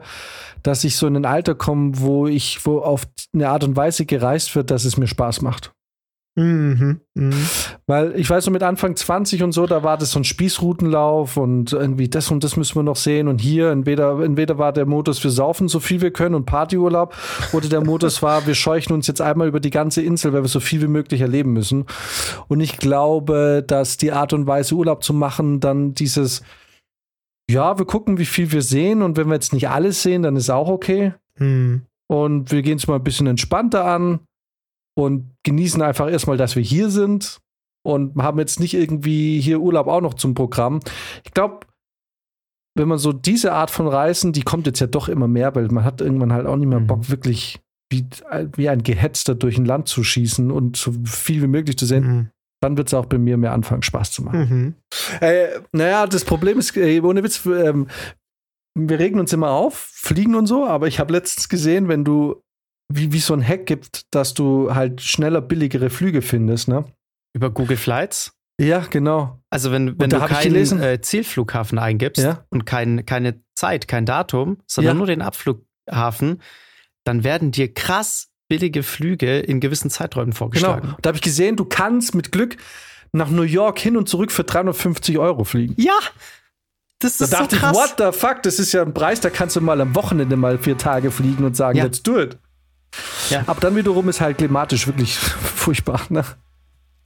dass 0.62 0.84
ich 0.84 0.94
so 0.94 1.08
in 1.08 1.16
ein 1.16 1.24
Alter 1.24 1.56
komme, 1.56 1.98
wo 1.98 2.28
ich, 2.28 2.64
wo 2.64 2.78
auf 2.78 3.08
eine 3.34 3.48
Art 3.48 3.64
und 3.64 3.74
Weise 3.74 4.06
gereist 4.06 4.54
wird, 4.54 4.70
dass 4.70 4.84
es 4.84 4.98
mir 4.98 5.08
Spaß 5.08 5.40
macht. 5.42 5.72
Mhm, 6.38 7.00
mh. 7.14 7.34
Weil 7.88 8.14
ich 8.14 8.30
weiß 8.30 8.44
so 8.44 8.52
mit 8.52 8.62
Anfang 8.62 8.94
20 8.94 9.42
und 9.42 9.50
so, 9.50 9.66
da 9.66 9.82
war 9.82 9.98
das 9.98 10.12
so 10.12 10.20
ein 10.20 10.24
Spießrutenlauf 10.24 11.36
und 11.36 11.72
irgendwie 11.72 12.08
das 12.08 12.30
und 12.30 12.44
das 12.44 12.56
müssen 12.56 12.76
wir 12.76 12.84
noch 12.84 12.94
sehen 12.94 13.26
und 13.26 13.40
hier 13.40 13.72
entweder, 13.72 14.20
entweder 14.20 14.56
war 14.56 14.72
der 14.72 14.86
Modus, 14.86 15.24
wir 15.24 15.32
saufen 15.32 15.66
so 15.66 15.80
viel 15.80 16.00
wir 16.00 16.12
können 16.12 16.36
und 16.36 16.46
Partyurlaub 16.46 17.12
oder 17.52 17.68
der 17.68 17.84
Modus 17.84 18.22
war, 18.22 18.46
wir 18.46 18.54
scheuchen 18.54 18.92
uns 18.92 19.08
jetzt 19.08 19.20
einmal 19.20 19.48
über 19.48 19.58
die 19.58 19.70
ganze 19.70 20.00
Insel, 20.00 20.32
weil 20.32 20.44
wir 20.44 20.48
so 20.48 20.60
viel 20.60 20.80
wie 20.80 20.86
möglich 20.86 21.22
erleben 21.22 21.52
müssen. 21.52 21.86
Und 22.46 22.60
ich 22.60 22.76
glaube, 22.76 23.64
dass 23.66 23.96
die 23.96 24.12
Art 24.12 24.32
und 24.32 24.46
Weise 24.46 24.76
Urlaub 24.76 25.02
zu 25.02 25.12
machen 25.12 25.58
dann 25.58 25.94
dieses 25.94 26.42
ja, 27.50 27.78
wir 27.78 27.86
gucken, 27.86 28.18
wie 28.18 28.26
viel 28.26 28.52
wir 28.52 28.62
sehen 28.62 29.02
und 29.02 29.16
wenn 29.16 29.26
wir 29.26 29.34
jetzt 29.34 29.54
nicht 29.54 29.70
alles 29.70 30.02
sehen, 30.02 30.22
dann 30.22 30.36
ist 30.36 30.50
auch 30.50 30.68
okay. 30.68 31.14
Mhm. 31.38 31.82
Und 32.06 32.52
wir 32.52 32.62
gehen 32.62 32.76
es 32.76 32.86
mal 32.86 32.96
ein 32.96 33.02
bisschen 33.02 33.26
entspannter 33.26 33.86
an 33.86 34.20
und 34.98 35.30
genießen 35.44 35.80
einfach 35.80 36.10
erstmal, 36.10 36.36
dass 36.36 36.56
wir 36.56 36.62
hier 36.62 36.90
sind 36.90 37.38
und 37.86 38.20
haben 38.20 38.40
jetzt 38.40 38.58
nicht 38.58 38.74
irgendwie 38.74 39.40
hier 39.40 39.60
Urlaub 39.60 39.86
auch 39.86 40.00
noch 40.00 40.14
zum 40.14 40.34
Programm. 40.34 40.80
Ich 41.24 41.32
glaube, 41.32 41.60
wenn 42.76 42.88
man 42.88 42.98
so 42.98 43.12
diese 43.12 43.52
Art 43.52 43.70
von 43.70 43.86
Reisen, 43.86 44.32
die 44.32 44.42
kommt 44.42 44.66
jetzt 44.66 44.80
ja 44.80 44.88
doch 44.88 45.08
immer 45.08 45.28
mehr, 45.28 45.54
weil 45.54 45.68
man 45.68 45.84
hat 45.84 46.00
irgendwann 46.00 46.32
halt 46.32 46.46
auch 46.46 46.56
nicht 46.56 46.66
mehr 46.66 46.80
Bock, 46.80 46.98
mhm. 46.98 47.08
wirklich 47.10 47.60
wie, 47.92 48.06
wie 48.56 48.68
ein 48.68 48.82
Gehetzter 48.82 49.36
durch 49.36 49.56
ein 49.56 49.66
Land 49.66 49.86
zu 49.86 50.02
schießen 50.02 50.50
und 50.50 50.76
so 50.76 50.92
viel 51.04 51.42
wie 51.42 51.46
möglich 51.46 51.78
zu 51.78 51.86
sehen. 51.86 52.04
Mhm. 52.04 52.30
Dann 52.60 52.76
wird 52.76 52.88
es 52.88 52.94
auch 52.94 53.06
bei 53.06 53.18
mir 53.18 53.36
mehr 53.36 53.52
anfangen, 53.52 53.82
Spaß 53.82 54.10
zu 54.10 54.24
machen. 54.24 54.48
Mhm. 54.50 54.74
Äh, 55.20 55.60
naja, 55.70 56.08
das 56.08 56.24
Problem 56.24 56.58
ist, 56.58 56.76
äh, 56.76 57.00
ohne 57.00 57.22
Witz, 57.22 57.46
ähm, 57.46 57.86
wir 58.74 58.98
regen 58.98 59.20
uns 59.20 59.32
immer 59.32 59.50
auf, 59.50 59.74
fliegen 59.92 60.34
und 60.34 60.46
so, 60.46 60.66
aber 60.66 60.88
ich 60.88 60.98
habe 60.98 61.12
letztens 61.12 61.48
gesehen, 61.48 61.86
wenn 61.86 62.04
du 62.04 62.42
wie, 62.88 63.12
wie 63.12 63.20
so 63.20 63.34
ein 63.34 63.46
Hack 63.46 63.66
gibt, 63.66 64.14
dass 64.14 64.34
du 64.34 64.74
halt 64.74 65.00
schneller 65.00 65.40
billigere 65.40 65.90
Flüge 65.90 66.22
findest, 66.22 66.68
ne? 66.68 66.84
Über 67.34 67.50
Google 67.50 67.76
Flights? 67.76 68.32
Ja, 68.60 68.80
genau. 68.90 69.40
Also 69.50 69.70
wenn, 69.70 69.98
wenn 70.00 70.10
du 70.10 70.18
keinen 70.18 70.80
äh, 70.80 71.00
Zielflughafen 71.00 71.78
eingibst 71.78 72.24
ja. 72.24 72.44
und 72.50 72.64
kein, 72.66 73.06
keine 73.06 73.40
Zeit, 73.54 73.86
kein 73.86 74.04
Datum, 74.04 74.58
sondern 74.66 74.96
ja. 74.96 74.98
nur 74.98 75.06
den 75.06 75.22
Abflughafen, 75.22 76.42
dann 77.04 77.22
werden 77.22 77.52
dir 77.52 77.72
krass 77.72 78.28
billige 78.48 78.82
Flüge 78.82 79.38
in 79.38 79.60
gewissen 79.60 79.90
Zeiträumen 79.90 80.32
vorgeschlagen. 80.32 80.88
Genau. 80.88 80.96
Da 81.02 81.08
habe 81.08 81.16
ich 81.16 81.22
gesehen, 81.22 81.56
du 81.56 81.66
kannst 81.66 82.14
mit 82.14 82.32
Glück 82.32 82.56
nach 83.12 83.30
New 83.30 83.42
York 83.42 83.78
hin 83.78 83.96
und 83.96 84.08
zurück 84.08 84.32
für 84.32 84.44
350 84.44 85.18
Euro 85.18 85.44
fliegen. 85.44 85.74
Ja, 85.76 85.98
das 86.98 87.20
ist 87.20 87.32
da 87.32 87.40
dachte 87.40 87.56
so 87.56 87.60
krass. 87.60 87.76
ich, 87.76 87.78
what 87.78 87.94
the 87.98 88.18
fuck, 88.18 88.42
das 88.42 88.58
ist 88.58 88.72
ja 88.72 88.82
ein 88.82 88.92
Preis, 88.92 89.20
da 89.20 89.30
kannst 89.30 89.54
du 89.54 89.60
mal 89.60 89.80
am 89.80 89.94
Wochenende 89.94 90.36
mal 90.36 90.58
vier 90.58 90.76
Tage 90.76 91.10
fliegen 91.10 91.44
und 91.44 91.56
sagen, 91.56 91.78
ja. 91.78 91.84
let's 91.84 92.02
do 92.02 92.18
it. 92.18 92.38
Ja. 93.30 93.42
Aber 93.46 93.60
dann 93.60 93.76
wiederum 93.76 94.08
ist 94.08 94.20
halt 94.20 94.38
klimatisch 94.38 94.86
wirklich 94.86 95.16
furchtbar. 95.18 96.00
Ne? 96.08 96.24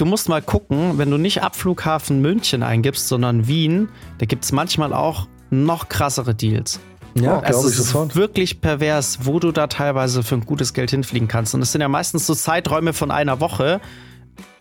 du 0.03 0.07
musst 0.07 0.29
mal 0.29 0.43
gucken, 0.43 0.99
wenn 0.99 1.11
du 1.13 1.17
nicht 1.17 1.45
Abflughafen 1.45 2.21
München 2.21 2.65
eingibst, 2.65 3.07
sondern 3.07 3.47
Wien, 3.47 3.89
da 4.19 4.27
gibt 4.27 4.45
es 4.45 4.51
manchmal 4.51 4.93
auch 4.93 5.29
noch 5.51 5.89
krassere 5.89 6.35
Deals. 6.35 6.81
Ja, 7.15 7.37
es 7.37 7.51
glaube 7.51 7.69
ich 7.69 7.79
ist 7.79 7.87
sofort. 7.89 8.17
wirklich 8.17 8.61
pervers, 8.61 9.21
wo 9.23 9.39
du 9.39 9.53
da 9.53 9.69
teilweise 9.69 10.25
für 10.25 10.35
ein 10.35 10.45
gutes 10.45 10.73
Geld 10.73 10.91
hinfliegen 10.91 11.29
kannst. 11.29 11.55
Und 11.55 11.63
es 11.63 11.71
sind 11.71 11.83
ja 11.83 11.89
meistens 11.89 12.27
so 12.27 12.35
Zeiträume 12.35 12.95
von 12.95 13.13
einer 13.13 13.39
Woche. 13.39 13.81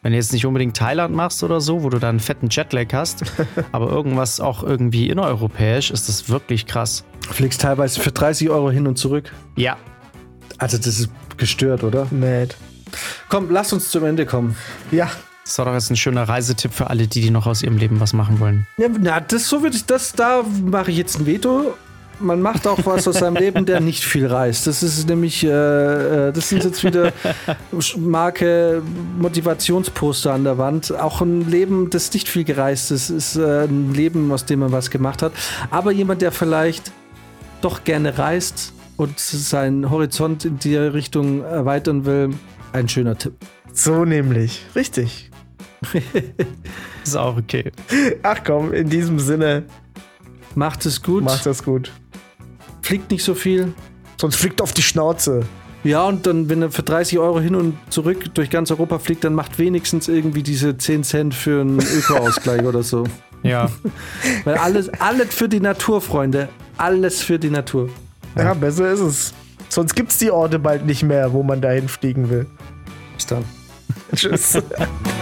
Wenn 0.04 0.12
du 0.12 0.18
jetzt 0.18 0.32
nicht 0.34 0.46
unbedingt 0.46 0.78
Thailand 0.78 1.16
machst 1.16 1.44
oder 1.44 1.60
so, 1.60 1.82
wo 1.82 1.90
du 1.90 1.98
da 1.98 2.10
einen 2.10 2.20
fetten 2.20 2.50
Jetlag 2.52 2.94
hast, 2.94 3.24
aber 3.72 3.90
irgendwas 3.90 4.40
auch 4.40 4.64
irgendwie 4.64 5.10
innereuropäisch, 5.10 5.90
ist 5.90 6.08
das 6.08 6.30
wirklich 6.30 6.68
krass. 6.68 7.04
Fliegst 7.32 7.62
teilweise 7.62 8.00
für 8.00 8.12
30 8.12 8.50
Euro 8.52 8.70
hin 8.70 8.86
und 8.86 8.98
zurück. 8.98 9.32
Ja. 9.56 9.78
Also 10.62 10.78
das 10.78 11.00
ist 11.00 11.10
gestört, 11.38 11.84
oder? 11.84 12.06
Mad. 12.12 12.54
Komm, 13.30 13.50
lass 13.50 13.74
uns 13.74 13.90
zum 13.90 14.06
Ende 14.06 14.28
kommen. 14.28 14.56
Ja, 14.92 15.10
Das 15.44 15.58
war 15.58 15.66
doch 15.66 15.74
jetzt 15.74 15.90
ein 15.90 15.96
schöner 15.96 16.30
Reisetipp 16.30 16.72
für 16.72 16.90
alle, 16.92 17.08
die, 17.08 17.20
die 17.22 17.32
noch 17.32 17.48
aus 17.48 17.64
ihrem 17.64 17.78
Leben 17.78 18.00
was 18.00 18.14
machen 18.14 18.40
wollen. 18.40 18.68
Ja, 18.78 18.88
na, 19.00 19.20
das 19.20 19.50
so 19.50 19.64
würde 19.64 19.76
ich 19.76 19.86
das, 19.86 20.14
da 20.14 20.44
mache 20.64 20.92
ich 20.92 20.98
jetzt 20.98 21.20
ein 21.20 21.26
Veto. 21.26 21.74
Man 22.20 22.44
macht 22.44 22.68
auch 22.68 22.78
was 22.86 23.08
aus 23.08 23.18
seinem 23.18 23.38
Leben, 23.38 23.66
der 23.66 23.80
nicht 23.80 24.04
viel 24.04 24.28
reist. 24.28 24.68
Das 24.68 24.84
ist 24.84 25.10
nämlich, 25.10 25.44
äh, 25.44 25.48
äh, 26.28 26.32
das 26.32 26.50
sind 26.50 26.64
jetzt 26.64 26.84
wieder 26.84 27.12
Marke 27.98 28.84
Motivationsposter 29.18 30.32
an 30.32 30.44
der 30.44 30.60
Wand. 30.60 30.92
Auch 30.92 31.22
ein 31.22 31.50
Leben, 31.50 31.90
das 31.90 32.14
nicht 32.14 32.30
viel 32.30 32.44
gereist 32.44 32.92
ist, 32.92 33.10
ist 33.10 33.38
äh, 33.38 33.64
ein 33.64 33.96
Leben, 33.96 34.32
aus 34.32 34.46
dem 34.46 34.60
man 34.60 34.72
was 34.72 34.92
gemacht 34.92 35.24
hat. 35.24 35.32
Aber 35.72 35.92
jemand, 35.92 36.22
der 36.22 36.32
vielleicht 36.32 36.92
doch 37.62 37.84
gerne 37.84 38.20
reist 38.20 38.74
und 39.02 39.20
seinen 39.20 39.90
Horizont 39.90 40.46
in 40.46 40.60
die 40.60 40.76
Richtung 40.78 41.44
erweitern 41.44 42.06
will, 42.06 42.30
ein 42.74 42.88
schöner 42.88 43.18
Tipp. 43.18 43.34
so 43.74 44.06
nämlich. 44.06 44.66
Richtig. 44.76 45.30
Ist 47.04 47.18
auch 47.18 47.36
okay. 47.38 47.72
Ach 48.22 48.40
komm, 48.46 48.72
in 48.74 48.90
diesem 48.90 49.20
Sinne, 49.20 49.64
Macht 50.54 50.86
es 50.86 51.02
gut, 51.02 51.24
macht 51.24 51.46
das 51.46 51.64
gut. 51.64 51.92
fliegt 52.82 53.10
nicht 53.10 53.24
so 53.24 53.34
viel. 53.34 53.74
Sonst 54.20 54.36
fliegt 54.36 54.62
auf 54.62 54.74
die 54.74 54.82
Schnauze. 54.84 55.46
Ja, 55.84 56.06
und 56.06 56.28
dann, 56.28 56.48
wenn 56.50 56.62
er 56.62 56.70
für 56.70 56.84
30 56.84 57.18
Euro 57.18 57.40
hin 57.40 57.56
und 57.56 57.76
zurück 57.90 58.36
durch 58.36 58.52
ganz 58.52 58.70
Europa 58.70 59.00
fliegt, 59.00 59.24
dann 59.24 59.34
macht 59.34 59.58
wenigstens 59.58 60.08
irgendwie 60.08 60.44
diese 60.44 60.78
10 60.78 61.04
Cent 61.04 61.34
für 61.34 61.62
einen 61.62 61.80
Öko-Ausgleich 61.80 62.64
oder 62.64 62.84
so. 62.84 63.06
Ja. 63.42 63.72
Weil 64.44 64.58
alles, 64.58 64.90
alles 64.90 65.34
für 65.34 65.50
die 65.50 65.60
Natur, 65.60 66.02
Freunde. 66.02 66.50
Alles 66.78 67.22
für 67.24 67.40
die 67.40 67.50
Natur. 67.50 67.90
Ja, 68.36 68.54
besser 68.54 68.92
ist 68.92 69.00
es. 69.00 69.34
Sonst 69.70 69.96
gibt's 69.96 70.18
die 70.18 70.32
Orte 70.32 70.60
bald 70.60 70.86
nicht 70.86 71.04
mehr, 71.04 71.32
wo 71.34 71.44
man 71.44 71.62
dahin 71.62 71.88
fliegen 71.88 72.30
will. 72.30 72.46
Bis 73.16 73.26
dann. 73.26 73.46
Tschüss. 74.16 74.58